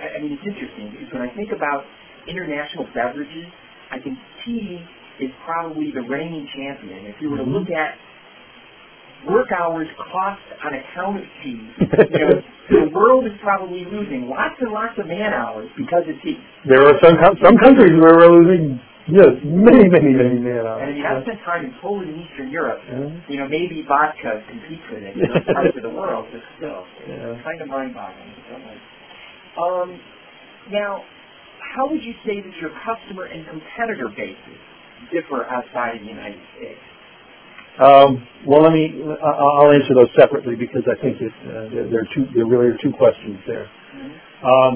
I 0.00 0.16
mean, 0.22 0.32
it's 0.32 0.46
interesting 0.46 0.96
because 0.96 1.12
when 1.12 1.22
I 1.22 1.30
think 1.36 1.52
about 1.52 1.84
international 2.26 2.88
beverages, 2.94 3.52
I 3.90 4.00
think 4.00 4.16
tea 4.44 4.80
is 5.22 5.30
probably 5.46 5.94
the 5.94 6.02
reigning 6.02 6.46
champion. 6.50 7.06
If 7.06 7.16
you 7.22 7.30
were 7.30 7.38
to 7.38 7.46
look 7.46 7.70
mm-hmm. 7.70 7.78
at 7.78 7.94
work 9.30 9.54
hours 9.54 9.86
cost 10.10 10.42
on 10.66 10.74
account 10.74 11.22
of 11.22 11.26
tea, 11.42 11.62
you 11.78 12.18
know, 12.18 12.42
the 12.70 12.90
world 12.90 13.24
is 13.26 13.38
probably 13.38 13.86
losing 13.86 14.26
lots 14.26 14.58
and 14.58 14.74
lots 14.74 14.98
of 14.98 15.06
man 15.06 15.30
hours 15.30 15.70
because 15.78 16.02
of 16.10 16.18
tea. 16.26 16.38
There 16.66 16.82
are 16.82 16.98
some 16.98 17.14
some 17.38 17.56
countries 17.62 17.94
where 18.02 18.18
we're 18.18 18.34
losing 18.34 18.82
yes 19.06 19.34
many 19.46 19.86
many 19.86 20.10
many 20.10 20.42
man 20.42 20.66
hours. 20.66 20.82
And 20.82 20.90
if 20.90 20.96
you 20.98 21.06
have 21.06 21.22
spent 21.22 21.38
time 21.46 21.70
in 21.70 21.74
Poland 21.78 22.10
and 22.10 22.18
Eastern 22.18 22.50
Europe, 22.50 22.82
yeah. 22.90 23.30
you 23.30 23.38
know 23.38 23.46
maybe 23.46 23.86
vodka 23.86 24.42
competes 24.50 24.86
with 24.90 25.06
it 25.06 25.14
in 25.14 25.22
those 25.22 25.46
parts 25.54 25.76
of 25.78 25.86
the 25.86 25.94
world, 25.94 26.26
but 26.34 26.42
still, 26.58 26.82
yeah. 27.06 27.38
it's 27.38 27.42
kind 27.46 27.62
of 27.62 27.70
mind-boggling. 27.70 28.34
Um, 29.52 30.00
now, 30.70 31.04
how 31.76 31.86
would 31.90 32.02
you 32.02 32.14
say 32.24 32.40
that 32.40 32.54
your 32.58 32.70
customer 32.82 33.24
and 33.24 33.46
competitor 33.46 34.08
bases 34.08 34.60
differ 35.10 35.44
outside 35.48 35.96
of 35.96 36.02
the 36.02 36.08
United 36.08 36.40
States? 36.56 36.80
Um, 37.80 38.20
well, 38.46 38.62
let 38.62 38.72
me. 38.72 39.00
I'll 39.00 39.72
answer 39.72 39.96
those 39.96 40.12
separately 40.18 40.56
because 40.56 40.84
I 40.84 41.00
think 41.00 41.16
that 41.18 41.32
uh, 41.48 41.88
there 41.88 42.04
are 42.04 42.10
two. 42.12 42.28
There 42.36 42.44
really 42.44 42.68
are 42.68 42.76
two 42.76 42.92
questions 42.92 43.40
there. 43.46 43.64
Mm-hmm. 43.64 44.44
Um, 44.44 44.72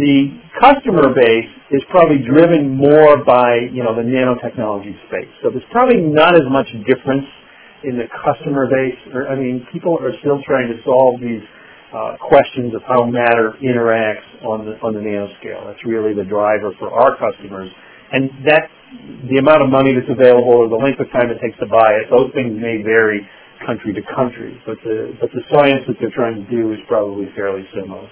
the 0.00 0.34
customer 0.58 1.14
base 1.14 1.50
is 1.70 1.82
probably 1.90 2.18
driven 2.26 2.74
more 2.74 3.22
by 3.22 3.70
you 3.70 3.84
know 3.86 3.94
the 3.94 4.02
nanotechnology 4.02 4.98
space. 5.06 5.30
So 5.42 5.50
there's 5.50 5.68
probably 5.70 6.02
not 6.02 6.34
as 6.34 6.42
much 6.50 6.66
difference 6.90 7.28
in 7.84 7.94
the 7.94 8.10
customer 8.18 8.66
base. 8.66 8.98
Or 9.14 9.28
I 9.30 9.36
mean, 9.38 9.62
people 9.70 9.94
are 10.02 10.12
still 10.18 10.42
trying 10.42 10.74
to 10.74 10.82
solve 10.82 11.20
these 11.20 11.46
uh, 11.94 12.16
questions 12.18 12.74
of 12.74 12.82
how 12.82 13.06
matter 13.06 13.54
interacts 13.62 14.26
on 14.42 14.66
the 14.66 14.74
on 14.82 14.90
the 14.90 15.00
nanoscale. 15.00 15.70
That's 15.70 15.84
really 15.86 16.14
the 16.14 16.26
driver 16.26 16.74
for 16.82 16.90
our 16.90 17.14
customers, 17.14 17.70
and 18.10 18.30
that 18.42 18.66
the 19.30 19.38
amount 19.38 19.62
of 19.62 19.70
money 19.70 19.94
that's 19.94 20.10
available 20.10 20.66
or 20.66 20.68
the 20.68 20.80
length 20.80 20.98
of 20.98 21.06
time 21.12 21.30
it 21.30 21.38
takes 21.38 21.58
to 21.60 21.68
buy 21.68 21.94
it, 22.02 22.10
those 22.10 22.32
things 22.34 22.56
may 22.58 22.82
vary 22.82 23.22
country 23.66 23.92
to 23.92 24.02
country, 24.16 24.56
but 24.64 24.80
the 24.82 25.12
but 25.20 25.28
the 25.36 25.44
science 25.52 25.84
that 25.86 25.96
they're 26.00 26.14
trying 26.16 26.40
to 26.40 26.46
do 26.48 26.72
is 26.72 26.80
probably 26.88 27.28
fairly 27.36 27.62
similar. 27.76 28.08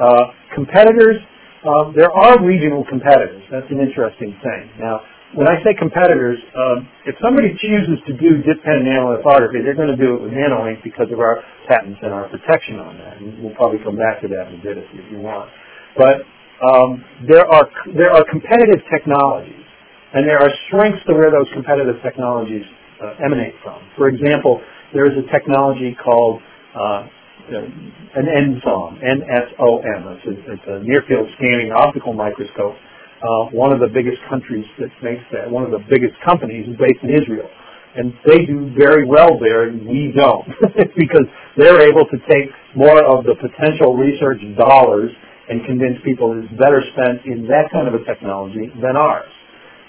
Uh, 0.00 0.32
competitors, 0.56 1.20
uh, 1.64 1.92
there 1.92 2.10
are 2.10 2.40
regional 2.40 2.84
competitors. 2.88 3.44
That's 3.52 3.68
an 3.68 3.80
interesting 3.80 4.32
thing. 4.40 4.62
Now, 4.80 5.04
when 5.34 5.48
I 5.48 5.60
say 5.60 5.76
competitors, 5.76 6.38
um, 6.56 6.88
if 7.04 7.14
somebody 7.20 7.52
chooses 7.60 8.00
to 8.08 8.12
do 8.16 8.40
dip 8.40 8.62
pen 8.64 8.88
nanolithography, 8.88 9.60
they're 9.60 9.76
going 9.76 9.92
to 9.92 10.00
do 10.00 10.16
it 10.16 10.20
with 10.22 10.32
NanoInk 10.32 10.80
because 10.82 11.12
of 11.12 11.20
our 11.20 11.44
patents 11.68 12.00
and 12.02 12.12
our 12.12 12.28
protection 12.32 12.80
on 12.80 12.96
that. 12.98 13.20
And 13.20 13.42
we'll 13.42 13.54
probably 13.54 13.82
come 13.84 13.96
back 13.96 14.22
to 14.22 14.28
that 14.28 14.48
in 14.48 14.60
a 14.60 14.62
bit 14.62 14.78
if 14.78 14.88
you 15.12 15.20
want. 15.20 15.50
But 15.96 16.24
um, 16.64 17.04
there 17.28 17.44
are 17.44 17.68
there 17.92 18.10
are 18.16 18.24
competitive 18.30 18.80
technologies, 18.88 19.65
and 20.16 20.24
there 20.24 20.40
are 20.40 20.48
strengths 20.66 21.04
to 21.04 21.12
where 21.12 21.28
those 21.28 21.44
competitive 21.52 22.00
technologies 22.00 22.64
uh, 23.04 23.20
emanate 23.20 23.52
from. 23.62 23.84
For 24.00 24.08
example, 24.08 24.64
there 24.96 25.04
is 25.04 25.12
a 25.12 25.28
technology 25.28 25.92
called 25.92 26.40
uh, 26.72 27.04
an 27.52 28.24
NSOM, 28.24 28.96
N-S-O-M. 28.96 30.02
It's 30.16 30.26
a, 30.26 30.52
it's 30.56 30.66
a 30.66 30.78
near-field 30.88 31.28
scanning 31.36 31.70
optical 31.70 32.14
microscope. 32.16 32.80
Uh, 33.20 33.52
one 33.52 33.72
of 33.72 33.80
the 33.80 33.92
biggest 33.92 34.16
countries 34.28 34.64
that 34.80 34.88
makes 35.04 35.20
that, 35.32 35.50
one 35.50 35.64
of 35.64 35.70
the 35.70 35.84
biggest 35.84 36.16
companies 36.24 36.64
is 36.64 36.76
based 36.80 37.04
in 37.04 37.12
Israel. 37.12 37.48
And 37.96 38.12
they 38.24 38.44
do 38.48 38.72
very 38.76 39.04
well 39.04 39.36
there, 39.36 39.68
and 39.68 39.84
we 39.84 40.16
don't, 40.16 40.48
because 40.96 41.28
they're 41.56 41.80
able 41.84 42.08
to 42.08 42.18
take 42.28 42.48
more 42.74 43.04
of 43.04 43.24
the 43.24 43.36
potential 43.36 43.96
research 43.96 44.40
dollars 44.56 45.12
and 45.48 45.64
convince 45.64 46.00
people 46.04 46.32
it's 46.40 46.48
better 46.56 46.80
spent 46.96 47.24
in 47.28 47.44
that 47.48 47.68
kind 47.72 47.88
of 47.88 47.94
a 47.94 48.04
technology 48.04 48.72
than 48.80 48.96
ours. 48.96 49.35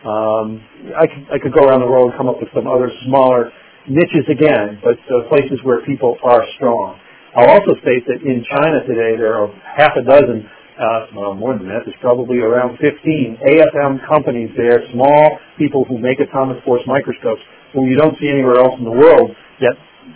Um, 0.05 0.61
I, 0.93 1.05
could, 1.07 1.23
I 1.33 1.37
could 1.41 1.53
go 1.53 1.65
around 1.65 1.81
the 1.81 1.89
world 1.89 2.11
and 2.11 2.17
come 2.17 2.29
up 2.29 2.37
with 2.37 2.49
some 2.53 2.67
other 2.67 2.91
smaller 3.07 3.49
niches 3.89 4.27
again, 4.29 4.77
but 4.83 4.99
uh, 5.09 5.27
places 5.29 5.59
where 5.63 5.81
people 5.85 6.17
are 6.23 6.43
strong. 6.55 6.99
I'll 7.35 7.49
also 7.49 7.73
state 7.81 8.05
that 8.05 8.21
in 8.21 8.43
China 8.45 8.83
today 8.85 9.17
there 9.17 9.37
are 9.37 9.49
half 9.77 9.93
a 9.97 10.03
dozen, 10.03 10.45
uh, 10.77 11.07
well 11.15 11.33
more 11.33 11.57
than 11.57 11.67
that, 11.69 11.85
there's 11.85 11.97
probably 12.01 12.39
around 12.39 12.77
15 12.77 12.93
AFM 13.41 14.05
companies 14.07 14.49
there, 14.57 14.85
small 14.93 15.39
people 15.57 15.85
who 15.85 15.97
make 15.97 16.19
atomic 16.19 16.63
force 16.63 16.81
microscopes 16.85 17.41
whom 17.73 17.87
you 17.87 17.97
don't 17.97 18.17
see 18.19 18.29
anywhere 18.29 18.57
else 18.57 18.73
in 18.77 18.85
the 18.85 18.93
world, 18.93 19.31
yet 19.59 19.73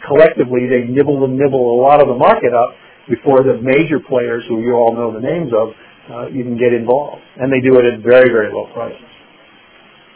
collectively 0.08 0.68
they 0.70 0.88
nibble 0.88 1.24
and 1.26 1.36
nibble 1.38 1.62
a 1.74 1.80
lot 1.82 2.02
of 2.02 2.08
the 2.08 2.16
market 2.16 2.54
up 2.54 2.76
before 3.10 3.44
the 3.44 3.60
major 3.62 4.00
players 4.00 4.44
who 4.48 4.62
you 4.62 4.74
all 4.74 4.94
know 4.96 5.12
the 5.12 5.20
names 5.20 5.52
of 5.52 5.74
uh, 6.10 6.30
even 6.30 6.58
get 6.58 6.74
involved. 6.74 7.22
And 7.38 7.52
they 7.52 7.60
do 7.60 7.78
it 7.80 7.86
at 7.86 8.00
very, 8.02 8.30
very 8.32 8.54
low 8.54 8.72
prices. 8.74 9.11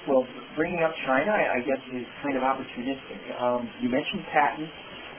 Well, 0.08 0.26
bringing 0.56 0.84
up 0.84 0.94
China, 1.06 1.32
I, 1.34 1.58
I 1.58 1.60
guess, 1.66 1.82
is 1.94 2.06
kind 2.22 2.38
of 2.38 2.44
opportunistic. 2.44 3.20
Um, 3.42 3.70
you 3.82 3.90
mentioned 3.90 4.22
patents, 4.32 4.72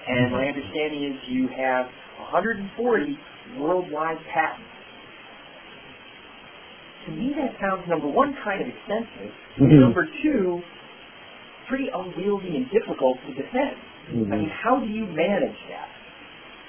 and 0.07 0.33
my 0.33 0.46
understanding 0.46 1.11
is 1.11 1.16
you 1.27 1.49
have 1.59 1.87
140 2.31 3.18
worldwide 3.59 4.18
patents. 4.33 4.70
To 7.07 7.12
me, 7.12 7.35
that 7.38 7.55
sounds, 7.59 7.87
number 7.88 8.09
one, 8.09 8.35
kind 8.44 8.62
of 8.62 8.68
expensive. 8.68 9.31
Mm-hmm. 9.59 9.81
Number 9.81 10.07
two, 10.22 10.62
pretty 11.68 11.87
unwieldy 11.94 12.62
and 12.62 12.66
difficult 12.70 13.18
to 13.27 13.31
defend. 13.35 13.79
Mm-hmm. 14.11 14.33
I 14.33 14.37
mean, 14.38 14.51
how 14.62 14.79
do 14.79 14.87
you 14.87 15.07
manage 15.07 15.59
that? 15.70 15.95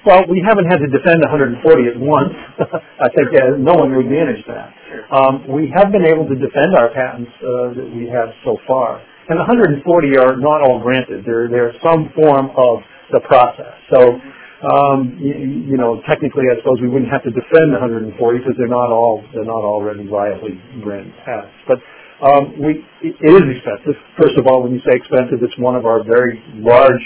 Well, 0.06 0.22
we 0.30 0.38
haven't 0.46 0.70
had 0.70 0.78
to 0.78 0.86
defend 0.86 1.18
140 1.26 1.58
at 1.90 1.98
once. 1.98 2.30
I 3.02 3.10
think 3.10 3.34
no 3.58 3.74
one 3.74 3.96
would 3.98 4.06
manage 4.06 4.46
that. 4.46 4.70
Um, 5.10 5.42
we 5.50 5.72
have 5.74 5.90
been 5.90 6.06
able 6.06 6.22
to 6.30 6.36
defend 6.38 6.78
our 6.78 6.94
patents 6.94 7.30
uh, 7.42 7.74
that 7.74 7.88
we 7.90 8.06
have 8.06 8.30
so 8.44 8.56
far. 8.66 9.02
And 9.28 9.36
140 9.36 9.82
are 10.16 10.38
not 10.38 10.62
all 10.62 10.80
granted. 10.80 11.26
They're, 11.26 11.50
they're 11.50 11.74
some 11.82 12.14
form 12.14 12.54
of 12.56 12.80
the 13.10 13.20
process. 13.26 13.74
So, 13.90 14.22
um, 14.62 15.18
you, 15.18 15.74
you, 15.74 15.76
know, 15.76 16.00
technically, 16.08 16.46
I 16.50 16.56
suppose 16.62 16.78
we 16.80 16.88
wouldn't 16.88 17.10
have 17.10 17.22
to 17.26 17.34
defend 17.34 17.74
140 17.74 18.14
because 18.14 18.54
they're 18.58 18.70
not 18.70 18.90
all 18.90 19.22
they're 19.34 19.46
not 19.46 19.62
already 19.62 20.06
viably 20.06 20.58
granted 20.82 21.14
patents. 21.26 21.54
But 21.66 21.78
um, 22.22 22.58
we, 22.58 22.82
it 23.02 23.14
is 23.34 23.44
expensive. 23.54 23.94
First 24.18 24.38
of 24.38 24.46
all, 24.46 24.62
when 24.62 24.72
you 24.72 24.80
say 24.82 24.96
expensive, 24.96 25.42
it's 25.42 25.58
one 25.58 25.76
of 25.76 25.86
our 25.86 26.02
very 26.02 26.42
large 26.58 27.02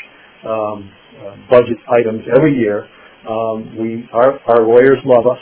um, 0.49 0.93
uh, 1.23 1.37
budget 1.51 1.79
items 1.89 2.23
every 2.37 2.55
year. 2.55 2.87
Um, 3.29 3.79
we, 3.79 4.09
our, 4.13 4.41
our 4.51 4.67
lawyers 4.67 4.99
love 5.05 5.27
us 5.27 5.39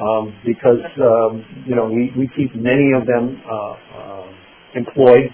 um, 0.00 0.32
because 0.46 0.80
um, 1.02 1.44
you 1.66 1.74
know 1.74 1.86
we, 1.86 2.10
we 2.16 2.30
keep 2.36 2.54
many 2.54 2.92
of 2.96 3.06
them 3.06 3.36
uh, 3.44 3.74
uh, 3.98 4.26
employed 4.74 5.28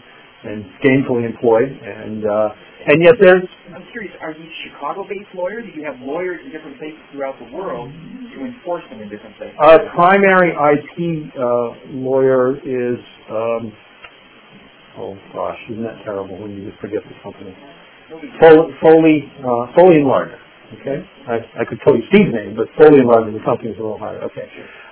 and 0.44 0.64
gainfully 0.84 1.24
employed, 1.24 1.70
and 1.70 2.24
uh, 2.26 2.48
and 2.86 3.02
yet 3.02 3.14
there's. 3.20 3.44
I'm 3.74 3.84
curious. 3.92 4.12
Are 4.20 4.34
these 4.34 4.52
Chicago-based 4.68 5.32
lawyers? 5.34 5.64
Do 5.64 5.80
you 5.80 5.86
have 5.86 6.00
lawyers 6.00 6.40
in 6.44 6.52
different 6.52 6.78
places 6.78 7.00
throughout 7.12 7.38
the 7.38 7.48
world 7.56 7.90
to 7.92 8.44
enforce 8.44 8.84
them 8.90 9.00
in 9.00 9.08
different 9.08 9.36
places? 9.36 9.56
Our 9.60 9.78
primary 9.94 10.52
IP 10.52 11.32
uh, 11.32 11.96
lawyer 11.96 12.56
is. 12.60 12.98
Um, 13.30 13.72
oh 14.98 15.16
gosh, 15.32 15.58
isn't 15.70 15.82
that 15.82 16.04
terrible 16.04 16.36
when 16.40 16.52
you 16.52 16.68
just 16.68 16.80
forget 16.80 17.00
the 17.04 17.16
company? 17.22 17.56
Foley, 18.80 19.32
uh, 19.40 19.72
Foley 19.76 19.96
and 19.96 20.06
Lardner. 20.06 20.38
Okay, 20.80 21.06
I, 21.28 21.62
I 21.62 21.64
could 21.64 21.78
tell 21.84 21.94
you 21.94 22.02
Steve's 22.08 22.34
name, 22.34 22.56
but 22.56 22.66
Foley 22.78 22.98
and 23.00 23.08
Lardner, 23.08 23.32
the 23.32 23.44
company 23.44 23.70
is 23.70 23.78
a 23.78 23.82
little 23.82 23.98
higher. 23.98 24.22
Okay, 24.24 24.48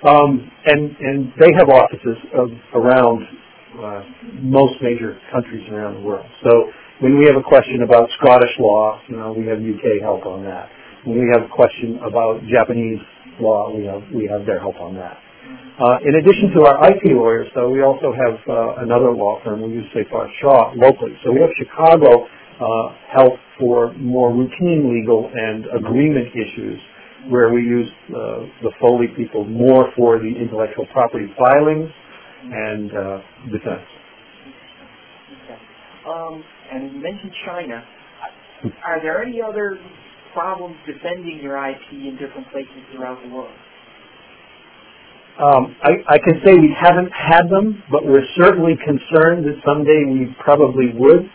um, 0.07 0.49
and 0.65 0.95
and 0.99 1.33
they 1.39 1.51
have 1.57 1.69
offices 1.69 2.17
of, 2.33 2.49
around 2.73 3.23
uh, 3.79 4.01
most 4.41 4.75
major 4.81 5.19
countries 5.31 5.67
around 5.71 5.95
the 5.95 6.01
world. 6.01 6.25
So 6.43 6.71
when 6.99 7.17
we 7.17 7.25
have 7.25 7.35
a 7.35 7.43
question 7.43 7.81
about 7.83 8.09
Scottish 8.21 8.53
law, 8.59 9.01
you 9.07 9.17
know, 9.17 9.33
we 9.33 9.45
have 9.47 9.59
UK 9.59 10.01
help 10.01 10.25
on 10.25 10.43
that. 10.43 10.69
When 11.03 11.19
we 11.19 11.27
have 11.33 11.43
a 11.43 11.51
question 11.51 11.99
about 12.05 12.39
Japanese 12.47 13.01
law, 13.39 13.75
we 13.75 13.85
have 13.85 14.03
we 14.13 14.27
have 14.31 14.45
their 14.45 14.59
help 14.59 14.79
on 14.79 14.95
that. 14.95 15.17
Uh, 15.73 15.97
in 16.05 16.15
addition 16.15 16.53
to 16.55 16.63
our 16.69 16.77
IP 16.87 17.17
lawyers, 17.17 17.49
though, 17.55 17.69
we 17.69 17.81
also 17.81 18.13
have 18.13 18.37
uh, 18.47 18.85
another 18.85 19.11
law 19.11 19.41
firm. 19.43 19.61
We 19.61 19.81
use 19.81 19.89
Seyfarth 19.91 20.29
Shaw 20.39 20.71
locally. 20.77 21.17
So 21.25 21.33
we 21.33 21.41
have 21.41 21.49
Chicago 21.57 22.29
uh, 22.63 22.95
help 23.11 23.33
for 23.59 23.93
more 23.95 24.31
routine 24.33 24.87
legal 24.93 25.29
and 25.33 25.65
agreement 25.77 26.27
issues 26.31 26.79
where 27.29 27.53
we 27.53 27.61
use 27.61 27.89
uh, 28.09 28.13
the 28.63 28.71
Foley 28.79 29.07
people 29.15 29.45
more 29.45 29.91
for 29.95 30.19
the 30.19 30.31
intellectual 30.31 30.85
property 30.91 31.27
filings 31.37 31.89
and 32.43 32.91
uh, 32.91 33.19
defense. 33.51 33.87
Okay. 35.43 35.59
Um, 36.07 36.43
and 36.71 36.91
you 36.91 37.01
mentioned 37.01 37.31
China. 37.45 37.83
Are 38.85 39.01
there 39.01 39.21
any 39.21 39.41
other 39.41 39.77
problems 40.33 40.75
defending 40.87 41.39
your 41.41 41.57
IP 41.57 41.91
in 41.91 42.17
different 42.19 42.49
places 42.51 42.71
throughout 42.93 43.21
the 43.23 43.29
world? 43.29 43.51
Um, 45.33 45.75
I, 45.81 45.91
I 46.13 46.17
can 46.19 46.41
say 46.45 46.53
we 46.53 46.75
haven't 46.79 47.11
had 47.11 47.49
them, 47.49 47.81
but 47.91 48.05
we're 48.05 48.25
certainly 48.37 48.77
concerned 48.77 49.45
that 49.45 49.57
someday 49.65 50.05
we 50.05 50.35
probably 50.43 50.93
would. 50.93 51.29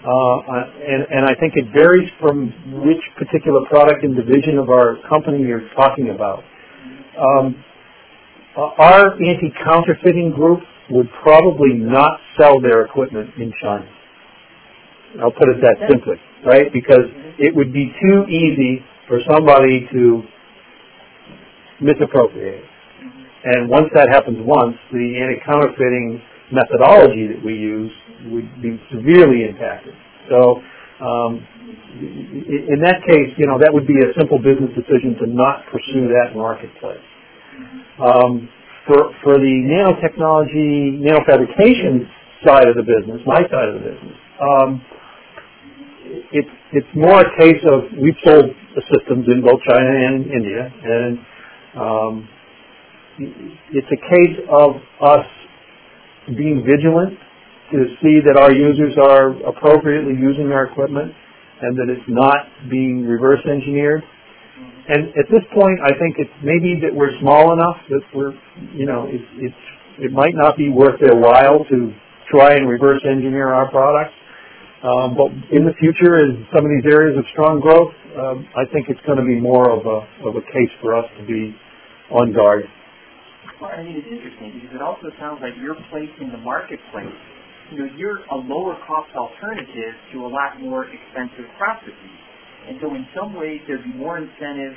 Uh, 0.00 0.64
and, 0.80 1.06
and 1.10 1.26
I 1.26 1.34
think 1.34 1.54
it 1.56 1.66
varies 1.74 2.08
from 2.20 2.48
which 2.86 3.02
particular 3.18 3.60
product 3.68 4.02
and 4.02 4.16
division 4.16 4.56
of 4.56 4.70
our 4.70 4.96
company 5.08 5.40
you're 5.44 5.68
talking 5.76 6.08
about. 6.08 6.42
Um, 7.20 7.62
our 8.56 9.12
anti-counterfeiting 9.12 10.32
group 10.32 10.60
would 10.90 11.08
probably 11.22 11.74
not 11.74 12.18
sell 12.38 12.60
their 12.60 12.84
equipment 12.84 13.30
in 13.36 13.52
China. 13.62 13.86
I'll 15.22 15.32
put 15.32 15.48
it 15.48 15.60
that 15.60 15.76
simply, 15.88 16.16
right? 16.46 16.72
Because 16.72 17.04
it 17.38 17.54
would 17.54 17.72
be 17.72 17.92
too 18.00 18.24
easy 18.24 18.84
for 19.06 19.20
somebody 19.30 19.86
to 19.92 20.22
misappropriate. 21.80 22.64
And 23.44 23.68
once 23.68 23.88
that 23.94 24.08
happens 24.08 24.38
once, 24.40 24.76
the 24.92 25.20
anti-counterfeiting 25.20 26.22
methodology 26.52 27.28
that 27.28 27.40
we 27.44 27.54
use 27.54 27.92
would 28.30 28.50
be 28.62 28.78
severely 28.90 29.48
impacted. 29.48 29.94
So 30.28 30.62
um, 31.00 31.46
in 32.00 32.78
that 32.84 33.02
case, 33.06 33.32
you 33.38 33.46
know, 33.46 33.58
that 33.58 33.72
would 33.72 33.86
be 33.86 33.96
a 33.98 34.12
simple 34.18 34.38
business 34.38 34.70
decision 34.76 35.16
to 35.22 35.26
not 35.26 35.64
pursue 35.72 36.08
that 36.12 36.36
marketplace. 36.36 37.02
Um, 37.98 38.48
for, 38.86 39.12
for 39.22 39.34
the 39.38 39.54
nanotechnology, 39.64 41.00
nanofabrication 41.00 42.08
side 42.46 42.68
of 42.68 42.76
the 42.76 42.84
business, 42.84 43.20
my 43.26 43.42
side 43.48 43.68
of 43.68 43.74
the 43.74 43.84
business, 43.90 44.16
um, 44.40 44.82
it, 46.32 46.46
it's 46.72 46.88
more 46.94 47.20
a 47.20 47.38
case 47.38 47.62
of 47.70 47.84
we've 48.00 48.18
sold 48.24 48.50
the 48.74 48.82
systems 48.92 49.26
in 49.28 49.42
both 49.42 49.60
China 49.68 49.90
and 49.90 50.26
India, 50.26 50.72
and 50.84 51.18
um, 51.76 52.28
it's 53.72 53.88
a 53.92 54.00
case 54.08 54.36
of 54.48 54.76
us 55.02 55.26
being 56.36 56.64
vigilant 56.66 57.18
to 57.72 57.78
see 58.02 58.18
that 58.26 58.36
our 58.36 58.52
users 58.52 58.94
are 58.98 59.30
appropriately 59.46 60.14
using 60.18 60.50
our 60.50 60.66
equipment 60.66 61.14
and 61.62 61.76
that 61.78 61.86
it's 61.88 62.08
not 62.08 62.46
being 62.68 63.06
reverse 63.06 63.40
engineered. 63.46 64.02
And 64.88 65.14
at 65.14 65.30
this 65.30 65.44
point, 65.54 65.78
I 65.84 65.94
think 65.94 66.18
it's 66.18 66.34
maybe 66.42 66.80
that 66.82 66.90
we're 66.90 67.14
small 67.20 67.52
enough 67.52 67.78
that 67.90 68.02
we're, 68.14 68.34
you 68.74 68.86
know, 68.86 69.06
it, 69.06 69.22
it's, 69.38 69.62
it 69.98 70.12
might 70.12 70.34
not 70.34 70.56
be 70.56 70.68
worth 70.68 70.98
their 70.98 71.14
while 71.14 71.64
to 71.70 71.94
try 72.30 72.54
and 72.54 72.68
reverse 72.68 73.02
engineer 73.06 73.52
our 73.52 73.70
products. 73.70 74.14
Um, 74.82 75.14
but 75.14 75.28
in 75.54 75.66
the 75.68 75.76
future, 75.78 76.24
in 76.24 76.46
some 76.54 76.64
of 76.64 76.70
these 76.72 76.90
areas 76.90 77.18
of 77.18 77.24
strong 77.32 77.60
growth, 77.60 77.92
um, 78.16 78.48
I 78.56 78.64
think 78.72 78.88
it's 78.88 79.00
going 79.06 79.18
to 79.18 79.24
be 79.24 79.38
more 79.38 79.70
of 79.70 79.84
a, 79.84 80.26
of 80.26 80.34
a 80.34 80.44
case 80.50 80.72
for 80.80 80.96
us 80.96 81.04
to 81.20 81.26
be 81.26 81.54
on 82.10 82.32
guard. 82.32 82.64
Well, 83.60 83.68
I 83.76 83.84
mean, 83.84 83.92
it's 84.00 84.08
interesting 84.08 84.56
because 84.56 84.72
it 84.72 84.80
also 84.80 85.12
sounds 85.20 85.44
like 85.44 85.52
your 85.60 85.76
place 85.92 86.08
in 86.16 86.32
the 86.32 86.40
marketplace, 86.40 87.12
you 87.68 87.84
know, 87.84 87.88
you're 87.92 88.24
a 88.32 88.38
lower 88.48 88.72
cost 88.88 89.12
alternative 89.12 89.94
to 90.16 90.24
a 90.24 90.30
lot 90.32 90.56
more 90.64 90.88
expensive 90.88 91.44
processes. 91.60 92.16
And 92.66 92.80
so 92.80 92.88
in 92.96 93.04
some 93.12 93.36
ways 93.36 93.60
there'd 93.68 93.84
be 93.84 93.94
more 94.00 94.16
incentive 94.16 94.74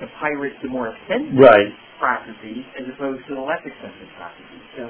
to 0.00 0.08
pirate 0.16 0.56
the 0.64 0.72
more 0.72 0.96
expensive 0.96 1.36
right. 1.36 1.68
processes 2.00 2.64
as 2.80 2.88
opposed 2.96 3.28
to 3.28 3.36
the 3.36 3.44
less 3.44 3.60
expensive 3.60 4.08
processes. 4.16 4.60
So 4.80 4.88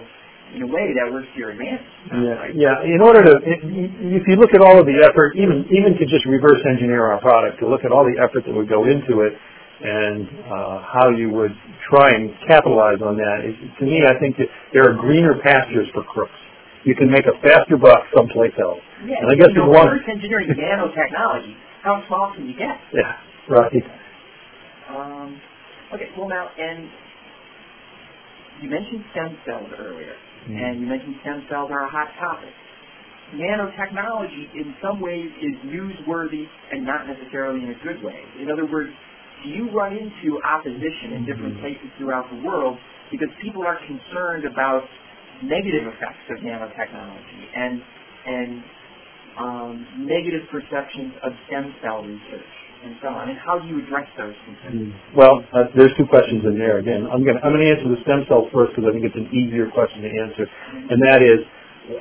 in 0.55 0.63
a 0.65 0.71
way 0.71 0.95
that 0.97 1.13
works 1.13 1.29
to 1.35 1.39
your 1.43 1.53
advantage. 1.53 1.85
Yeah, 2.09 2.39
Right? 2.41 2.55
yeah. 2.55 2.81
In 2.87 3.03
order 3.05 3.21
to, 3.21 3.33
if 3.45 4.25
you 4.25 4.37
look 4.41 4.55
at 4.55 4.63
all 4.63 4.81
of 4.81 4.87
the 4.87 4.97
effort, 5.05 5.37
even 5.37 5.67
even 5.69 5.93
to 5.99 6.05
just 6.09 6.25
reverse 6.25 6.63
engineer 6.65 7.05
our 7.13 7.21
product, 7.21 7.61
to 7.61 7.69
look 7.69 7.85
at 7.85 7.93
all 7.93 8.07
the 8.07 8.17
effort 8.17 8.49
that 8.49 8.55
would 8.55 8.69
go 8.69 8.89
into 8.89 9.29
it, 9.29 9.37
and 9.81 10.27
uh, 10.43 10.83
how 10.83 11.11
you 11.15 11.31
would 11.31 11.55
try 11.91 12.11
and 12.11 12.31
capitalize 12.49 12.99
on 12.99 13.15
that, 13.15 13.39
to 13.79 13.85
me, 13.87 14.03
I 14.03 14.19
think 14.19 14.37
that 14.39 14.51
there 14.75 14.83
are 14.91 14.95
greener 14.99 15.39
pastures 15.43 15.87
for 15.95 16.03
crooks. 16.05 16.35
You 16.85 16.95
can 16.95 17.11
make 17.11 17.27
a 17.27 17.35
faster 17.43 17.77
buck 17.77 18.03
someplace 18.15 18.55
else. 18.59 18.83
Yeah, 19.07 19.23
And 19.23 19.31
I 19.31 19.35
guess 19.35 19.51
you 19.55 19.63
know, 19.63 19.71
one- 19.71 19.89
reverse 19.89 20.09
engineering 20.11 20.51
nanotechnology, 20.55 21.55
how 21.83 22.03
small 22.07 22.33
can 22.35 22.49
you 22.49 22.57
get? 22.57 22.75
Yeah, 22.93 23.19
right. 23.49 23.73
Um, 24.91 25.41
okay, 25.95 26.09
well 26.17 26.29
now, 26.29 26.49
and 26.59 26.89
you 28.63 28.71
mentioned 28.71 29.05
stem 29.13 29.39
cells 29.47 29.71
earlier, 29.79 30.15
and 30.49 30.81
you 30.81 30.87
mentioned 30.87 31.15
stem 31.23 31.45
cells 31.51 31.71
are 31.71 31.85
a 31.87 31.91
hot 31.91 32.09
topic. 32.19 32.51
Nanotechnology, 33.37 34.49
in 34.57 34.75
some 34.83 35.01
ways, 35.03 35.29
is 35.45 35.55
newsworthy 35.69 36.49
and 36.73 36.85
not 36.87 37.07
necessarily 37.07 37.63
in 37.63 37.71
a 37.71 37.79
good 37.85 38.03
way. 38.03 38.17
In 38.41 38.51
other 38.51 38.65
words, 38.65 38.91
you 39.45 39.71
run 39.71 39.95
into 39.95 40.41
opposition 40.43 41.15
in 41.15 41.27
different 41.27 41.61
places 41.61 41.87
throughout 41.99 42.27
the 42.31 42.41
world 42.43 42.79
because 43.11 43.29
people 43.43 43.63
are 43.63 43.79
concerned 43.87 44.45
about 44.45 44.83
negative 45.43 45.87
effects 45.87 46.25
of 46.31 46.39
nanotechnology 46.43 47.43
and 47.55 47.83
and 48.27 48.65
um, 49.39 49.87
negative 50.05 50.43
perceptions 50.51 51.15
of 51.23 51.33
stem 51.47 51.73
cell 51.81 52.03
research 52.03 52.53
and 52.85 52.95
so 53.03 53.09
on, 53.11 53.31
and 53.31 53.39
how 53.39 53.59
do 53.59 53.67
you 53.67 53.83
address 53.83 54.07
those 54.15 54.35
concerns? 54.47 54.95
Well, 55.15 55.43
uh, 55.51 55.67
there's 55.75 55.91
two 55.99 56.07
questions 56.07 56.47
in 56.47 56.59
there. 56.59 56.79
Again, 56.79 57.11
I'm 57.11 57.27
going 57.27 57.35
to 57.35 57.43
I'm 57.43 57.51
going 57.51 57.63
to 57.67 57.71
answer 57.71 57.91
the 57.91 57.99
stem 58.07 58.23
cells 58.31 58.47
first 58.55 58.75
because 58.75 58.87
I 58.87 58.93
think 58.95 59.03
it's 59.03 59.19
an 59.19 59.31
easier 59.35 59.67
question 59.71 60.03
to 60.07 60.11
answer, 60.11 60.47
and 60.91 60.99
that 61.03 61.23
is 61.23 61.43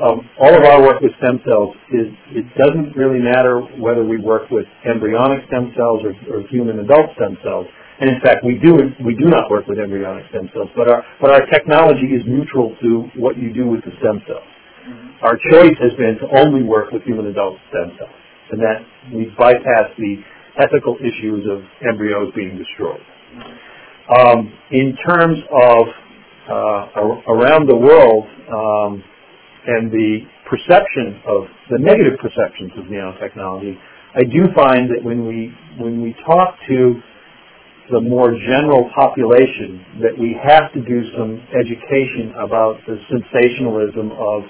um, 0.04 0.28
all 0.40 0.52
of 0.52 0.64
our 0.64 0.82
work 0.82 1.00
with 1.00 1.12
stem 1.18 1.40
cells 1.48 1.76
is 1.96 2.12
it 2.36 2.46
doesn't 2.60 2.96
really 2.96 3.20
matter 3.20 3.62
whether 3.80 4.04
we 4.04 4.20
work 4.20 4.52
with 4.52 4.66
embryonic 4.84 5.48
stem 5.48 5.72
cells 5.78 6.04
or, 6.04 6.12
or 6.28 6.44
human 6.50 6.80
adult 6.80 7.08
stem 7.16 7.38
cells. 7.44 7.68
And 8.00 8.12
in 8.12 8.20
fact, 8.22 8.44
we 8.44 8.60
do 8.60 8.78
we 9.04 9.16
do 9.16 9.26
not 9.26 9.50
work 9.50 9.66
with 9.66 9.80
embryonic 9.80 10.28
stem 10.30 10.50
cells, 10.54 10.70
but 10.76 10.92
our 10.92 11.04
but 11.20 11.32
our 11.32 11.46
technology 11.48 12.14
is 12.14 12.22
neutral 12.28 12.76
to 12.84 13.10
what 13.16 13.38
you 13.38 13.54
do 13.54 13.66
with 13.66 13.82
the 13.86 13.92
stem 14.00 14.22
cells. 14.28 14.46
Our 15.24 15.40
choice 15.50 15.74
has 15.82 15.94
been 15.98 16.20
to 16.22 16.28
only 16.38 16.62
work 16.62 16.92
with 16.92 17.02
human 17.04 17.26
adult 17.28 17.58
stem 17.70 17.98
cells, 17.98 18.20
and 18.52 18.62
that 18.62 18.86
we 19.10 19.34
bypass 19.40 19.90
the 19.98 20.22
ethical 20.60 20.98
issues 21.02 21.48
of 21.50 21.64
embryos 21.88 22.32
being 22.36 22.58
destroyed. 22.58 23.02
Um, 24.14 24.54
in 24.72 24.96
terms 25.10 25.40
of 25.52 25.88
uh, 26.48 26.54
ar- 27.02 27.24
around 27.28 27.68
the 27.68 27.76
world 27.76 28.26
um, 28.54 29.04
and 29.68 29.92
the 29.92 30.20
perception 30.50 31.22
of 31.28 31.44
the 31.70 31.80
negative 31.80 32.20
perceptions 32.20 32.72
of 32.78 32.86
nanotechnology, 32.86 33.78
I 34.16 34.24
do 34.24 34.48
find 34.56 34.90
that 34.90 35.04
when 35.04 35.28
we 35.28 35.54
when 35.78 36.02
we 36.02 36.16
talk 36.26 36.56
to 36.68 37.02
the 37.92 38.02
more 38.02 38.32
general 38.32 38.90
population, 38.96 39.80
that 40.02 40.18
we 40.18 40.36
have 40.44 40.74
to 40.74 40.82
do 40.84 41.00
some 41.16 41.40
education 41.56 42.34
about 42.36 42.80
the 42.86 43.00
sensationalism 43.08 44.12
of 44.12 44.44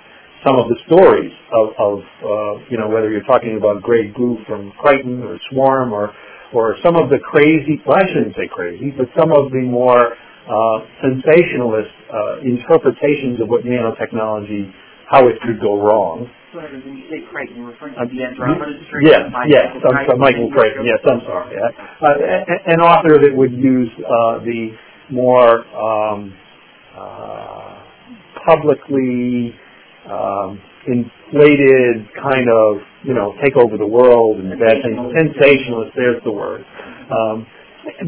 some 0.45 0.57
of 0.57 0.70
the 0.70 0.78
stories 0.86 1.34
of, 1.53 1.68
of 1.78 1.99
uh, 2.01 2.63
you 2.70 2.78
know, 2.78 2.89
whether 2.89 3.09
you're 3.11 3.26
talking 3.26 3.57
about 3.57 3.82
Grey 3.82 4.09
Goo 4.11 4.38
from 4.47 4.72
Crichton 4.80 5.22
or 5.24 5.38
Swarm 5.49 5.93
or, 5.93 6.13
or 6.53 6.78
some 6.84 6.95
of 6.95 7.09
the 7.09 7.20
crazy, 7.20 7.82
well, 7.86 7.97
I 7.97 8.07
shouldn't 8.07 8.36
say 8.36 8.47
crazy, 8.49 8.93
but 8.95 9.07
some 9.18 9.32
of 9.32 9.51
the 9.51 9.61
more 9.61 10.13
uh, 10.13 10.78
sensationalist 11.01 11.91
uh, 12.09 12.39
interpretations 12.41 13.41
of 13.41 13.49
what 13.49 13.65
nanotechnology, 13.65 14.72
how 15.09 15.27
it 15.27 15.39
could 15.41 15.59
go 15.61 15.79
wrong. 15.79 16.29
So 16.51 16.59
when 16.59 16.97
you 16.97 17.07
say 17.09 17.23
you're 17.55 17.67
referring 17.67 17.95
to 17.95 18.05
the 18.07 18.15
Yes, 19.03 19.31
yes, 19.47 19.67
Michael 20.17 20.51
Crichton, 20.51 20.85
yes, 20.85 20.99
I'm 21.07 21.21
sorry. 21.21 21.55
Uh, 21.57 22.71
an 22.71 22.79
author 22.81 23.19
that 23.19 23.35
would 23.35 23.51
use 23.51 23.89
uh, 23.99 24.39
the 24.43 24.75
more 25.09 25.63
um, 25.75 26.33
uh, 26.95 27.83
publicly 28.45 29.55
um, 30.11 30.59
inflated 30.87 32.07
kind 32.15 32.47
of, 32.49 32.81
you 33.03 33.13
know, 33.13 33.35
take 33.43 33.55
over 33.55 33.77
the 33.77 33.87
world 33.87 34.39
and 34.39 34.49
bad 34.59 34.83
things. 34.83 34.99
Sensationalist, 35.15 35.91
there's 35.95 36.23
the 36.23 36.31
word. 36.31 36.65
Um, 37.11 37.47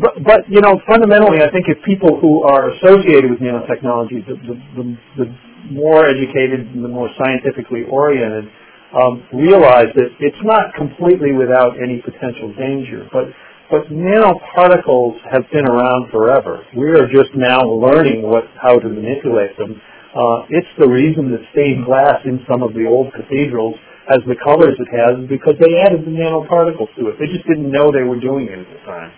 but, 0.02 0.24
but, 0.24 0.40
you 0.50 0.60
know, 0.60 0.80
fundamentally, 0.88 1.40
I 1.42 1.50
think 1.52 1.68
if 1.68 1.78
people 1.84 2.20
who 2.20 2.44
are 2.44 2.72
associated 2.72 3.32
with 3.32 3.40
nanotechnology, 3.40 4.28
the, 4.28 4.36
the, 4.44 4.56
the, 4.76 4.98
the 5.24 5.49
more 5.72 6.06
educated 6.06 6.62
and 6.72 6.84
the 6.84 6.90
more 6.90 7.10
scientifically 7.18 7.84
oriented, 7.90 8.52
um, 8.96 9.22
realize 9.34 9.92
that 9.96 10.10
it's 10.20 10.44
not 10.44 10.74
completely 10.74 11.34
without 11.34 11.78
any 11.78 12.02
potential 12.02 12.54
danger. 12.58 13.06
But, 13.14 13.30
but 13.70 13.86
nanoparticles 13.94 15.22
have 15.30 15.46
been 15.54 15.68
around 15.68 16.10
forever. 16.10 16.66
We 16.76 16.90
are 16.98 17.06
just 17.06 17.36
now 17.36 17.62
learning 17.62 18.24
what, 18.24 18.46
how 18.62 18.80
to 18.80 18.90
manipulate 18.90 19.58
them. 19.58 19.80
Uh, 20.10 20.50
it's 20.50 20.74
the 20.80 20.90
reason 20.90 21.30
that 21.32 21.42
stained 21.54 21.86
glass 21.86 22.18
in 22.26 22.42
some 22.50 22.64
of 22.64 22.74
the 22.74 22.90
old 22.90 23.14
cathedrals 23.14 23.76
has 24.10 24.26
the 24.26 24.34
colors 24.42 24.74
it 24.74 24.90
has 24.90 25.22
because 25.30 25.54
they 25.62 25.78
added 25.86 26.02
the 26.02 26.10
nanoparticles 26.10 26.90
to 26.98 27.14
it. 27.14 27.22
They 27.22 27.30
just 27.30 27.46
didn't 27.46 27.70
know 27.70 27.94
they 27.94 28.02
were 28.02 28.20
doing 28.20 28.50
it 28.50 28.58
at 28.58 28.66
the 28.66 28.82
time. 28.90 29.14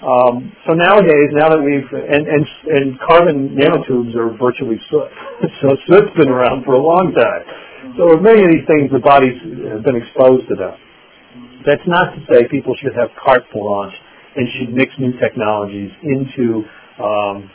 Um, 0.00 0.52
so 0.64 0.72
nowadays, 0.72 1.28
now 1.36 1.52
that 1.52 1.60
we've 1.60 1.84
and 1.92 2.24
and 2.24 2.44
and 2.72 2.86
carbon 3.04 3.52
nanotubes 3.52 4.16
are 4.16 4.32
virtually 4.32 4.80
soot, 4.88 5.08
so 5.60 5.76
soot's 5.86 6.16
been 6.16 6.32
around 6.32 6.64
for 6.64 6.72
a 6.72 6.80
long 6.80 7.12
time. 7.12 7.44
So 8.00 8.16
many 8.16 8.40
of 8.44 8.48
these 8.48 8.64
things, 8.64 8.88
the 8.88 9.04
bodies 9.04 9.36
have 9.72 9.84
been 9.84 10.00
exposed 10.00 10.48
to 10.48 10.56
them. 10.56 10.76
That's 11.68 11.84
not 11.84 12.16
to 12.16 12.20
say 12.32 12.48
people 12.48 12.72
should 12.80 12.96
have 12.96 13.12
carte 13.20 13.44
blanche 13.52 13.92
and 14.36 14.48
should 14.56 14.72
mix 14.72 14.88
new 14.96 15.12
technologies 15.20 15.92
into 16.00 16.64
um, 17.00 17.50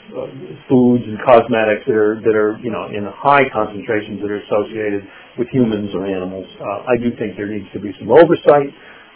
foods 0.69 1.03
and 1.05 1.17
cosmetics 1.25 1.85
that 1.85 1.97
are 1.97 2.21
that 2.21 2.35
are 2.37 2.57
you 2.61 2.69
know 2.69 2.89
in 2.93 3.05
high 3.09 3.49
concentrations 3.49 4.21
that 4.21 4.29
are 4.29 4.41
associated 4.45 5.01
with 5.37 5.47
humans 5.49 5.89
or 5.93 6.05
animals. 6.05 6.45
Uh, 6.61 6.93
I 6.93 6.97
do 7.01 7.09
think 7.17 7.37
there 7.37 7.49
needs 7.49 7.69
to 7.73 7.79
be 7.79 7.93
some 7.97 8.09
oversight, 8.09 8.69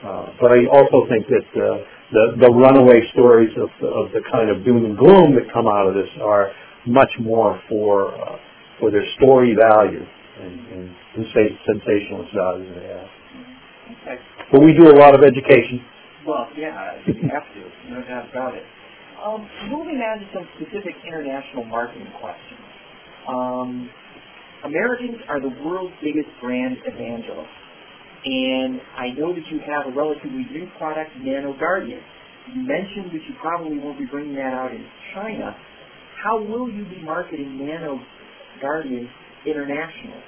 uh, 0.04 0.32
but 0.40 0.52
I 0.52 0.66
also 0.72 1.08
think 1.10 1.28
that 1.28 1.48
uh, 1.60 1.84
the 2.12 2.48
the 2.48 2.52
runaway 2.52 3.02
stories 3.12 3.52
of 3.60 3.70
the, 3.82 3.88
of 3.88 4.12
the 4.12 4.22
kind 4.32 4.50
of 4.50 4.64
doom 4.64 4.86
and 4.86 4.98
gloom 4.98 5.36
that 5.36 5.52
come 5.54 5.68
out 5.68 5.88
of 5.88 5.94
this 5.94 6.10
are 6.22 6.52
much 6.88 7.12
more 7.20 7.60
for 7.68 8.16
uh, 8.16 8.38
for 8.80 8.92
their 8.92 9.04
story 9.18 9.56
value 9.56 10.06
and, 10.40 10.56
and 10.72 10.96
sensa- 11.16 11.58
sensationalist 11.68 12.32
value 12.34 12.74
they 12.74 12.88
have. 12.88 13.10
Okay. 14.02 14.18
But 14.52 14.62
we 14.62 14.74
do 14.74 14.90
a 14.90 14.98
lot 14.98 15.14
of 15.14 15.22
education. 15.24 15.84
Well, 16.26 16.48
yeah, 16.56 16.96
you 17.06 17.30
have 17.32 17.48
to, 17.56 17.92
no 17.92 18.02
doubt 18.08 18.30
about 18.30 18.56
it. 18.56 18.64
Um, 19.20 19.50
moving 19.70 20.00
on 20.00 20.20
to 20.20 20.26
some 20.34 20.48
specific 20.56 20.96
international 21.06 21.66
marketing 21.66 22.08
questions. 22.22 22.60
Um, 23.28 23.90
Americans 24.64 25.18
are 25.28 25.42
the 25.42 25.52
world's 25.64 25.96
biggest 26.02 26.28
brand 26.42 26.78
evangelists. 26.86 27.48
And 28.26 28.82
I 28.98 29.16
know 29.16 29.34
that 29.34 29.48
you 29.48 29.60
have 29.64 29.88
a 29.88 29.96
relatively 29.96 30.44
new 30.52 30.68
product, 30.78 31.12
Nano 31.24 31.56
Guardian. 31.58 32.02
You 32.54 32.68
mentioned 32.68 33.14
that 33.14 33.24
you 33.24 33.36
probably 33.40 33.80
won't 33.80 33.98
be 33.98 34.06
bringing 34.06 34.36
that 34.36 34.54
out 34.54 34.72
in 34.72 34.84
China. 35.14 35.56
How 36.24 36.42
will 36.42 36.70
you 36.70 36.84
be 36.86 37.02
marketing 37.02 37.58
Nano 37.66 38.00
Guardian 38.62 39.08
internationally? 39.46 40.24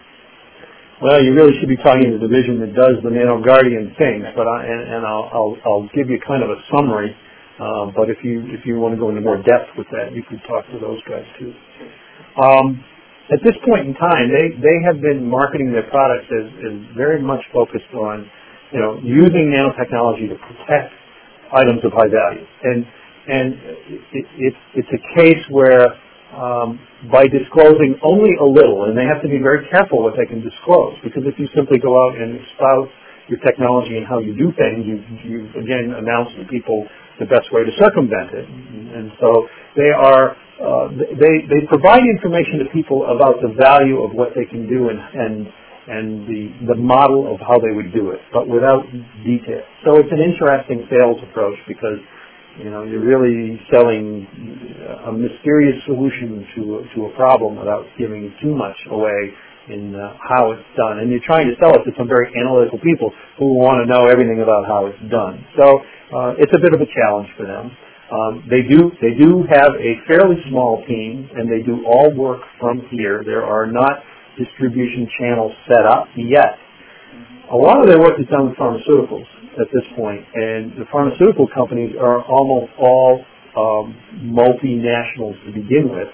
Well, 1.02 1.22
you 1.24 1.34
really 1.34 1.58
should 1.60 1.68
be 1.68 1.82
talking 1.82 2.14
to 2.14 2.18
the 2.22 2.28
division 2.30 2.62
that 2.62 2.78
does 2.78 3.02
the 3.04 3.10
Nano 3.10 3.42
Guardian 3.42 3.92
things, 3.98 4.24
but 4.38 4.46
I, 4.46 4.70
and, 4.70 4.82
and 4.96 5.02
I'll, 5.06 5.28
I'll, 5.34 5.58
I'll 5.66 5.90
give 5.98 6.08
you 6.08 6.22
kind 6.26 6.44
of 6.44 6.50
a 6.54 6.62
summary. 6.72 7.12
Uh, 7.60 7.92
but 7.98 8.10
if 8.10 8.18
you 8.24 8.42
if 8.50 8.66
you 8.66 8.80
want 8.80 8.96
to 8.96 9.00
go 9.00 9.10
into 9.10 9.22
more 9.22 9.38
depth 9.38 9.70
with 9.78 9.86
that, 9.92 10.14
you 10.14 10.24
could 10.24 10.42
talk 10.48 10.66
to 10.72 10.80
those 10.80 10.98
guys 11.06 11.26
too. 11.38 11.54
Um, 12.42 12.84
at 13.32 13.40
this 13.44 13.56
point 13.66 13.88
in 13.88 13.94
time, 13.96 14.30
they 14.30 14.52
they 14.60 14.78
have 14.86 15.02
been 15.02 15.28
marketing 15.28 15.72
their 15.72 15.88
products 15.90 16.28
as, 16.30 16.48
as 16.68 16.76
very 16.96 17.22
much 17.22 17.42
focused 17.54 17.92
on, 17.96 18.30
you 18.72 18.80
know, 18.80 19.00
using 19.04 19.52
nanotechnology 19.56 20.28
to 20.30 20.36
protect 20.36 20.92
items 21.56 21.84
of 21.84 21.92
high 21.92 22.12
value, 22.12 22.46
and 22.64 22.86
and 23.28 23.48
it, 24.12 24.26
it, 24.38 24.54
it's 24.76 24.92
a 24.92 25.02
case 25.16 25.44
where 25.50 25.96
um, 26.36 26.80
by 27.12 27.28
disclosing 27.28 28.00
only 28.04 28.32
a 28.40 28.46
little, 28.46 28.86
and 28.86 28.98
they 28.98 29.06
have 29.06 29.22
to 29.22 29.30
be 29.30 29.38
very 29.38 29.68
careful 29.70 30.04
what 30.04 30.16
they 30.18 30.26
can 30.26 30.42
disclose, 30.42 30.96
because 31.04 31.24
if 31.26 31.38
you 31.38 31.48
simply 31.56 31.78
go 31.78 31.92
out 31.92 32.16
and 32.16 32.40
espouse 32.40 32.90
your 33.28 33.40
technology 33.40 33.96
and 33.98 34.08
how 34.08 34.20
you 34.20 34.36
do 34.36 34.52
things, 34.56 34.84
you, 34.84 35.00
you 35.24 35.38
again 35.60 35.94
announce 35.96 36.30
to 36.36 36.44
people 36.48 36.88
the 37.20 37.26
best 37.26 37.52
way 37.52 37.64
to 37.64 37.72
circumvent 37.78 38.32
it. 38.34 38.48
And 38.48 39.12
so 39.20 39.48
they 39.76 39.92
are, 39.92 40.36
uh, 40.62 40.88
they, 41.18 41.36
they 41.50 41.62
provide 41.68 42.06
information 42.06 42.62
to 42.62 42.68
people 42.72 43.10
about 43.10 43.42
the 43.42 43.52
value 43.58 44.02
of 44.06 44.14
what 44.14 44.30
they 44.38 44.46
can 44.46 44.70
do 44.70 44.90
and, 44.90 45.00
and, 45.00 45.34
and 45.90 46.06
the, 46.30 46.74
the 46.74 46.78
model 46.78 47.34
of 47.34 47.42
how 47.42 47.58
they 47.58 47.74
would 47.74 47.92
do 47.92 48.12
it, 48.12 48.22
but 48.32 48.48
without 48.48 48.86
detail. 49.26 49.66
So 49.84 49.98
it's 49.98 50.14
an 50.14 50.22
interesting 50.22 50.86
sales 50.90 51.18
approach 51.30 51.58
because 51.68 52.00
You 52.60 52.70
know, 52.70 52.84
you're 52.84 53.00
really 53.00 53.56
selling 53.72 54.28
a 55.08 55.12
mysterious 55.16 55.80
solution 55.88 56.44
to 56.56 56.84
to 56.94 56.98
a 57.08 57.12
problem 57.16 57.56
without 57.56 57.88
giving 57.98 58.28
too 58.44 58.54
much 58.54 58.76
away 58.92 59.22
in 59.72 59.96
uh, 59.96 60.20
how 60.20 60.52
it's 60.52 60.68
done. 60.76 61.00
And 61.00 61.08
you're 61.10 61.24
trying 61.24 61.48
to 61.48 61.56
sell 61.64 61.72
it 61.80 61.84
to 61.88 61.92
some 61.98 62.10
very 62.12 62.28
analytical 62.36 62.80
people 62.84 63.10
who 63.40 63.56
want 63.56 63.80
to 63.80 63.86
know 63.88 64.04
everything 64.12 64.44
about 64.44 64.68
how 64.68 64.82
it's 64.92 65.00
done. 65.10 65.40
So 65.56 65.80
uh, 66.12 66.44
it's 66.44 66.52
a 66.52 66.60
bit 66.60 66.74
of 66.76 66.82
a 66.84 66.90
challenge 66.92 67.30
for 67.40 67.48
them. 67.48 67.72
Um, 68.12 68.44
they 68.52 68.62
do 68.68 68.92
they 69.00 69.16
do 69.16 69.48
have 69.48 69.72
a 69.80 69.92
fairly 70.08 70.36
small 70.52 70.84
team, 70.86 71.30
and 71.32 71.48
they 71.48 71.64
do 71.64 71.86
all 71.88 72.12
work 72.14 72.42
from 72.60 72.84
here. 72.92 73.24
There 73.24 73.44
are 73.44 73.66
not 73.66 74.04
distribution 74.38 75.08
channels 75.20 75.54
set 75.68 75.86
up 75.88 76.08
yet. 76.16 76.60
A 77.52 77.56
lot 77.56 77.80
of 77.80 77.88
their 77.88 78.00
work 78.00 78.20
is 78.20 78.28
done 78.28 78.50
with 78.50 78.58
pharmaceuticals 78.60 79.28
at 79.60 79.68
this 79.72 79.84
point, 79.96 80.24
and 80.36 80.72
the 80.76 80.86
pharmaceutical 80.92 81.48
companies 81.56 81.96
are 82.00 82.24
almost 82.24 82.72
all 82.80 83.24
um, 83.56 83.96
multinationals 84.32 85.36
to 85.46 85.52
begin 85.52 85.88
with. 85.92 86.08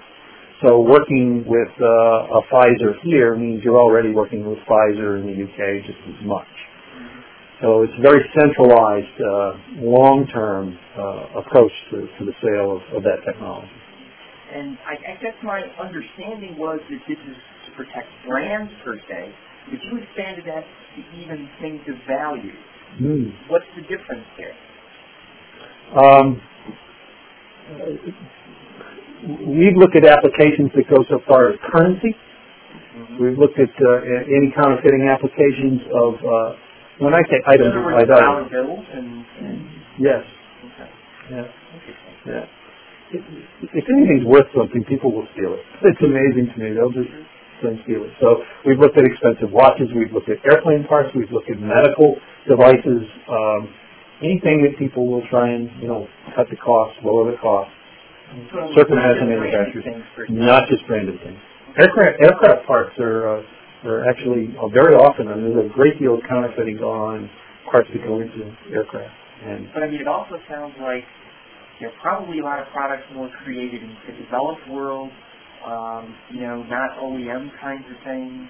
So 0.65 0.81
working 0.81 1.45
with 1.45 1.69
uh, 1.81 2.37
a 2.37 2.41
Pfizer 2.49 2.97
here 3.03 3.35
means 3.35 3.61
you're 3.63 3.77
already 3.77 4.09
working 4.09 4.47
with 4.47 4.57
Pfizer 4.69 5.21
in 5.21 5.27
the 5.29 5.37
UK 5.37 5.85
just 5.85 6.01
as 6.09 6.25
much. 6.25 6.49
So 7.61 7.81
it's 7.81 7.93
a 7.97 8.01
very 8.01 8.21
centralized, 8.37 9.17
uh, 9.17 9.81
long-term 9.81 10.77
uh, 10.93 11.41
approach 11.41 11.71
to, 11.89 12.05
to, 12.05 12.21
the 12.25 12.33
sale 12.37 12.77
of, 12.77 12.81
of, 12.93 13.01
that 13.01 13.17
technology. 13.25 13.73
And 14.53 14.77
I, 14.85 14.93
I, 14.93 15.15
guess 15.17 15.33
my 15.41 15.65
understanding 15.81 16.53
was 16.57 16.79
that 16.85 17.01
this 17.09 17.17
is 17.17 17.37
to 17.65 17.71
protect 17.73 18.13
brands 18.27 18.71
per 18.85 19.01
se, 19.09 19.33
but 19.71 19.79
you 19.89 19.97
expanded 19.97 20.45
that 20.45 20.61
to 20.69 21.01
even 21.17 21.49
things 21.59 21.81
of 21.89 21.97
value. 22.05 22.53
Mm. 23.01 23.33
What's 23.49 23.65
the 23.75 23.81
difference 23.89 24.25
there? 24.37 24.53
Um, 25.97 26.41
we've 29.49 29.77
looked 29.77 29.97
at 29.97 30.05
applications 30.05 30.69
that 30.77 30.85
go 30.93 31.01
so 31.09 31.25
far 31.27 31.49
as 31.49 31.59
currency. 31.73 32.13
Mm-hmm. 32.13 33.23
We've 33.23 33.37
looked 33.37 33.57
at 33.57 33.73
uh, 33.73 34.29
any 34.29 34.53
counterfeiting 34.53 35.09
applications 35.09 35.81
of 35.89 36.13
uh, 36.21 36.66
when 36.99 37.13
I 37.13 37.21
say 37.29 37.37
items, 37.45 37.73
I 37.73 38.05
dollar 38.05 38.49
bills 38.49 38.85
and, 38.93 39.25
and 39.41 39.57
yes, 39.99 40.23
okay. 40.65 40.89
yeah, 41.31 41.45
yeah. 42.25 42.45
If, 43.13 43.23
if 43.71 43.85
anything's 43.87 44.25
worth 44.25 44.49
something, 44.51 44.83
people 44.83 45.13
will 45.13 45.27
steal 45.33 45.53
it. 45.53 45.63
It's 45.85 46.01
amazing 46.03 46.51
to 46.51 46.57
me. 46.59 46.75
They'll 46.75 46.91
just 46.91 47.13
then 47.63 47.79
steal 47.85 48.03
it. 48.03 48.11
So 48.19 48.43
we've 48.65 48.77
looked 48.77 48.97
at 48.97 49.05
expensive 49.05 49.49
watches. 49.53 49.89
We've 49.95 50.11
looked 50.11 50.29
at 50.29 50.37
airplane 50.45 50.85
parts. 50.85 51.09
We've 51.15 51.31
looked 51.31 51.49
at 51.49 51.61
medical 51.61 52.17
devices. 52.49 53.05
Um, 53.29 53.69
anything 54.21 54.65
that 54.65 54.77
people 54.77 55.07
will 55.07 55.23
try 55.29 55.53
and 55.53 55.69
you 55.81 55.87
know 55.87 56.07
cut 56.35 56.49
the 56.49 56.57
cost, 56.57 56.97
lower 57.05 57.31
the 57.31 57.37
cost. 57.37 57.71
So 58.51 58.59
Circumvent 58.75 59.23
manufacturers, 59.23 59.85
not 60.29 60.67
just 60.67 60.85
branded 60.85 61.15
things. 61.23 61.39
Aircraft 61.77 62.17
aircraft 62.21 62.67
parts 62.67 62.97
are. 62.99 63.37
Uh, 63.37 63.56
are 63.85 64.09
actually 64.09 64.49
uh, 64.57 64.67
very 64.73 64.95
often, 64.95 65.29
and 65.29 65.43
there's 65.43 65.69
a 65.69 65.73
great 65.73 65.99
deal 65.99 66.15
of 66.15 66.21
counterfeiting 66.27 66.77
on 66.81 67.29
parts 67.69 67.89
that 67.93 68.01
go 68.01 68.21
into 68.21 68.49
aircraft. 68.73 69.13
And 69.45 69.69
but 69.73 69.83
I 69.83 69.87
mean, 69.87 70.01
it 70.01 70.07
also 70.07 70.39
sounds 70.49 70.73
like 70.81 71.05
there 71.79 71.89
are 71.89 71.99
probably 72.01 72.39
a 72.39 72.43
lot 72.43 72.59
of 72.59 72.67
products 72.73 73.05
more 73.13 73.29
created 73.43 73.83
in 73.83 73.93
the 74.07 74.13
developed 74.17 74.65
world, 74.69 75.11
um, 75.65 76.15
you 76.33 76.41
know, 76.41 76.63
not 76.65 76.97
OEM 76.97 77.51
kinds 77.61 77.85
of 77.85 77.97
things. 78.03 78.49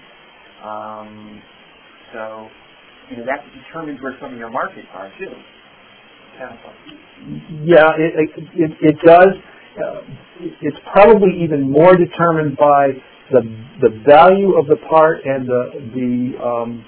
Um, 0.64 1.42
so, 2.12 2.48
you 3.10 3.16
know, 3.18 3.24
that 3.28 3.44
determines 3.52 4.00
where 4.02 4.16
some 4.20 4.32
of 4.32 4.38
your 4.38 4.50
markets 4.50 4.88
are 4.94 5.12
too. 5.18 5.32
Yeah, 7.64 7.90
it, 7.98 8.30
it, 8.54 8.70
it 8.80 8.96
does. 9.04 9.34
Uh, 9.76 10.00
it's 10.62 10.76
probably 10.92 11.42
even 11.42 11.70
more 11.70 11.96
determined 11.96 12.56
by 12.56 12.90
the 13.30 13.42
the 13.80 13.90
value 14.06 14.56
of 14.58 14.66
the 14.66 14.76
part 14.88 15.24
and 15.24 15.46
the 15.46 15.62
the 15.94 16.44
um, 16.44 16.84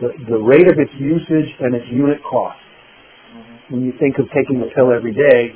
the, 0.00 0.08
the 0.30 0.38
rate 0.38 0.68
of 0.68 0.78
its 0.78 0.92
usage 0.98 1.50
and 1.60 1.74
its 1.74 1.86
unit 1.90 2.18
cost. 2.22 2.58
Mm-hmm. 2.58 3.74
When 3.74 3.84
you 3.84 3.92
think 3.98 4.18
of 4.18 4.26
taking 4.34 4.62
a 4.62 4.74
pill 4.74 4.92
every 4.92 5.12
day, 5.12 5.52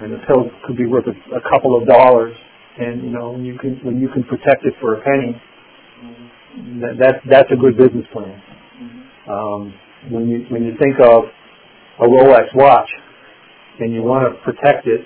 and 0.00 0.12
the 0.12 0.18
pill 0.26 0.50
could 0.66 0.76
be 0.76 0.86
worth 0.86 1.04
a, 1.06 1.36
a 1.36 1.42
couple 1.50 1.76
of 1.76 1.86
dollars, 1.86 2.34
and 2.78 3.02
you 3.02 3.10
know 3.10 3.32
when 3.32 3.44
you 3.44 3.58
can 3.58 3.80
when 3.84 4.00
you 4.00 4.08
can 4.08 4.24
protect 4.24 4.64
it 4.64 4.74
for 4.80 4.94
a 4.94 5.02
penny, 5.02 5.40
mm-hmm. 6.02 6.80
that, 6.80 6.94
that 6.98 7.14
that's 7.28 7.50
a 7.52 7.56
good 7.56 7.76
business 7.76 8.06
plan. 8.12 8.40
Mm-hmm. 8.40 9.30
Um, 9.30 9.74
when 10.10 10.28
you 10.28 10.46
when 10.48 10.64
you 10.64 10.72
think 10.80 10.96
of 11.00 11.24
a 12.00 12.06
Rolex 12.08 12.54
watch, 12.54 12.88
and 13.80 13.92
you 13.92 14.02
want 14.02 14.24
to 14.24 14.40
protect 14.42 14.86
it 14.86 15.04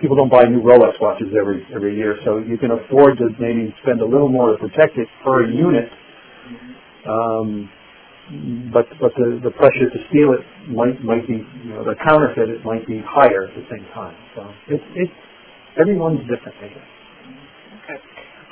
people 0.00 0.16
don't 0.16 0.30
buy 0.30 0.44
new 0.44 0.62
Rolex 0.62 1.00
watches 1.00 1.28
every 1.38 1.66
every 1.74 1.96
year, 1.96 2.16
so 2.24 2.38
you 2.38 2.56
can 2.58 2.70
afford 2.72 3.18
to 3.18 3.28
maybe 3.38 3.74
spend 3.82 4.00
a 4.00 4.06
little 4.06 4.28
more 4.28 4.52
to 4.52 4.58
protect 4.58 4.96
it 4.96 5.08
per 5.24 5.46
unit. 5.46 5.88
Um, 7.06 7.70
but 8.72 8.86
but 9.00 9.12
the, 9.14 9.38
the 9.44 9.52
pressure 9.54 9.86
to 9.86 9.98
steal 10.10 10.34
it 10.34 10.42
might 10.72 10.98
might 11.04 11.26
be 11.28 11.38
you 11.38 11.70
know 11.70 11.84
the 11.84 11.94
counterfeit 12.02 12.48
it 12.50 12.64
might 12.64 12.86
be 12.86 13.02
higher 13.04 13.46
at 13.46 13.54
the 13.54 13.64
same 13.70 13.86
time. 13.94 14.16
So 14.34 14.42
it's 14.68 14.84
it's 14.96 15.16
everyone's 15.78 16.20
different. 16.26 16.56
Okay. 16.58 17.98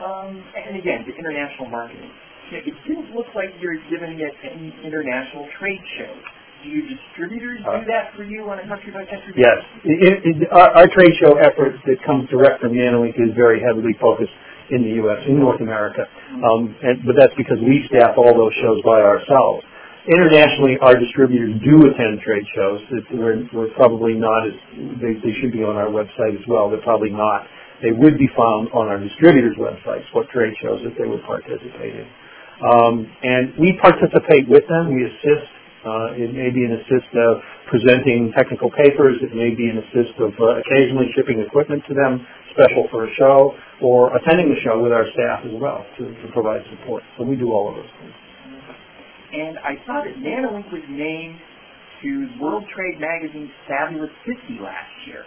Um, 0.05 0.45
and 0.55 0.77
again, 0.77 1.05
the 1.07 1.15
international 1.17 1.71
marketing. 1.71 2.11
It 2.53 2.77
didn't 2.87 3.11
look 3.17 3.27
like 3.35 3.51
you're 3.59 3.81
giving 3.91 4.21
it 4.21 4.35
any 4.45 4.71
international 4.85 5.49
trade 5.59 5.81
shows 5.99 6.23
do 6.65 6.73
your 6.73 6.89
distributors 6.89 7.61
do 7.61 7.69
uh, 7.69 7.85
that 7.85 8.17
for 8.17 8.25
you 8.25 8.49
on 8.49 8.57
a 8.59 8.67
country 8.67 8.89
by 8.89 9.05
country 9.05 9.37
basis? 9.37 9.45
Yes. 9.45 9.59
It, 9.85 10.15
it, 10.25 10.37
our, 10.49 10.73
our, 10.73 10.89
trade 10.89 11.13
show 11.21 11.37
effort 11.37 11.77
that 11.85 12.01
comes 12.09 12.25
direct 12.33 12.65
from 12.65 12.73
NanoInk 12.73 13.21
is 13.21 13.37
very 13.37 13.61
heavily 13.61 13.93
focused 14.01 14.33
in 14.73 14.81
the 14.81 14.97
U.S., 15.05 15.21
in 15.29 15.37
North 15.39 15.61
America. 15.61 16.09
Um, 16.41 16.73
and, 16.81 17.05
but 17.05 17.21
that's 17.21 17.37
because 17.37 17.61
we 17.61 17.85
staff 17.93 18.17
all 18.17 18.33
those 18.33 18.57
shows 18.65 18.81
by 18.81 19.05
ourselves. 19.05 19.61
Internationally, 20.09 20.81
our 20.81 20.97
distributors 20.97 21.61
do 21.65 21.85
attend 21.85 22.21
trade 22.25 22.45
shows. 22.57 22.81
We're, 23.13 23.45
we're 23.53 23.73
probably 23.77 24.17
not 24.17 24.49
as, 24.49 24.57
they, 25.01 25.21
they 25.21 25.33
should 25.41 25.53
be 25.53 25.65
on 25.65 25.77
our 25.77 25.93
website 25.93 26.37
as 26.37 26.45
well. 26.49 26.73
They're 26.73 26.85
probably 26.85 27.13
not. 27.13 27.45
They 27.85 27.93
would 27.93 28.17
be 28.17 28.29
found 28.37 28.73
on 28.73 28.89
our 28.89 29.01
distributors' 29.01 29.57
websites, 29.61 30.05
what 30.13 30.29
trade 30.29 30.53
shows 30.61 30.81
that 30.85 30.97
they 30.97 31.09
would 31.09 31.25
participate 31.25 31.97
in. 31.97 32.09
Um, 32.65 33.09
and 33.23 33.53
we 33.59 33.77
participate 33.81 34.49
with 34.49 34.65
them. 34.69 34.95
We 34.95 35.05
assist 35.05 35.49
uh, 35.85 36.17
it 36.17 36.33
may 36.33 36.49
be 36.49 36.65
an 36.65 36.81
assist 36.81 37.13
of 37.13 37.45
presenting 37.69 38.33
technical 38.33 38.73
papers. 38.73 39.21
It 39.21 39.37
may 39.37 39.53
be 39.53 39.69
an 39.69 39.85
assist 39.85 40.17
of 40.17 40.33
uh, 40.41 40.65
occasionally 40.65 41.13
shipping 41.13 41.45
equipment 41.45 41.85
to 41.89 41.95
them, 41.95 42.25
special 42.57 42.89
for 42.91 43.05
a 43.05 43.11
show, 43.21 43.53
or 43.85 44.17
attending 44.17 44.49
the 44.49 44.57
show 44.65 44.81
with 44.81 44.93
our 44.93 45.05
staff 45.13 45.45
as 45.45 45.53
well 45.61 45.85
to, 46.01 46.09
to 46.09 46.27
provide 46.33 46.65
support. 46.73 47.05
So 47.19 47.25
we 47.25 47.37
do 47.37 47.53
all 47.53 47.69
of 47.69 47.77
those 47.77 47.93
things. 48.01 48.17
And 49.35 49.59
I 49.61 49.77
saw 49.85 50.01
that 50.01 50.17
NanoInk 50.17 50.73
was 50.73 50.87
named 50.89 51.37
to 52.01 52.09
World 52.41 52.65
Trade 52.73 53.01
Magazine's 53.01 53.53
Fabulous 53.69 54.13
50 54.25 54.63
last 54.63 54.95
year. 55.07 55.25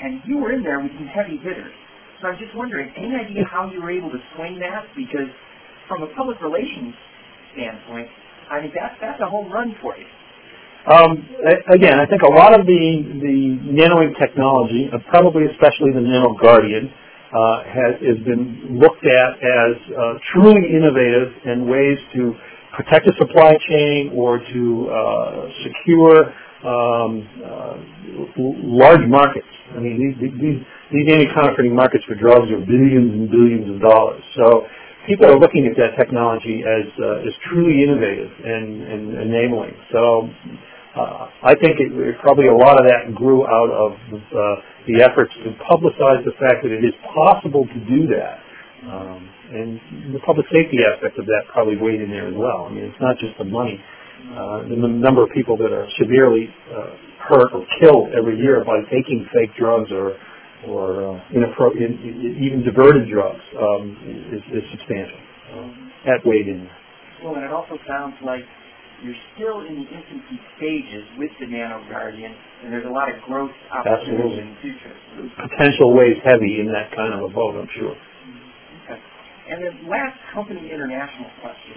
And 0.00 0.20
you 0.24 0.38
were 0.38 0.52
in 0.52 0.62
there 0.62 0.80
with 0.80 0.92
some 0.96 1.08
heavy 1.08 1.36
hitters. 1.36 1.74
So 2.22 2.28
I'm 2.28 2.38
just 2.38 2.54
wondering, 2.56 2.92
any 2.96 3.12
idea 3.12 3.44
how 3.44 3.68
you 3.68 3.82
were 3.82 3.90
able 3.90 4.08
to 4.08 4.20
swing 4.36 4.58
that? 4.60 4.88
Because 4.96 5.28
from 5.88 6.02
a 6.02 6.08
public 6.16 6.40
relations 6.40 6.94
standpoint, 7.52 8.08
I 8.50 8.60
mean, 8.60 8.72
that's, 8.74 8.94
that's 9.00 9.20
a 9.20 9.26
home 9.26 9.50
run 9.52 9.74
for 9.82 9.96
you. 9.96 10.06
Um, 10.86 11.18
again, 11.72 11.98
I 11.98 12.06
think 12.06 12.22
a 12.22 12.30
lot 12.30 12.58
of 12.58 12.64
the, 12.64 13.02
the 13.18 13.58
NanoInk 13.74 14.18
technology, 14.20 14.88
uh, 14.92 14.98
probably 15.10 15.46
especially 15.50 15.90
the 15.92 16.00
Nano 16.00 16.34
Guardian, 16.40 16.92
uh, 17.34 17.64
has, 17.64 17.98
has 18.06 18.18
been 18.24 18.78
looked 18.78 19.04
at 19.04 19.30
as 19.42 19.74
uh, 19.90 20.14
truly 20.32 20.62
innovative 20.62 21.34
in 21.44 21.66
ways 21.66 21.98
to 22.14 22.34
protect 22.76 23.08
a 23.08 23.12
supply 23.18 23.58
chain 23.68 24.12
or 24.14 24.38
to 24.38 24.88
uh, 24.88 25.48
secure 25.66 26.30
um, 26.62 27.28
uh, 27.42 27.74
large 28.62 29.04
markets. 29.08 29.50
I 29.74 29.80
mean, 29.80 29.98
these, 29.98 30.30
these, 30.38 30.62
these 30.92 31.12
anti-counterfeiting 31.12 31.74
markets 31.74 32.04
for 32.06 32.14
drugs 32.14 32.46
are 32.52 32.62
billions 32.62 33.10
and 33.10 33.28
billions 33.28 33.74
of 33.74 33.80
dollars. 33.82 34.22
So 34.36 34.66
people 35.06 35.26
are 35.26 35.38
looking 35.38 35.66
at 35.70 35.76
that 35.78 35.96
technology 35.96 36.62
as 36.66 36.86
uh, 36.98 37.26
as 37.26 37.32
truly 37.48 37.82
innovative 37.82 38.30
and, 38.44 38.82
and 38.82 39.02
enabling. 39.22 39.74
So 39.94 40.28
uh, 40.96 41.30
I 41.44 41.54
think 41.54 41.78
it, 41.78 41.92
it, 41.92 42.16
probably 42.20 42.48
a 42.48 42.56
lot 42.56 42.80
of 42.80 42.84
that 42.88 43.14
grew 43.14 43.46
out 43.46 43.70
of 43.70 43.92
uh, 43.94 44.38
the 44.88 45.02
efforts 45.02 45.32
to 45.44 45.52
publicize 45.68 46.24
the 46.24 46.34
fact 46.40 46.64
that 46.64 46.72
it 46.72 46.84
is 46.84 46.94
possible 47.14 47.64
to 47.68 47.78
do 47.84 48.08
that. 48.16 48.40
Um, 48.86 49.20
and 49.46 50.14
the 50.14 50.20
public 50.26 50.46
safety 50.50 50.82
aspect 50.82 51.18
of 51.18 51.26
that 51.26 51.46
probably 51.52 51.76
weighed 51.76 52.00
in 52.00 52.10
there 52.10 52.28
as 52.28 52.34
well. 52.34 52.66
I 52.66 52.70
mean, 52.72 52.84
it's 52.84 53.00
not 53.00 53.18
just 53.18 53.38
the 53.38 53.44
money. 53.46 53.78
Uh, 54.26 54.66
the 54.66 54.76
number 54.76 55.22
of 55.22 55.30
people 55.30 55.56
that 55.56 55.70
are 55.70 55.86
severely 56.00 56.50
uh, 56.72 56.96
hurt 57.28 57.52
or 57.54 57.62
killed 57.78 58.10
every 58.16 58.38
year 58.38 58.64
by 58.64 58.82
taking 58.90 59.26
fake 59.32 59.54
drugs 59.58 59.90
or 59.92 60.18
or 60.68 61.16
uh, 61.16 61.20
inappropriate, 61.34 61.92
even 62.00 62.62
diverted 62.64 63.08
drugs 63.10 63.42
um, 63.58 63.96
is, 64.32 64.42
is 64.52 64.64
substantial. 64.70 65.20
Uh, 65.46 65.70
that 66.06 66.22
weighed 66.24 66.48
in. 66.48 66.68
Well, 67.22 67.34
and 67.34 67.44
it 67.44 67.52
also 67.52 67.78
sounds 67.86 68.14
like 68.22 68.42
you're 69.02 69.18
still 69.36 69.66
in 69.66 69.76
the 69.76 69.86
infancy 69.90 70.38
stages 70.56 71.04
with 71.18 71.30
the 71.40 71.46
Nano 71.46 71.84
Guardian, 71.90 72.32
and 72.64 72.72
there's 72.72 72.86
a 72.86 72.94
lot 72.94 73.12
of 73.12 73.20
growth 73.28 73.52
opportunities 73.70 74.40
Absolutely. 74.40 74.40
in 74.40 74.48
the 74.54 74.60
future. 74.62 74.94
Potential 75.50 75.92
weighs 75.92 76.16
heavy 76.24 76.60
in 76.60 76.72
that 76.72 76.94
kind 76.96 77.12
of 77.12 77.28
a 77.28 77.32
boat, 77.32 77.58
I'm 77.60 77.68
sure. 77.76 77.92
Okay. 77.92 79.00
And 79.50 79.62
then 79.62 79.74
last 79.88 80.16
company 80.32 80.70
international 80.70 81.30
question. 81.42 81.76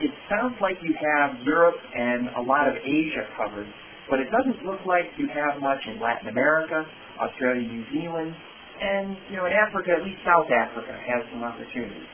It 0.00 0.12
sounds 0.30 0.54
like 0.60 0.78
you 0.82 0.94
have 0.94 1.42
Europe 1.42 1.74
and 1.74 2.28
a 2.38 2.44
lot 2.44 2.68
of 2.68 2.76
Asia 2.78 3.26
covered, 3.34 3.66
but 4.10 4.20
it 4.20 4.28
doesn't 4.30 4.62
look 4.62 4.78
like 4.86 5.10
you 5.18 5.26
have 5.26 5.60
much 5.60 5.82
in 5.90 5.98
Latin 5.98 6.28
America, 6.28 6.86
Australia, 7.20 7.66
New 7.66 7.84
Zealand, 7.92 8.34
and 8.80 9.16
you 9.30 9.36
know 9.36 9.46
in 9.46 9.52
Africa, 9.52 9.94
at 9.98 10.02
least 10.02 10.22
South 10.24 10.48
Africa 10.50 10.94
has 10.94 11.26
some 11.32 11.42
opportunities. 11.42 12.06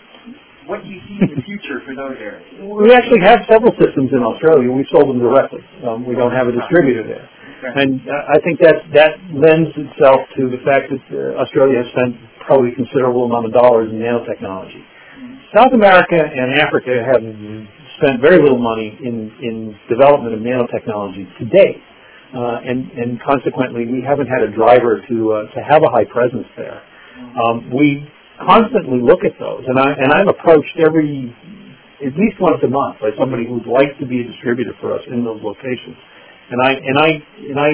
What 0.64 0.80
do 0.80 0.88
you 0.88 1.00
see 1.04 1.20
in 1.20 1.28
the 1.36 1.44
future 1.44 1.84
for 1.84 1.92
those 1.92 2.16
areas? 2.16 2.48
We 2.56 2.88
actually 2.96 3.20
have 3.20 3.44
several 3.44 3.76
systems 3.76 4.08
in 4.16 4.24
Australia. 4.24 4.72
We 4.72 4.88
sold 4.88 5.12
them 5.12 5.20
directly. 5.20 5.60
Um, 5.84 6.08
we 6.08 6.16
don't 6.16 6.32
have 6.32 6.48
a 6.48 6.56
distributor 6.56 7.04
there. 7.04 7.28
Okay. 7.28 7.84
And 7.84 8.00
uh, 8.00 8.32
I 8.32 8.40
think 8.40 8.64
that 8.64 8.80
that 8.96 9.20
lends 9.28 9.68
itself 9.76 10.24
to 10.40 10.48
the 10.48 10.60
fact 10.64 10.88
that 10.88 11.04
uh, 11.12 11.44
Australia 11.44 11.84
has 11.84 11.88
spent 11.92 12.16
probably 12.48 12.72
a 12.72 12.76
considerable 12.80 13.28
amount 13.28 13.44
of 13.44 13.52
dollars 13.52 13.92
in 13.92 14.00
nanotechnology. 14.00 14.80
South 15.52 15.72
America 15.72 16.18
and 16.18 16.58
Africa 16.58 17.04
have 17.12 17.22
spent 18.00 18.20
very 18.20 18.42
little 18.42 18.58
money 18.58 18.96
in, 19.04 19.30
in 19.40 19.76
development 19.88 20.34
of 20.34 20.40
nanotechnology 20.40 21.30
to 21.38 21.44
date. 21.46 21.78
Uh, 22.34 22.58
and, 22.66 22.90
and 22.98 23.22
consequently, 23.22 23.86
we 23.86 24.02
haven't 24.02 24.26
had 24.26 24.42
a 24.42 24.50
driver 24.50 25.00
to, 25.06 25.32
uh, 25.32 25.54
to 25.54 25.60
have 25.62 25.82
a 25.86 25.90
high 25.90 26.04
presence 26.04 26.46
there. 26.56 26.82
Um, 27.38 27.70
we 27.70 28.02
constantly 28.42 28.98
look 28.98 29.22
at 29.22 29.38
those, 29.38 29.62
and, 29.66 29.78
I, 29.78 29.92
and 29.94 30.12
I'm 30.12 30.28
approached 30.28 30.74
every, 30.82 31.30
at 32.02 32.12
least 32.18 32.40
once 32.40 32.58
a 32.64 32.68
month 32.68 32.98
by 33.00 33.10
somebody 33.18 33.46
who'd 33.46 33.70
like 33.70 33.96
to 34.00 34.06
be 34.06 34.20
a 34.20 34.24
distributor 34.24 34.74
for 34.80 34.92
us 34.92 35.02
in 35.06 35.24
those 35.24 35.40
locations. 35.42 35.96
And 36.50 36.58
I, 36.60 36.72
and 36.74 36.98
I, 36.98 37.08
and 37.38 37.58
I 37.60 37.70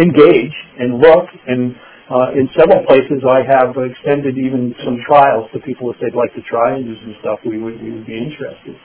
engage 0.00 0.56
and 0.80 0.98
look 0.98 1.28
and 1.46 1.76
uh, 2.10 2.36
in 2.36 2.48
several 2.52 2.84
places, 2.84 3.24
I 3.24 3.40
have 3.48 3.72
extended 3.80 4.36
even 4.36 4.74
some 4.84 5.00
trials 5.08 5.48
to 5.54 5.60
people 5.60 5.90
if 5.90 5.96
they'd 6.00 6.14
like 6.14 6.34
to 6.34 6.42
try 6.42 6.76
and 6.76 6.84
do 6.84 6.94
some 7.00 7.16
stuff. 7.20 7.40
We 7.46 7.56
would, 7.56 7.80
we 7.80 7.92
would 7.92 8.06
be 8.06 8.12
interested. 8.12 8.76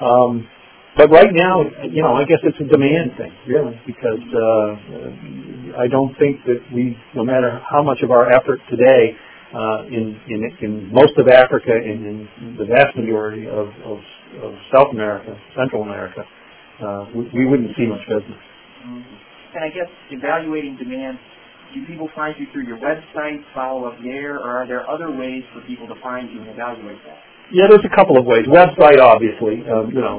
Um, 0.00 0.48
but 0.96 1.10
right 1.10 1.32
now, 1.32 1.62
you 1.88 2.02
know, 2.02 2.14
I 2.14 2.24
guess 2.24 2.38
it's 2.42 2.60
a 2.60 2.68
demand 2.68 3.12
thing, 3.16 3.32
really, 3.48 3.80
because 3.86 4.20
uh, 4.20 5.80
I 5.80 5.88
don't 5.88 6.12
think 6.18 6.44
that 6.44 6.60
we, 6.74 6.96
no 7.14 7.24
matter 7.24 7.60
how 7.70 7.82
much 7.82 8.02
of 8.02 8.10
our 8.10 8.30
effort 8.32 8.60
today 8.68 9.16
uh, 9.54 9.84
in, 9.88 10.16
in 10.28 10.40
in 10.60 10.92
most 10.92 11.16
of 11.18 11.28
Africa 11.28 11.72
and 11.72 12.28
in 12.40 12.56
the 12.58 12.64
vast 12.64 12.96
majority 12.96 13.46
of, 13.46 13.68
of, 13.84 13.98
of 14.42 14.54
South 14.72 14.88
America, 14.92 15.36
Central 15.56 15.82
America, 15.82 16.24
uh, 16.80 17.04
we, 17.14 17.28
we 17.34 17.46
wouldn't 17.46 17.70
see 17.76 17.86
much 17.86 18.00
business. 18.08 18.40
And 18.84 19.64
I 19.64 19.68
guess 19.68 19.88
evaluating 20.10 20.76
demand, 20.76 21.18
do 21.74 21.84
people 21.86 22.08
find 22.14 22.34
you 22.38 22.46
through 22.52 22.66
your 22.66 22.78
website, 22.78 23.40
follow 23.54 23.88
up 23.88 23.96
there, 24.02 24.36
or 24.36 24.62
are 24.62 24.66
there 24.66 24.88
other 24.88 25.10
ways 25.10 25.42
for 25.54 25.60
people 25.66 25.86
to 25.88 25.96
find 26.02 26.30
you 26.30 26.40
and 26.40 26.50
evaluate 26.50 26.98
that? 27.04 27.20
Yeah, 27.52 27.68
there's 27.70 27.84
a 27.86 27.94
couple 27.94 28.18
of 28.18 28.26
ways. 28.26 28.42
Website, 28.50 28.98
obviously, 28.98 29.62
um, 29.70 29.92
you 29.94 30.00
know, 30.02 30.18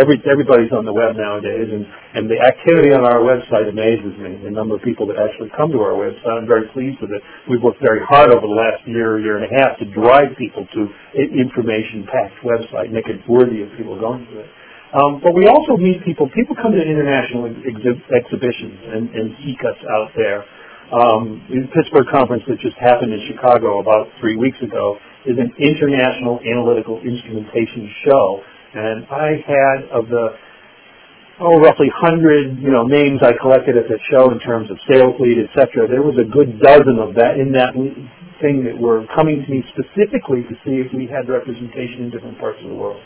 every 0.00 0.18
everybody's 0.26 0.72
on 0.74 0.82
the 0.88 0.92
web 0.96 1.14
nowadays, 1.14 1.70
and 1.70 1.86
and 2.16 2.24
the 2.26 2.40
activity 2.40 2.90
on 2.90 3.06
our 3.06 3.22
website 3.22 3.68
amazes 3.70 4.16
me. 4.18 4.40
The 4.42 4.50
number 4.50 4.74
of 4.74 4.82
people 4.82 5.06
that 5.12 5.20
actually 5.20 5.52
come 5.54 5.70
to 5.70 5.80
our 5.84 5.94
website, 5.94 6.26
I'm 6.40 6.48
very 6.50 6.66
pleased 6.74 6.98
with 7.00 7.12
it. 7.14 7.22
We've 7.48 7.62
worked 7.62 7.78
very 7.84 8.02
hard 8.08 8.32
over 8.32 8.42
the 8.42 8.56
last 8.58 8.82
year, 8.88 9.20
year 9.20 9.38
and 9.38 9.46
a 9.46 9.52
half 9.60 9.78
to 9.78 9.86
drive 9.94 10.34
people 10.40 10.66
to 10.66 10.80
i- 11.20 11.30
information-packed 11.36 12.42
website, 12.42 12.90
make 12.90 13.06
it 13.06 13.22
worthy 13.28 13.62
of 13.62 13.70
people 13.78 13.94
going 14.00 14.26
to 14.32 14.40
it. 14.42 14.50
Um, 14.96 15.20
but 15.22 15.34
we 15.36 15.46
also 15.46 15.76
meet 15.78 16.02
people. 16.04 16.28
People 16.34 16.56
come 16.58 16.72
to 16.72 16.82
international 16.82 17.46
exhi- 17.46 18.04
exhibitions 18.10 18.78
and, 18.90 19.04
and 19.14 19.26
seek 19.44 19.60
us 19.62 19.78
out 19.94 20.10
there. 20.16 20.42
Um, 20.90 21.46
the 21.46 21.70
Pittsburgh 21.70 22.10
conference 22.10 22.42
that 22.50 22.58
just 22.58 22.74
happened 22.82 23.14
in 23.14 23.22
Chicago 23.30 23.78
about 23.78 24.10
three 24.18 24.34
weeks 24.34 24.58
ago 24.58 24.98
is 25.22 25.38
an 25.38 25.54
international 25.54 26.42
analytical 26.42 26.98
instrumentation 26.98 27.86
show, 28.02 28.42
and 28.74 29.06
I 29.06 29.38
had 29.46 29.78
of 29.94 30.10
the 30.10 30.34
oh 31.38 31.62
roughly 31.62 31.86
hundred 31.94 32.58
you 32.58 32.74
know 32.74 32.90
names 32.90 33.22
I 33.22 33.38
collected 33.38 33.78
at 33.78 33.86
that 33.86 34.02
show 34.10 34.34
in 34.34 34.42
terms 34.42 34.66
of 34.66 34.82
sales 34.90 35.14
lead, 35.22 35.38
etc. 35.46 35.86
There 35.86 36.02
was 36.02 36.18
a 36.18 36.26
good 36.26 36.58
dozen 36.58 36.98
of 36.98 37.14
that 37.14 37.38
in 37.38 37.54
that 37.54 37.70
thing 38.42 38.66
that 38.66 38.74
were 38.74 39.06
coming 39.14 39.46
to 39.46 39.48
me 39.48 39.62
specifically 39.70 40.42
to 40.42 40.54
see 40.66 40.82
if 40.82 40.90
we 40.90 41.06
had 41.06 41.30
representation 41.30 42.02
in 42.02 42.10
different 42.10 42.34
parts 42.42 42.58
of 42.66 42.68
the 42.68 42.74
world. 42.74 43.02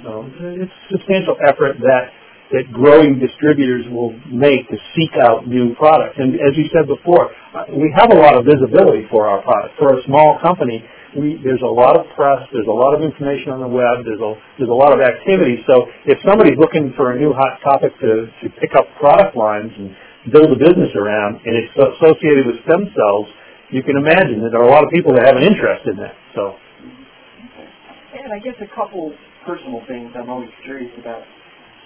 So 0.00 0.24
it's 0.56 0.72
substantial 0.88 1.36
effort 1.44 1.76
that 1.84 2.08
that 2.52 2.64
growing 2.72 3.20
distributors 3.20 3.84
will 3.92 4.16
make 4.32 4.64
to 4.72 4.76
seek 4.96 5.12
out 5.20 5.44
new 5.46 5.76
products. 5.76 6.16
And 6.16 6.40
as 6.40 6.56
you 6.56 6.64
said 6.72 6.88
before, 6.88 7.28
uh, 7.52 7.68
we 7.76 7.92
have 7.92 8.08
a 8.08 8.16
lot 8.16 8.40
of 8.40 8.48
visibility 8.48 9.04
for 9.12 9.28
our 9.28 9.42
product. 9.44 9.76
For 9.76 9.98
a 9.98 10.00
small 10.08 10.40
company, 10.40 10.80
we, 11.12 11.40
there's 11.44 11.60
a 11.60 11.68
lot 11.68 11.96
of 11.96 12.08
press, 12.16 12.40
there's 12.52 12.68
a 12.68 12.72
lot 12.72 12.96
of 12.96 13.04
information 13.04 13.52
on 13.52 13.60
the 13.60 13.68
web, 13.68 14.04
there's 14.04 14.20
a, 14.20 14.32
there's 14.56 14.72
a 14.72 14.80
lot 14.80 14.96
of 14.96 15.00
activity. 15.04 15.60
So 15.68 15.88
if 16.08 16.16
somebody's 16.24 16.56
looking 16.56 16.92
for 16.96 17.12
a 17.12 17.16
new 17.20 17.36
hot 17.36 17.60
topic 17.60 17.92
to, 18.00 18.28
to 18.28 18.46
pick 18.60 18.72
up 18.76 18.88
product 18.96 19.36
lines 19.36 19.72
and 19.76 19.92
build 20.32 20.48
a 20.48 20.58
business 20.60 20.92
around, 20.96 21.40
and 21.44 21.52
it's 21.52 21.72
associated 21.76 22.48
with 22.48 22.64
stem 22.64 22.88
cells, 22.96 23.28
you 23.68 23.84
can 23.84 23.96
imagine 24.00 24.40
that 24.40 24.56
there 24.56 24.64
are 24.64 24.68
a 24.68 24.72
lot 24.72 24.84
of 24.84 24.90
people 24.92 25.12
that 25.12 25.28
have 25.28 25.36
an 25.36 25.44
interest 25.44 25.84
in 25.84 25.96
that. 26.00 26.16
So 26.32 26.56
And 28.16 28.32
I 28.32 28.40
guess 28.40 28.56
a 28.64 28.70
couple 28.72 29.12
personal 29.44 29.84
things 29.88 30.12
I'm 30.16 30.28
always 30.28 30.52
curious 30.64 30.92
about. 30.96 31.24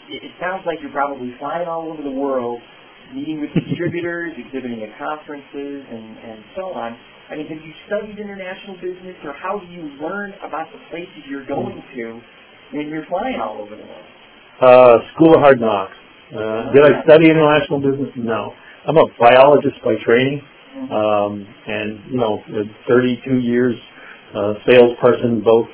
It, 0.09 0.25
it 0.25 0.33
sounds 0.41 0.63
like 0.67 0.79
you're 0.83 0.95
probably 0.95 1.35
flying 1.39 1.69
all 1.69 1.91
over 1.91 2.03
the 2.03 2.15
world, 2.15 2.61
meeting 3.15 3.41
with 3.41 3.51
distributors, 3.55 4.35
exhibiting 4.43 4.83
at 4.83 4.97
conferences, 4.99 5.87
and, 5.91 6.07
and 6.19 6.39
so 6.57 6.73
on. 6.73 6.97
I 7.31 7.37
mean, 7.37 7.47
have 7.47 7.63
you 7.63 7.73
studied 7.87 8.19
international 8.19 8.77
business, 8.83 9.17
or 9.25 9.33
how 9.33 9.59
do 9.59 9.67
you 9.67 9.89
learn 10.03 10.35
about 10.45 10.69
the 10.73 10.81
places 10.91 11.23
you're 11.29 11.47
going 11.47 11.83
to 11.95 12.21
when 12.73 12.89
you're 12.89 13.07
flying 13.07 13.41
all 13.41 13.63
over 13.63 13.77
the 13.77 13.85
world? 13.85 14.07
uh, 14.63 14.99
School 15.15 15.35
of 15.35 15.41
Hard 15.41 15.61
Knocks. 15.61 15.97
Uh, 16.31 16.73
did 16.73 16.83
I 16.87 17.03
study 17.05 17.29
international 17.29 17.81
business? 17.81 18.09
No. 18.17 18.55
I'm 18.87 18.97
a 18.97 19.07
biologist 19.19 19.77
by 19.85 19.95
training, 20.05 20.41
um, 20.91 21.47
and 21.67 22.01
you 22.11 22.19
know, 22.19 22.43
with 22.49 22.67
32 22.89 23.39
years 23.39 23.77
uh, 24.35 24.55
salesperson, 24.67 25.43
both 25.45 25.69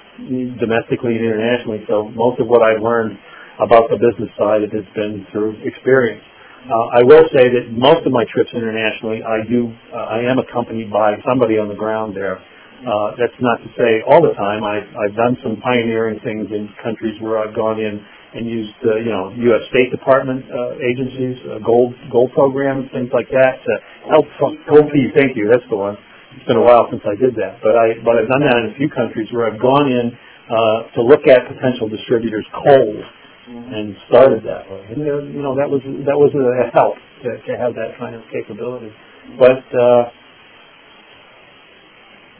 domestically 0.60 1.16
and 1.16 1.24
internationally. 1.24 1.84
So 1.88 2.08
most 2.10 2.40
of 2.40 2.48
what 2.48 2.62
I've 2.62 2.82
learned 2.82 3.16
about 3.58 3.90
the 3.90 3.98
business 3.98 4.30
side 4.38 4.62
it 4.62 4.72
has 4.72 4.86
been 4.94 5.26
through 5.32 5.58
experience. 5.66 6.22
Uh, 6.68 7.00
I 7.00 7.02
will 7.02 7.24
say 7.32 7.48
that 7.48 7.70
most 7.72 8.04
of 8.04 8.12
my 8.12 8.26
trips 8.28 8.50
internationally, 8.52 9.22
I 9.22 9.46
do, 9.46 9.72
uh, 9.94 10.18
I 10.18 10.26
am 10.26 10.38
accompanied 10.38 10.90
by 10.90 11.16
somebody 11.26 11.56
on 11.56 11.68
the 11.68 11.78
ground 11.78 12.14
there. 12.14 12.38
Uh, 12.38 13.14
that's 13.18 13.34
not 13.40 13.58
to 13.62 13.68
say 13.74 14.02
all 14.06 14.22
the 14.22 14.34
time. 14.34 14.62
I've, 14.62 14.86
I've 14.94 15.16
done 15.16 15.34
some 15.42 15.58
pioneering 15.58 16.20
things 16.22 16.46
in 16.50 16.70
countries 16.82 17.18
where 17.22 17.38
I've 17.38 17.54
gone 17.54 17.80
in 17.80 17.98
and 18.34 18.46
used, 18.46 18.76
uh, 18.84 19.00
you 19.00 19.10
know, 19.10 19.32
U.S. 19.50 19.64
State 19.70 19.90
Department 19.90 20.44
uh, 20.46 20.76
agencies, 20.78 21.40
uh, 21.48 21.58
gold 21.64 21.94
gold 22.12 22.30
programs, 22.36 22.86
things 22.92 23.08
like 23.10 23.26
that 23.32 23.58
to 23.64 23.72
help. 24.12 24.26
Gold 24.68 24.92
P, 24.92 25.08
thank 25.16 25.34
you. 25.34 25.48
That's 25.50 25.64
the 25.70 25.76
one. 25.76 25.96
It's 26.36 26.46
been 26.46 26.60
a 26.60 26.62
while 26.62 26.86
since 26.92 27.02
I 27.08 27.16
did 27.16 27.34
that, 27.40 27.58
but 27.64 27.74
I 27.74 27.98
but 28.04 28.20
I've 28.20 28.28
done 28.28 28.44
that 28.44 28.56
in 28.62 28.64
a 28.70 28.76
few 28.76 28.90
countries 28.92 29.26
where 29.32 29.48
I've 29.48 29.58
gone 29.58 29.90
in 29.90 30.12
uh, 30.52 30.92
to 30.94 31.00
look 31.02 31.26
at 31.26 31.48
potential 31.48 31.88
distributors 31.88 32.44
cold 32.52 33.00
and 33.48 33.96
started 34.08 34.44
that 34.44 34.68
way. 34.70 34.84
And 34.92 35.00
uh, 35.00 35.24
you 35.24 35.42
know 35.42 35.56
that 35.56 35.68
was 35.68 35.80
that 36.04 36.18
was 36.18 36.32
a 36.36 36.70
help 36.76 36.96
to, 37.24 37.30
to 37.32 37.52
have 37.58 37.72
that 37.74 37.96
kind 37.98 38.14
of 38.14 38.22
capability. 38.32 38.92
But 39.38 39.64
uh, 39.72 40.02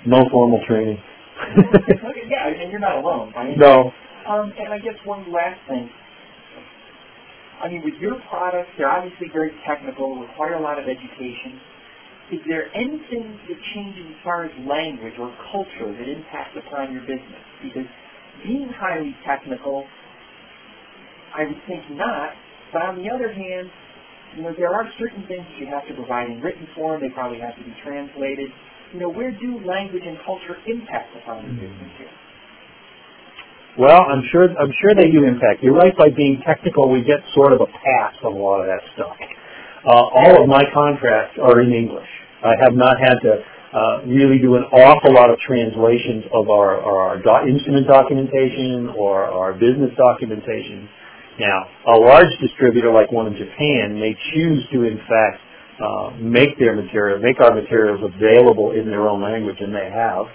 no 0.06 0.20
formal 0.30 0.60
training. 0.68 0.98
okay, 1.58 2.26
yeah, 2.28 2.48
and 2.48 2.70
you're 2.70 2.80
not 2.80 2.98
alone. 2.98 3.32
I 3.36 3.44
mean, 3.44 3.58
no. 3.58 3.92
Um, 4.28 4.52
and 4.58 4.72
I 4.72 4.78
guess 4.78 4.98
one 5.04 5.24
last 5.32 5.60
thing. 5.68 5.88
I 7.62 7.68
mean, 7.68 7.82
with 7.84 7.94
your 8.00 8.16
products, 8.30 8.70
they're 8.78 8.90
obviously 8.90 9.28
very 9.32 9.50
technical, 9.66 10.16
require 10.20 10.54
a 10.54 10.62
lot 10.62 10.78
of 10.78 10.86
education. 10.86 11.58
Is 12.32 12.40
there 12.48 12.68
anything 12.74 13.40
that 13.48 13.58
changes 13.74 14.04
as 14.08 14.18
far 14.22 14.44
as 14.44 14.52
language 14.68 15.14
or 15.18 15.32
culture 15.52 15.90
that 15.90 16.08
impacts 16.08 16.56
upon 16.56 16.92
your 16.92 17.02
business? 17.02 17.42
Because 17.62 17.88
being 18.44 18.68
highly 18.78 19.16
technical, 19.26 19.84
I 21.34 21.44
would 21.44 21.60
think 21.66 21.84
not. 21.92 22.32
But 22.72 22.82
on 22.82 23.02
the 23.02 23.08
other 23.08 23.32
hand, 23.32 23.70
you 24.36 24.42
know, 24.42 24.52
there 24.56 24.72
are 24.72 24.84
certain 24.98 25.24
things 25.26 25.44
that 25.44 25.58
you 25.58 25.66
have 25.66 25.86
to 25.88 25.94
provide 25.94 26.28
in 26.28 26.40
written 26.40 26.68
form. 26.76 27.00
They 27.00 27.08
probably 27.08 27.40
have 27.40 27.56
to 27.56 27.64
be 27.64 27.74
translated. 27.82 28.50
You 28.92 29.00
know, 29.00 29.10
where 29.10 29.32
do 29.32 29.60
language 29.64 30.04
and 30.04 30.16
culture 30.24 30.56
impact 30.66 31.16
upon 31.16 31.44
your 31.44 31.54
business 31.56 31.92
here? 31.96 32.12
Well, 33.78 34.02
I'm 34.10 34.24
sure 34.32 34.48
I'm 34.58 34.74
sure 34.82 34.94
they 34.94 35.10
do 35.10 35.24
impact. 35.24 35.62
You're 35.62 35.76
right. 35.76 35.96
By 35.96 36.10
being 36.10 36.42
technical, 36.44 36.90
we 36.90 37.04
get 37.04 37.20
sort 37.34 37.52
of 37.52 37.60
a 37.60 37.66
pass 37.66 38.14
on 38.24 38.32
a 38.32 38.36
lot 38.36 38.60
of 38.60 38.66
that 38.66 38.82
stuff. 38.94 39.16
Uh, 39.86 39.90
all 39.92 40.42
of 40.42 40.48
my 40.48 40.64
contracts 40.74 41.38
are 41.40 41.60
in 41.60 41.72
English. 41.72 42.08
I 42.42 42.54
have 42.60 42.74
not 42.74 42.98
had 42.98 43.14
to 43.22 43.32
uh, 43.72 44.02
really 44.06 44.38
do 44.38 44.56
an 44.56 44.64
awful 44.72 45.14
lot 45.14 45.30
of 45.30 45.38
translations 45.38 46.24
of 46.32 46.50
our, 46.50 46.80
our 46.80 47.22
do- 47.22 47.48
instrument 47.48 47.86
documentation 47.86 48.90
or 48.96 49.26
our 49.26 49.52
business 49.52 49.90
documentation 49.96 50.88
Now, 51.38 51.66
a 51.86 51.98
large 51.98 52.30
distributor 52.40 52.92
like 52.92 53.12
one 53.12 53.26
in 53.28 53.36
Japan 53.36 53.98
may 53.98 54.14
choose 54.34 54.66
to, 54.72 54.82
in 54.82 54.98
fact, 55.06 55.38
uh, 55.78 56.10
make 56.18 56.58
their 56.58 56.74
material, 56.74 57.20
make 57.20 57.38
our 57.40 57.54
materials 57.54 58.00
available 58.02 58.72
in 58.72 58.86
their 58.86 59.08
own 59.08 59.22
language, 59.22 59.56
and 59.60 59.72
they 59.72 59.90
have. 59.90 60.26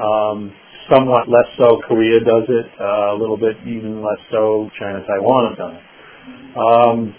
Um, 0.00 0.52
somewhat 0.90 1.28
less 1.28 1.46
so, 1.58 1.80
Korea 1.86 2.20
does 2.20 2.48
it, 2.48 2.66
uh, 2.80 3.12
a 3.12 3.16
little 3.18 3.36
bit 3.36 3.56
even 3.66 4.00
less 4.00 4.20
so, 4.30 4.70
China, 4.78 5.04
Taiwan 5.06 5.50
have 5.50 5.58
done 5.58 5.74
it. 5.76 5.84
Um, 6.56 7.14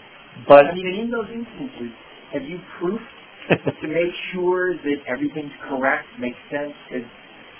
but 0.48 0.66
I 0.66 0.74
mean, 0.74 1.06
in 1.06 1.12
those 1.12 1.30
instances, 1.30 1.94
have 2.34 2.44
you 2.44 2.60
proof 2.80 3.02
to 3.82 3.88
make 3.88 4.14
sure 4.34 4.74
that 4.74 4.98
everything's 5.08 5.54
correct, 5.70 6.08
makes 6.20 6.38
sense? 6.50 6.74
Because 6.90 7.08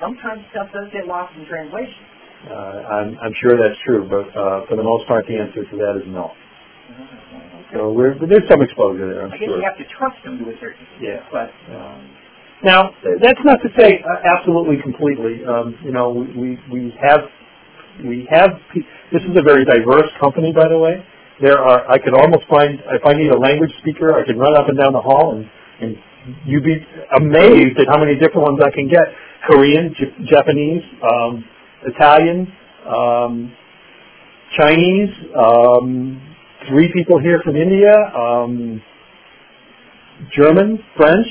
sometimes 0.02 0.42
stuff 0.52 0.74
does 0.74 0.90
get 0.92 1.06
lost 1.06 1.34
in 1.38 1.46
translation. 1.46 2.17
Uh, 2.46 2.54
I'm, 2.54 3.18
I'm 3.18 3.34
sure 3.42 3.58
that's 3.58 3.80
true, 3.86 4.06
but 4.06 4.30
uh, 4.38 4.66
for 4.70 4.76
the 4.78 4.84
most 4.86 5.08
part, 5.08 5.26
the 5.28 5.38
answer 5.38 5.66
to 5.66 5.76
that 5.82 6.02
is 6.02 6.08
no. 6.08 6.32
So 7.74 7.92
we're, 7.92 8.16
there's 8.16 8.48
some 8.48 8.62
exposure 8.62 9.10
there, 9.12 9.26
I'm 9.26 9.34
I 9.34 9.38
guess 9.38 9.50
sure. 9.50 9.58
you 9.58 9.64
have 9.66 9.78
to 9.78 9.88
trust 9.92 10.24
them 10.24 10.40
to 10.40 10.46
a 10.48 10.56
certain 10.62 10.80
extent. 10.80 11.02
Yeah. 11.04 11.26
But 11.32 11.52
Um, 11.74 12.00
now, 12.64 12.90
that's 13.22 13.44
not 13.44 13.60
to 13.62 13.70
say 13.78 14.02
uh, 14.02 14.38
absolutely 14.38 14.82
completely. 14.82 15.46
Um, 15.46 15.78
you 15.84 15.92
know, 15.92 16.10
we, 16.10 16.26
we, 16.34 16.50
we 16.72 16.82
have 17.02 17.30
we 18.04 18.28
have. 18.30 18.50
This 19.12 19.22
is 19.24 19.36
a 19.38 19.42
very 19.44 19.66
diverse 19.66 20.10
company, 20.20 20.54
by 20.54 20.68
the 20.68 20.78
way. 20.78 21.04
There 21.42 21.58
are. 21.58 21.86
I 21.90 21.98
could 21.98 22.14
almost 22.14 22.46
find 22.50 22.80
if 22.94 23.06
I 23.06 23.14
need 23.14 23.30
a 23.30 23.38
language 23.38 23.72
speaker, 23.80 24.14
I 24.14 24.26
can 24.26 24.38
run 24.38 24.56
up 24.58 24.70
and 24.70 24.78
down 24.78 24.94
the 24.94 25.02
hall, 25.02 25.36
and 25.38 25.46
and 25.82 25.98
you'd 26.46 26.64
be 26.64 26.78
amazed 27.18 27.78
at 27.78 27.88
how 27.90 28.00
many 28.00 28.16
different 28.16 28.42
ones 28.50 28.60
I 28.64 28.72
can 28.74 28.88
get. 28.88 29.06
Korean, 29.46 29.94
J- 29.94 30.26
Japanese, 30.26 30.84
um, 31.02 31.46
Italian, 31.86 32.52
um, 32.88 33.54
Chinese. 34.58 35.10
Um, 35.36 36.36
three 36.70 36.92
people 36.94 37.20
here 37.20 37.42
from 37.44 37.56
India. 37.56 37.94
Um, 38.16 38.82
German, 40.36 40.84
French. 40.96 41.28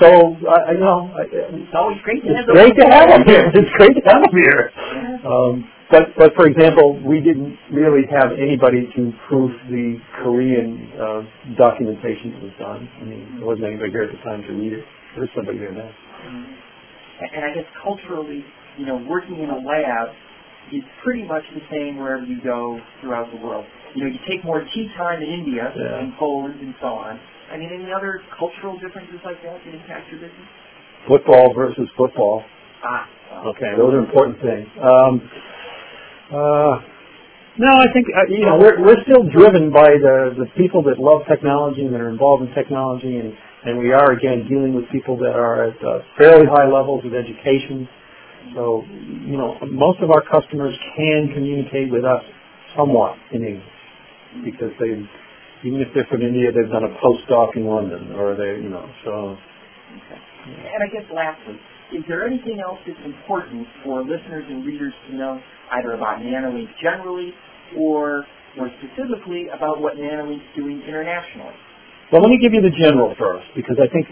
So 0.00 0.06
I, 0.06 0.74
know, 0.78 1.10
I, 1.10 1.26
it's 1.26 1.74
always 1.74 1.98
great 2.04 2.22
to 2.22 2.28
have 2.28 2.44
it's 2.48 2.52
great 2.52 2.76
to 2.78 2.86
have 2.86 3.08
them 3.08 3.24
here. 3.26 3.50
It's 3.54 3.72
great 3.76 3.94
to 3.98 4.02
have 4.06 4.22
them 4.22 4.36
here. 4.36 4.70
Um, 5.26 5.64
but, 5.90 6.14
but 6.16 6.34
for 6.36 6.46
example, 6.46 7.00
we 7.02 7.20
didn't 7.20 7.56
really 7.72 8.06
have 8.12 8.30
anybody 8.36 8.86
to 8.94 9.12
proof 9.26 9.50
the 9.70 9.96
Korean 10.22 10.92
uh, 10.94 11.22
documentation 11.56 12.36
that 12.36 12.42
was 12.42 12.52
done. 12.60 12.88
I 13.00 13.04
mean, 13.04 13.36
there 13.38 13.46
wasn't 13.46 13.66
anybody 13.66 13.90
here 13.90 14.04
at 14.04 14.12
the 14.12 14.22
time 14.22 14.42
to 14.42 14.52
read 14.52 14.74
it. 14.74 14.84
There's 15.16 15.30
somebody 15.34 15.58
here 15.58 15.72
now. 15.72 15.90
And 17.18 17.44
I 17.44 17.54
guess 17.54 17.66
culturally, 17.82 18.44
you 18.78 18.86
know, 18.86 18.96
working 19.08 19.42
in 19.42 19.50
a 19.50 19.58
lab 19.58 20.14
is 20.72 20.84
pretty 21.02 21.24
much 21.24 21.42
the 21.54 21.62
same 21.70 21.96
wherever 21.98 22.24
you 22.24 22.40
go 22.44 22.78
throughout 23.00 23.26
the 23.32 23.40
world. 23.40 23.64
You 23.94 24.04
know, 24.04 24.10
you 24.10 24.20
take 24.28 24.44
more 24.44 24.62
tea 24.74 24.88
time 24.96 25.22
in 25.22 25.28
India 25.28 25.72
Yeah. 25.74 25.98
and 26.00 26.14
Poland 26.16 26.60
and 26.60 26.74
so 26.80 26.88
on. 26.88 27.18
I 27.50 27.56
mean, 27.56 27.72
any 27.72 27.90
other 27.92 28.20
cultural 28.38 28.78
differences 28.78 29.18
like 29.24 29.42
that 29.42 29.58
that 29.64 29.74
impact 29.74 30.10
your 30.12 30.20
business? 30.20 30.48
Football 31.08 31.54
versus 31.54 31.88
football. 31.96 32.44
Ah, 32.84 33.08
well, 33.32 33.48
Okay, 33.56 33.72
those 33.76 33.94
are 33.94 33.98
important 34.04 34.38
things. 34.40 34.68
Um, 34.78 35.30
uh, 36.30 36.74
no, 37.56 37.70
I 37.74 37.86
think 37.92 38.06
uh, 38.14 38.28
you 38.28 38.44
know 38.44 38.58
we're 38.58 38.78
we're 38.84 39.02
still 39.02 39.24
driven 39.32 39.72
by 39.72 39.88
the 39.88 40.36
the 40.38 40.46
people 40.60 40.82
that 40.84 40.98
love 41.00 41.22
technology 41.26 41.82
and 41.86 41.94
that 41.94 42.00
are 42.00 42.10
involved 42.10 42.44
in 42.46 42.54
technology, 42.54 43.16
and 43.16 43.32
and 43.64 43.78
we 43.78 43.90
are 43.92 44.12
again 44.12 44.46
dealing 44.46 44.74
with 44.74 44.84
people 44.92 45.16
that 45.18 45.34
are 45.34 45.64
at 45.72 45.76
uh, 45.82 46.00
fairly 46.18 46.46
high 46.46 46.68
levels 46.68 47.02
of 47.04 47.14
education. 47.14 47.88
So 48.54 48.84
you 48.88 49.36
know 49.36 49.58
most 49.72 50.00
of 50.00 50.10
our 50.10 50.22
customers 50.22 50.76
can 50.96 51.30
communicate 51.34 51.90
with 51.90 52.04
us 52.04 52.24
somewhat 52.76 53.16
in 53.32 53.44
English 53.44 53.78
because 54.44 54.72
they 54.80 54.96
even 55.66 55.80
if 55.82 55.88
they're 55.94 56.06
from 56.06 56.22
India, 56.22 56.52
they've 56.54 56.70
done 56.70 56.84
a 56.84 56.94
postdoc 57.02 57.56
in 57.56 57.66
London, 57.66 58.12
or 58.14 58.36
they 58.36 58.62
you 58.62 58.70
know 58.70 58.86
so. 59.04 59.36
Okay. 59.88 60.20
And 60.48 60.80
I 60.84 60.88
guess 60.92 61.06
lastly, 61.12 61.58
is 61.92 62.04
there 62.06 62.26
anything 62.26 62.60
else 62.60 62.78
that's 62.86 63.00
important 63.04 63.66
for 63.84 64.02
listeners 64.02 64.44
and 64.48 64.64
readers 64.64 64.92
to 65.08 65.16
know, 65.16 65.40
either 65.72 65.92
about 65.92 66.20
NanoInk 66.20 66.68
generally 66.82 67.32
or 67.78 68.24
more 68.56 68.70
specifically 68.80 69.48
about 69.48 69.80
what 69.80 69.96
NanoInk's 69.96 70.44
doing 70.56 70.82
internationally? 70.86 71.56
Well, 72.12 72.22
let 72.22 72.30
me 72.30 72.38
give 72.38 72.54
you 72.54 72.62
the 72.62 72.70
general 72.70 73.14
first, 73.18 73.46
because 73.54 73.76
I 73.80 73.86
think 73.92 74.06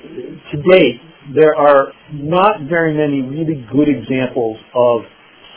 to 0.52 0.56
date 0.70 1.00
there 1.34 1.56
are 1.56 1.92
not 2.12 2.62
very 2.68 2.92
many 2.92 3.22
really 3.22 3.64
good 3.72 3.88
examples 3.88 4.58
of 4.74 5.00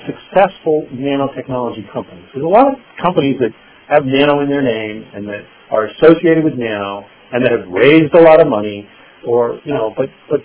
successful 0.08 0.88
nanotechnology 0.94 1.92
companies. 1.92 2.26
There's 2.34 2.46
a 2.46 2.48
lot 2.48 2.68
of 2.68 2.80
companies 3.04 3.36
that 3.40 3.52
have 3.90 4.06
nano 4.06 4.40
in 4.40 4.50
their 4.50 4.62
name 4.62 5.04
and 5.14 5.28
that 5.28 5.44
are 5.72 5.88
associated 5.88 6.44
with 6.46 6.54
nano 6.56 7.04
and 7.34 7.44
that 7.44 7.52
have 7.52 7.68
raised 7.68 8.14
a 8.14 8.22
lot 8.22 8.40
of 8.40 8.48
money, 8.48 8.88
or 9.28 9.60
you 9.66 9.74
know, 9.74 9.94
but 9.98 10.08
but 10.30 10.40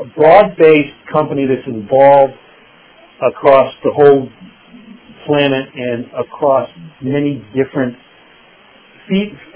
a 0.00 0.04
broad-based 0.14 0.94
company 1.12 1.46
that's 1.46 1.66
involved 1.66 2.34
across 3.20 3.74
the 3.82 3.90
whole 3.92 4.28
planet 5.26 5.68
and 5.74 6.06
across 6.16 6.68
many 7.02 7.44
different 7.54 7.94
fe- 7.94 8.09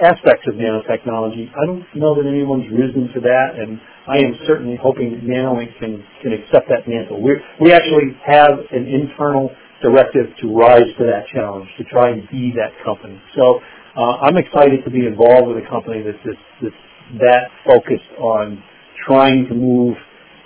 aspects 0.03 0.47
of 0.49 0.55
nanotechnology. 0.55 1.51
I 1.53 1.67
don't 1.67 1.85
know 1.95 2.15
that 2.15 2.27
anyone's 2.27 2.71
risen 2.73 3.13
to 3.15 3.21
that, 3.21 3.59
and 3.59 3.81
I 4.07 4.19
am 4.19 4.35
certainly 4.47 4.77
hoping 4.81 5.13
that 5.13 5.23
NanoInk 5.23 5.79
can, 5.79 6.05
can 6.23 6.33
accept 6.33 6.69
that 6.69 6.89
mantle. 6.89 7.23
we 7.23 7.37
we 7.61 7.73
actually 7.73 8.17
have 8.27 8.59
an 8.73 8.87
internal 8.87 9.51
directive 9.83 10.27
to 10.41 10.49
rise 10.49 10.89
to 10.99 11.05
that 11.05 11.27
challenge, 11.33 11.69
to 11.79 11.85
try 11.85 12.11
and 12.11 12.29
be 12.31 12.53
that 12.57 12.73
company. 12.85 13.21
So 13.37 13.61
uh, 13.97 14.25
I'm 14.25 14.37
excited 14.37 14.85
to 14.85 14.91
be 14.91 15.07
involved 15.07 15.49
with 15.49 15.63
a 15.63 15.69
company 15.69 16.03
that's, 16.03 16.19
that's, 16.25 16.39
that's 16.63 16.75
that 17.21 17.51
focused 17.67 18.11
on 18.19 18.63
trying 19.07 19.47
to 19.49 19.55
move 19.55 19.95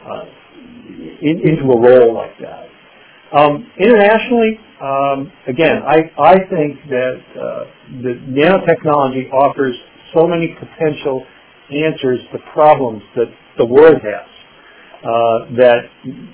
uh, 0.05 0.25
in, 1.23 1.41
into 1.45 1.71
a 1.71 1.79
role 1.81 2.15
like 2.15 2.37
that. 2.41 2.68
Um, 3.33 3.71
internationally, 3.79 4.59
um, 4.81 5.33
again, 5.47 5.83
I, 5.87 6.11
I 6.19 6.35
think 6.49 6.81
that 6.89 7.21
uh, 7.37 7.65
the 8.03 8.15
nanotechnology 8.25 9.31
offers 9.33 9.77
so 10.15 10.27
many 10.27 10.57
potential 10.59 11.27
answers 11.71 12.21
to 12.33 12.39
problems 12.55 13.03
that 13.17 13.27
the 13.59 13.67
world 13.67 14.01
has. 14.03 14.29
Uh, 14.99 15.55
that, 15.55 15.79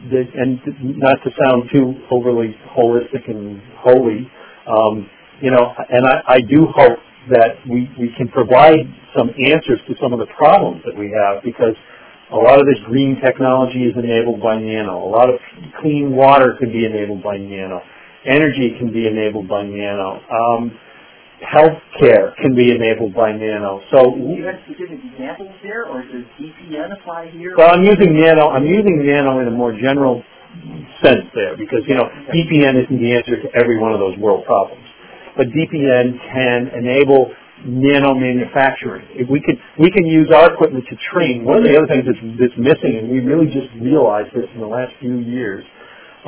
that, 0.09 0.25
and 0.35 0.59
not 0.97 1.17
to 1.23 1.31
sound 1.45 1.69
too 1.71 1.95
overly 2.11 2.57
holistic 2.75 3.29
and 3.29 3.61
holy, 3.77 4.31
um, 4.67 5.11
you 5.43 5.51
know, 5.51 5.75
and 5.91 6.07
I, 6.07 6.23
I 6.27 6.41
do 6.41 6.67
hope 6.75 6.99
that 7.29 7.57
we, 7.69 7.91
we 7.99 8.09
can 8.17 8.29
provide 8.29 8.89
some 9.17 9.29
answers 9.53 9.81
to 9.89 9.95
some 10.01 10.15
of 10.15 10.19
the 10.19 10.27
problems 10.37 10.83
that 10.87 10.97
we 10.97 11.13
have 11.13 11.43
because 11.43 11.77
a 12.33 12.37
lot 12.37 12.59
of 12.59 12.67
this 12.67 12.79
green 12.87 13.21
technology 13.23 13.85
is 13.85 13.95
enabled 13.97 14.41
by 14.43 14.57
nano. 14.59 15.05
A 15.05 15.11
lot 15.11 15.29
of 15.29 15.37
clean 15.81 16.15
water 16.17 16.57
could 16.59 16.73
be 16.73 16.85
enabled 16.87 17.23
by 17.23 17.37
nano. 17.37 17.81
Energy 18.27 18.75
can 18.79 18.93
be 18.93 19.07
enabled 19.07 19.49
by 19.49 19.63
nano. 19.63 20.21
Um, 20.33 20.73
healthcare 21.45 22.35
can 22.41 22.55
be 22.55 22.73
enabled 22.73 23.15
by 23.15 23.33
nano. 23.33 23.81
So 23.93 24.15
Do 24.15 24.21
you 24.21 24.45
have 24.47 24.57
specific 24.65 24.99
examples 25.13 25.53
there, 25.63 25.85
or 25.87 26.03
does 26.03 26.25
DPN 26.41 26.93
apply 26.99 27.31
here? 27.31 27.55
well, 27.57 27.71
I'm 27.75 27.85
using 27.85 28.19
nano. 28.19 28.49
I'm 28.49 28.65
using 28.67 29.05
nano 29.05 29.41
in 29.41 29.49
a 29.49 29.51
more 29.51 29.73
general 29.77 30.23
sense 31.03 31.27
there 31.35 31.57
because 31.57 31.83
you 31.87 31.95
know 31.95 32.09
DPN 32.33 32.83
isn't 32.85 32.99
the 33.01 33.13
answer 33.15 33.37
to 33.43 33.49
every 33.55 33.79
one 33.79 33.93
of 33.93 34.01
those 34.01 34.17
world 34.19 34.45
problems, 34.47 34.87
but 35.37 35.49
DPN 35.49 36.17
can 36.33 36.69
enable 36.79 37.33
nano 37.65 38.15
manufacturing. 38.15 39.07
If 39.13 39.29
we 39.29 39.41
can 39.41 39.57
we 39.79 39.91
can 39.91 40.07
use 40.07 40.31
our 40.35 40.53
equipment 40.53 40.85
to 40.89 40.97
train. 41.13 41.45
One 41.45 41.59
of 41.59 41.65
the 41.65 41.77
other 41.77 41.89
things 41.89 42.05
that's, 42.05 42.23
that's 42.39 42.59
missing, 42.59 42.99
and 42.99 43.11
we 43.11 43.21
really 43.21 43.47
just 43.47 43.73
realized 43.81 44.35
this 44.35 44.47
in 44.55 44.61
the 44.61 44.69
last 44.69 44.93
few 45.01 45.19
years, 45.19 45.65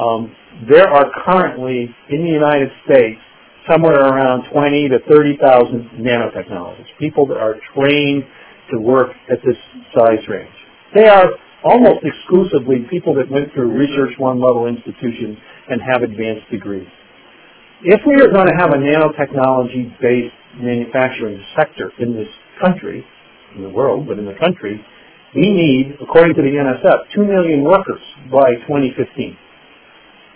um, 0.00 0.34
there 0.68 0.88
are 0.88 1.06
currently 1.24 1.88
in 2.10 2.24
the 2.24 2.30
United 2.30 2.70
States 2.84 3.20
somewhere 3.68 4.00
around 4.00 4.48
20 4.52 4.88
to 4.90 4.98
30,000 5.08 5.90
nanotechnologists, 6.00 6.86
people 6.98 7.26
that 7.26 7.36
are 7.36 7.56
trained 7.74 8.24
to 8.70 8.78
work 8.78 9.10
at 9.30 9.38
this 9.44 9.56
size 9.94 10.22
range. 10.28 10.54
They 10.94 11.08
are 11.08 11.30
almost 11.64 12.04
exclusively 12.04 12.86
people 12.90 13.14
that 13.14 13.30
went 13.30 13.52
through 13.52 13.76
Research 13.76 14.14
One 14.18 14.40
level 14.40 14.66
institutions 14.66 15.36
and 15.68 15.80
have 15.82 16.02
advanced 16.02 16.50
degrees. 16.50 16.88
If 17.84 18.00
we 18.06 18.14
are 18.14 18.32
going 18.32 18.46
to 18.46 18.56
have 18.56 18.70
a 18.72 18.80
nanotechnology-based 18.80 20.34
manufacturing 20.56 21.44
sector 21.54 21.92
in 21.98 22.14
this 22.14 22.28
country, 22.58 23.04
in 23.54 23.62
the 23.62 23.68
world, 23.68 24.08
but 24.08 24.18
in 24.18 24.24
the 24.24 24.34
country, 24.40 24.82
we 25.34 25.52
need, 25.52 25.98
according 26.00 26.34
to 26.36 26.42
the 26.42 26.48
NSF, 26.48 27.12
2 27.14 27.24
million 27.26 27.62
workers 27.64 28.00
by 28.32 28.54
2015. 28.64 29.36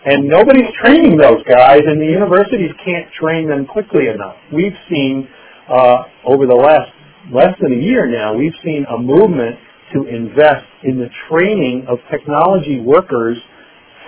And 0.05 0.29
nobody's 0.29 0.69
training 0.85 1.17
those 1.17 1.43
guys, 1.49 1.81
and 1.87 1.99
the 1.99 2.13
universities 2.13 2.73
can't 2.85 3.11
train 3.19 3.49
them 3.49 3.65
quickly 3.65 4.09
enough. 4.09 4.37
We've 4.53 4.77
seen, 4.91 5.27
uh, 5.67 6.05
over 6.27 6.45
the 6.45 6.55
last 6.55 6.93
less 7.33 7.57
than 7.63 7.73
a 7.73 7.83
year 7.83 8.05
now, 8.05 8.37
we've 8.37 8.57
seen 8.63 8.85
a 8.85 8.99
movement 8.99 9.57
to 9.95 10.05
invest 10.05 10.67
in 10.85 10.99
the 10.99 11.09
training 11.31 11.87
of 11.89 11.99
technology 12.11 12.81
workers 12.81 13.39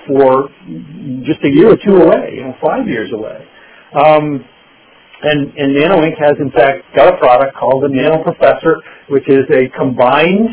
for 0.07 0.49
just 1.25 1.41
a 1.45 1.51
year 1.51 1.73
or 1.73 1.77
two 1.77 1.97
away, 1.97 2.35
you 2.37 2.43
know, 2.45 2.55
five 2.61 2.87
years 2.87 3.11
away. 3.13 3.47
Um, 3.95 4.45
And, 5.23 5.55
and 5.55 5.71
NanoInk. 5.79 6.19
has 6.19 6.35
in 6.41 6.51
fact 6.51 6.83
got 6.97 7.15
a 7.15 7.17
product 7.17 7.55
called 7.55 7.85
the 7.85 7.89
Nano 7.89 8.25
Professor, 8.25 8.75
which 9.09 9.23
is 9.29 9.47
a 9.55 9.71
combined 9.79 10.49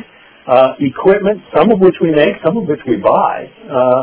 uh, 0.46 0.74
equipment, 0.80 1.42
some 1.56 1.72
of 1.72 1.80
which 1.80 1.96
we 2.00 2.12
make, 2.12 2.36
some 2.46 2.56
of 2.56 2.66
which 2.68 2.82
we 2.86 2.98
buy, 2.98 3.50
uh, 3.66 4.02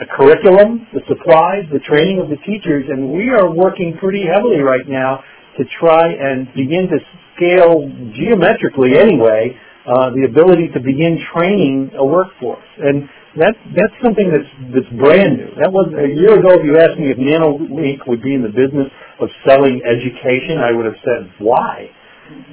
a 0.00 0.06
curriculum, 0.16 0.86
the 0.94 1.02
supplies, 1.08 1.64
the 1.72 1.80
training 1.80 2.20
of 2.20 2.30
the 2.30 2.40
teachers, 2.48 2.84
and 2.88 3.12
we 3.12 3.28
are 3.28 3.50
working 3.52 3.98
pretty 4.00 4.24
heavily 4.24 4.60
right 4.60 4.88
now 4.88 5.20
to 5.58 5.64
try 5.78 6.08
and 6.08 6.48
begin 6.54 6.88
to 6.88 6.98
scale 7.36 7.84
geometrically 8.16 8.96
anyway 8.96 9.52
uh, 9.86 10.08
the 10.16 10.24
ability 10.24 10.68
to 10.72 10.80
begin 10.80 11.20
training 11.34 11.90
a 11.96 12.04
workforce. 12.04 12.64
And 12.78 13.08
that, 13.38 13.54
that's 13.74 13.96
something 14.02 14.28
that's, 14.30 14.50
that's 14.74 14.90
brand 14.98 15.38
new. 15.38 15.50
That 15.58 15.72
was 15.72 15.90
a 15.94 16.08
year 16.10 16.38
ago. 16.38 16.58
If 16.58 16.64
you 16.66 16.78
asked 16.78 16.98
me 16.98 17.10
if 17.10 17.18
NanoInk 17.18 18.06
would 18.06 18.22
be 18.22 18.34
in 18.34 18.42
the 18.42 18.52
business 18.52 18.90
of 19.20 19.28
selling 19.46 19.82
education, 19.86 20.58
I 20.58 20.72
would 20.72 20.86
have 20.86 21.00
said 21.02 21.32
why. 21.38 21.90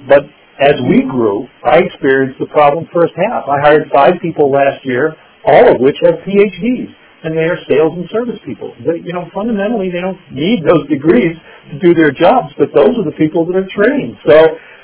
But 0.07 0.25
as 0.61 0.79
we 0.87 1.03
grew, 1.03 1.47
I 1.65 1.83
experienced 1.83 2.39
the 2.39 2.47
problem 2.47 2.87
firsthand. 2.93 3.45
I 3.45 3.59
hired 3.61 3.91
five 3.93 4.21
people 4.21 4.51
last 4.51 4.85
year, 4.85 5.15
all 5.45 5.75
of 5.75 5.81
which 5.81 5.97
have 6.03 6.23
PhDs 6.23 6.93
and 7.25 7.35
they 7.35 7.49
are 7.49 7.57
sales 7.67 7.97
and 7.97 8.05
service 8.13 8.39
people. 8.45 8.75
They, 8.85 9.01
you 9.01 9.11
know, 9.11 9.25
fundamentally, 9.33 9.89
they 9.89 9.99
don't 9.99 10.19
need 10.31 10.61
those 10.61 10.87
degrees 10.87 11.33
to 11.71 11.79
do 11.79 11.95
their 11.95 12.11
jobs, 12.11 12.53
but 12.57 12.69
those 12.73 12.93
are 13.01 13.03
the 13.03 13.17
people 13.17 13.45
that 13.47 13.57
are 13.57 13.65
trained. 13.65 14.15
So 14.29 14.37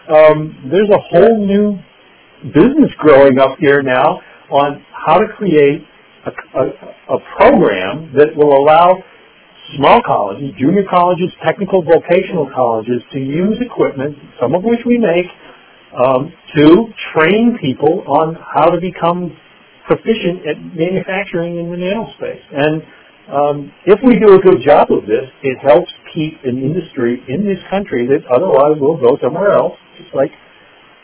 um, 0.10 0.70
there's 0.72 0.90
a 0.90 0.98
whole 0.98 1.46
new 1.46 1.78
business 2.50 2.90
growing 2.98 3.38
up 3.38 3.60
here 3.60 3.84
now 3.84 4.22
on 4.50 4.84
how 4.90 5.20
to 5.20 5.28
create 5.38 5.86
a, 6.26 6.32
a, 6.32 7.16
a 7.16 7.20
program 7.38 8.14
that 8.16 8.36
will 8.36 8.58
allow 8.58 9.04
small 9.78 10.02
colleges, 10.06 10.52
junior 10.60 10.84
colleges, 10.90 11.32
technical 11.46 11.82
vocational 11.82 12.50
colleges 12.54 13.02
to 13.14 13.20
use 13.20 13.58
equipment, 13.62 14.18
some 14.40 14.54
of 14.56 14.64
which 14.64 14.82
we 14.86 14.98
make, 14.98 15.26
um, 15.96 16.32
to 16.56 16.88
train 17.14 17.58
people 17.60 18.04
on 18.08 18.36
how 18.36 18.70
to 18.70 18.80
become 18.80 19.36
proficient 19.88 20.48
at 20.48 20.58
manufacturing 20.76 21.58
in 21.58 21.70
the 21.70 21.78
nanospace. 21.78 22.44
And 22.52 22.84
um, 23.32 23.72
if 23.86 24.00
we 24.04 24.20
do 24.20 24.36
a 24.36 24.40
good 24.40 24.62
job 24.64 24.92
of 24.92 25.06
this, 25.06 25.28
it 25.44 25.58
helps 25.60 25.92
keep 26.14 26.40
an 26.44 26.58
industry 26.58 27.24
in 27.28 27.46
this 27.46 27.60
country 27.70 28.08
that 28.08 28.26
otherwise 28.28 28.80
will 28.80 28.98
go 28.98 29.18
somewhere 29.22 29.52
else, 29.52 29.78
just 29.98 30.14
like 30.14 30.32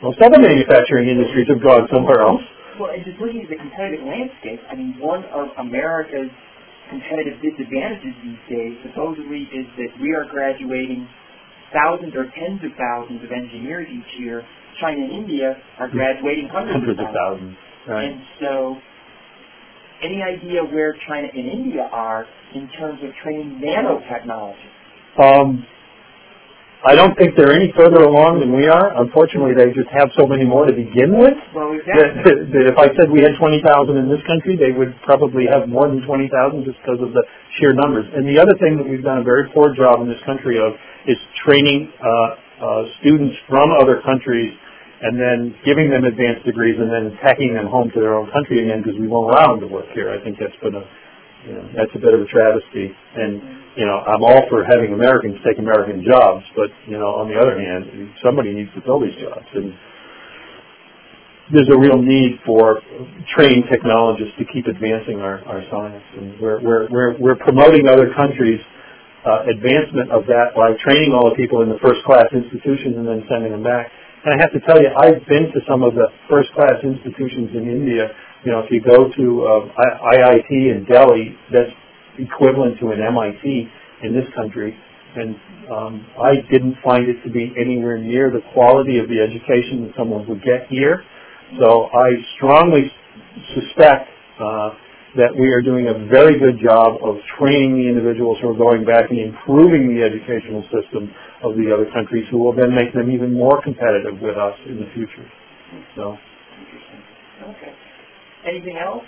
most 0.01 0.19
other 0.21 0.39
manufacturing 0.39 1.09
industries 1.09 1.47
have 1.49 1.61
gone 1.61 1.87
somewhere 1.91 2.21
else. 2.21 2.41
Well, 2.79 2.93
and 2.93 3.03
just 3.03 3.17
looking 3.19 3.41
at 3.41 3.49
the 3.49 3.57
competitive 3.57 4.05
landscape, 4.05 4.61
I 4.69 4.75
mean, 4.75 4.97
one 5.01 5.25
of 5.33 5.49
America's 5.57 6.29
competitive 6.89 7.41
disadvantages 7.41 8.13
these 8.23 8.43
days 8.47 8.73
supposedly 8.85 9.49
is 9.51 9.67
that 9.77 9.91
we 9.99 10.13
are 10.13 10.25
graduating 10.29 11.07
thousands 11.73 12.15
or 12.15 12.29
tens 12.31 12.61
of 12.63 12.71
thousands 12.77 13.23
of 13.23 13.31
engineers 13.31 13.87
each 13.91 14.19
year. 14.19 14.45
China 14.79 15.03
and 15.03 15.11
India 15.11 15.57
are 15.79 15.89
graduating 15.89 16.47
hundreds, 16.53 16.85
hundreds 16.85 16.99
of 16.99 17.09
thousands. 17.11 17.57
Of 17.57 17.57
thousands. 17.57 17.89
Right. 17.89 18.05
And 18.13 18.21
so, 18.39 18.77
any 20.03 20.21
idea 20.21 20.63
where 20.63 20.95
China 21.07 21.27
and 21.33 21.47
India 21.47 21.89
are 21.91 22.25
in 22.53 22.69
terms 22.77 22.99
of 23.03 23.09
training 23.23 23.59
nanotechnology? 23.63 24.69
Um, 25.17 25.65
I 26.87 26.95
don't 26.95 27.19
think 27.19 27.35
they're 27.35 27.51
any 27.51 27.75
further 27.75 28.07
along 28.07 28.39
than 28.39 28.55
we 28.55 28.63
are. 28.71 28.95
Unfortunately, 28.95 29.51
they 29.51 29.75
just 29.75 29.91
have 29.91 30.07
so 30.15 30.23
many 30.23 30.47
more 30.47 30.63
to 30.63 30.71
begin 30.71 31.19
with. 31.19 31.35
Well, 31.51 31.75
exactly. 31.75 32.23
That, 32.23 32.37
that 32.47 32.63
if 32.71 32.77
I 32.79 32.87
said 32.95 33.11
we 33.11 33.19
had 33.19 33.35
20,000 33.35 33.59
in 33.99 34.07
this 34.07 34.23
country, 34.23 34.55
they 34.55 34.71
would 34.71 34.95
probably 35.03 35.51
have 35.51 35.67
more 35.67 35.91
than 35.91 35.99
20,000 36.07 36.31
just 36.63 36.79
because 36.79 37.03
of 37.03 37.11
the 37.11 37.27
sheer 37.59 37.75
numbers. 37.75 38.07
And 38.15 38.23
the 38.23 38.39
other 38.39 38.55
thing 38.63 38.79
that 38.79 38.87
we've 38.87 39.03
done 39.03 39.19
a 39.19 39.27
very 39.27 39.51
poor 39.51 39.75
job 39.75 39.99
in 39.99 40.07
this 40.07 40.23
country 40.23 40.63
of 40.63 40.79
is 41.11 41.19
training 41.43 41.91
uh, 41.99 42.07
uh, 42.63 42.81
students 43.03 43.35
from 43.51 43.75
other 43.75 43.99
countries 44.07 44.55
and 45.03 45.19
then 45.19 45.59
giving 45.67 45.91
them 45.91 46.07
advanced 46.07 46.47
degrees 46.47 46.79
and 46.79 46.87
then 46.87 47.19
tacking 47.19 47.51
them 47.51 47.67
home 47.67 47.91
to 47.91 47.99
their 47.99 48.15
own 48.15 48.31
country 48.31 48.63
again 48.63 48.79
because 48.79 48.95
we 48.95 49.11
won't 49.11 49.27
allow 49.27 49.51
them 49.51 49.59
to 49.59 49.67
work 49.67 49.91
here. 49.91 50.07
I 50.07 50.23
think 50.23 50.39
that's 50.39 50.55
been 50.63 50.79
a 50.79 50.87
that's 51.75 51.93
a 51.95 52.01
bit 52.01 52.13
of 52.13 52.21
a 52.21 52.29
travesty. 52.29 52.91
And 52.91 53.41
you 53.77 53.85
know, 53.85 54.01
I'm 54.03 54.23
all 54.23 54.43
for 54.49 54.65
having 54.65 54.93
Americans 54.93 55.37
take 55.45 55.59
American 55.59 56.03
jobs, 56.03 56.43
but 56.55 56.69
you 56.87 56.97
know, 56.97 57.21
on 57.21 57.29
the 57.29 57.37
other 57.37 57.57
hand, 57.57 58.11
somebody 58.23 58.53
needs 58.53 58.73
to 58.75 58.81
fill 58.81 58.99
these 58.99 59.15
jobs, 59.21 59.45
and 59.53 59.73
there's 61.53 61.69
a 61.71 61.77
real 61.77 62.01
need 62.01 62.39
for 62.45 62.81
trained 63.35 63.65
technologists 63.71 64.35
to 64.39 64.45
keep 64.51 64.67
advancing 64.67 65.21
our, 65.21 65.39
our 65.47 65.63
science. 65.71 66.03
And 66.17 66.39
we're 66.41 66.59
we're 66.61 66.83
we're, 66.89 67.11
we're 67.19 67.39
promoting 67.39 67.87
other 67.87 68.13
countries. 68.15 68.59
Uh, 69.27 69.43
advancement 69.51 70.07
of 70.07 70.23
that 70.23 70.55
by 70.55 70.71
training 70.87 71.11
all 71.11 71.27
the 71.27 71.35
people 71.35 71.59
in 71.59 71.67
the 71.67 71.75
first 71.83 71.99
class 72.05 72.31
institutions 72.31 72.95
and 72.95 73.03
then 73.03 73.19
sending 73.27 73.51
them 73.51 73.63
back 73.63 73.91
and 74.27 74.35
I 74.35 74.43
have 74.43 74.51
to 74.51 74.59
tell 74.67 74.75
you, 74.81 74.91
I've 74.91 75.23
been 75.23 75.47
to 75.55 75.59
some 75.63 75.87
of 75.87 75.95
the 75.95 76.11
first-class 76.27 76.83
institutions 76.83 77.55
in 77.55 77.63
India. 77.63 78.11
You 78.45 78.51
know, 78.51 78.59
if 78.59 78.71
you 78.71 78.81
go 78.81 79.09
to 79.09 79.25
uh, 79.45 80.13
IIT 80.13 80.49
in 80.51 80.85
Delhi, 80.89 81.35
that's 81.51 81.71
equivalent 82.19 82.79
to 82.79 82.89
an 82.91 83.01
MIT 83.01 83.67
in 84.03 84.13
this 84.13 84.25
country. 84.35 84.77
And 85.15 85.35
um, 85.71 86.05
I 86.21 86.35
didn't 86.51 86.75
find 86.83 87.09
it 87.09 87.23
to 87.23 87.31
be 87.31 87.53
anywhere 87.59 87.97
near 87.97 88.29
the 88.29 88.41
quality 88.53 88.99
of 88.99 89.09
the 89.09 89.19
education 89.19 89.87
that 89.87 89.93
someone 89.97 90.27
would 90.27 90.43
get 90.43 90.67
here. 90.69 91.03
So 91.59 91.89
I 91.89 92.11
strongly 92.35 92.91
suspect 93.55 94.09
uh, 94.39 94.69
that 95.15 95.33
we 95.33 95.49
are 95.49 95.61
doing 95.61 95.87
a 95.87 96.05
very 96.11 96.37
good 96.37 96.59
job 96.61 97.01
of 97.01 97.15
training 97.39 97.81
the 97.81 97.87
individuals 97.89 98.37
who 98.41 98.49
are 98.49 98.57
going 98.57 98.85
back 98.85 99.09
and 99.09 99.17
improving 99.17 99.89
the 99.95 100.03
educational 100.03 100.61
system 100.69 101.09
of 101.41 101.55
the 101.55 101.73
other 101.73 101.89
countries 101.89 102.27
who 102.29 102.37
will 102.37 102.53
then 102.53 102.75
make 102.75 102.93
them 102.93 103.09
even 103.09 103.33
more 103.33 103.61
competitive 103.63 104.21
with 104.21 104.37
us 104.37 104.53
in 104.67 104.77
the 104.77 104.85
future. 104.93 105.25
So. 105.95 106.17
Okay. 107.41 107.76
Anything 108.45 108.77
else? 108.77 109.03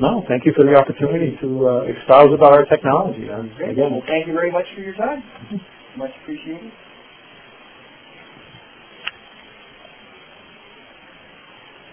No, 0.00 0.24
thank 0.26 0.44
you 0.44 0.52
for 0.56 0.64
the 0.64 0.74
opportunity 0.74 1.38
to 1.40 1.48
uh, 1.68 1.86
espouse 1.86 2.34
about 2.34 2.52
our 2.52 2.64
technology. 2.66 3.30
again, 3.30 3.92
well, 3.92 4.02
thank 4.06 4.26
you 4.26 4.34
very 4.34 4.50
much 4.50 4.66
for 4.74 4.80
your 4.80 4.94
time. 4.94 5.22
Much 5.96 6.10
appreciated. 6.22 6.72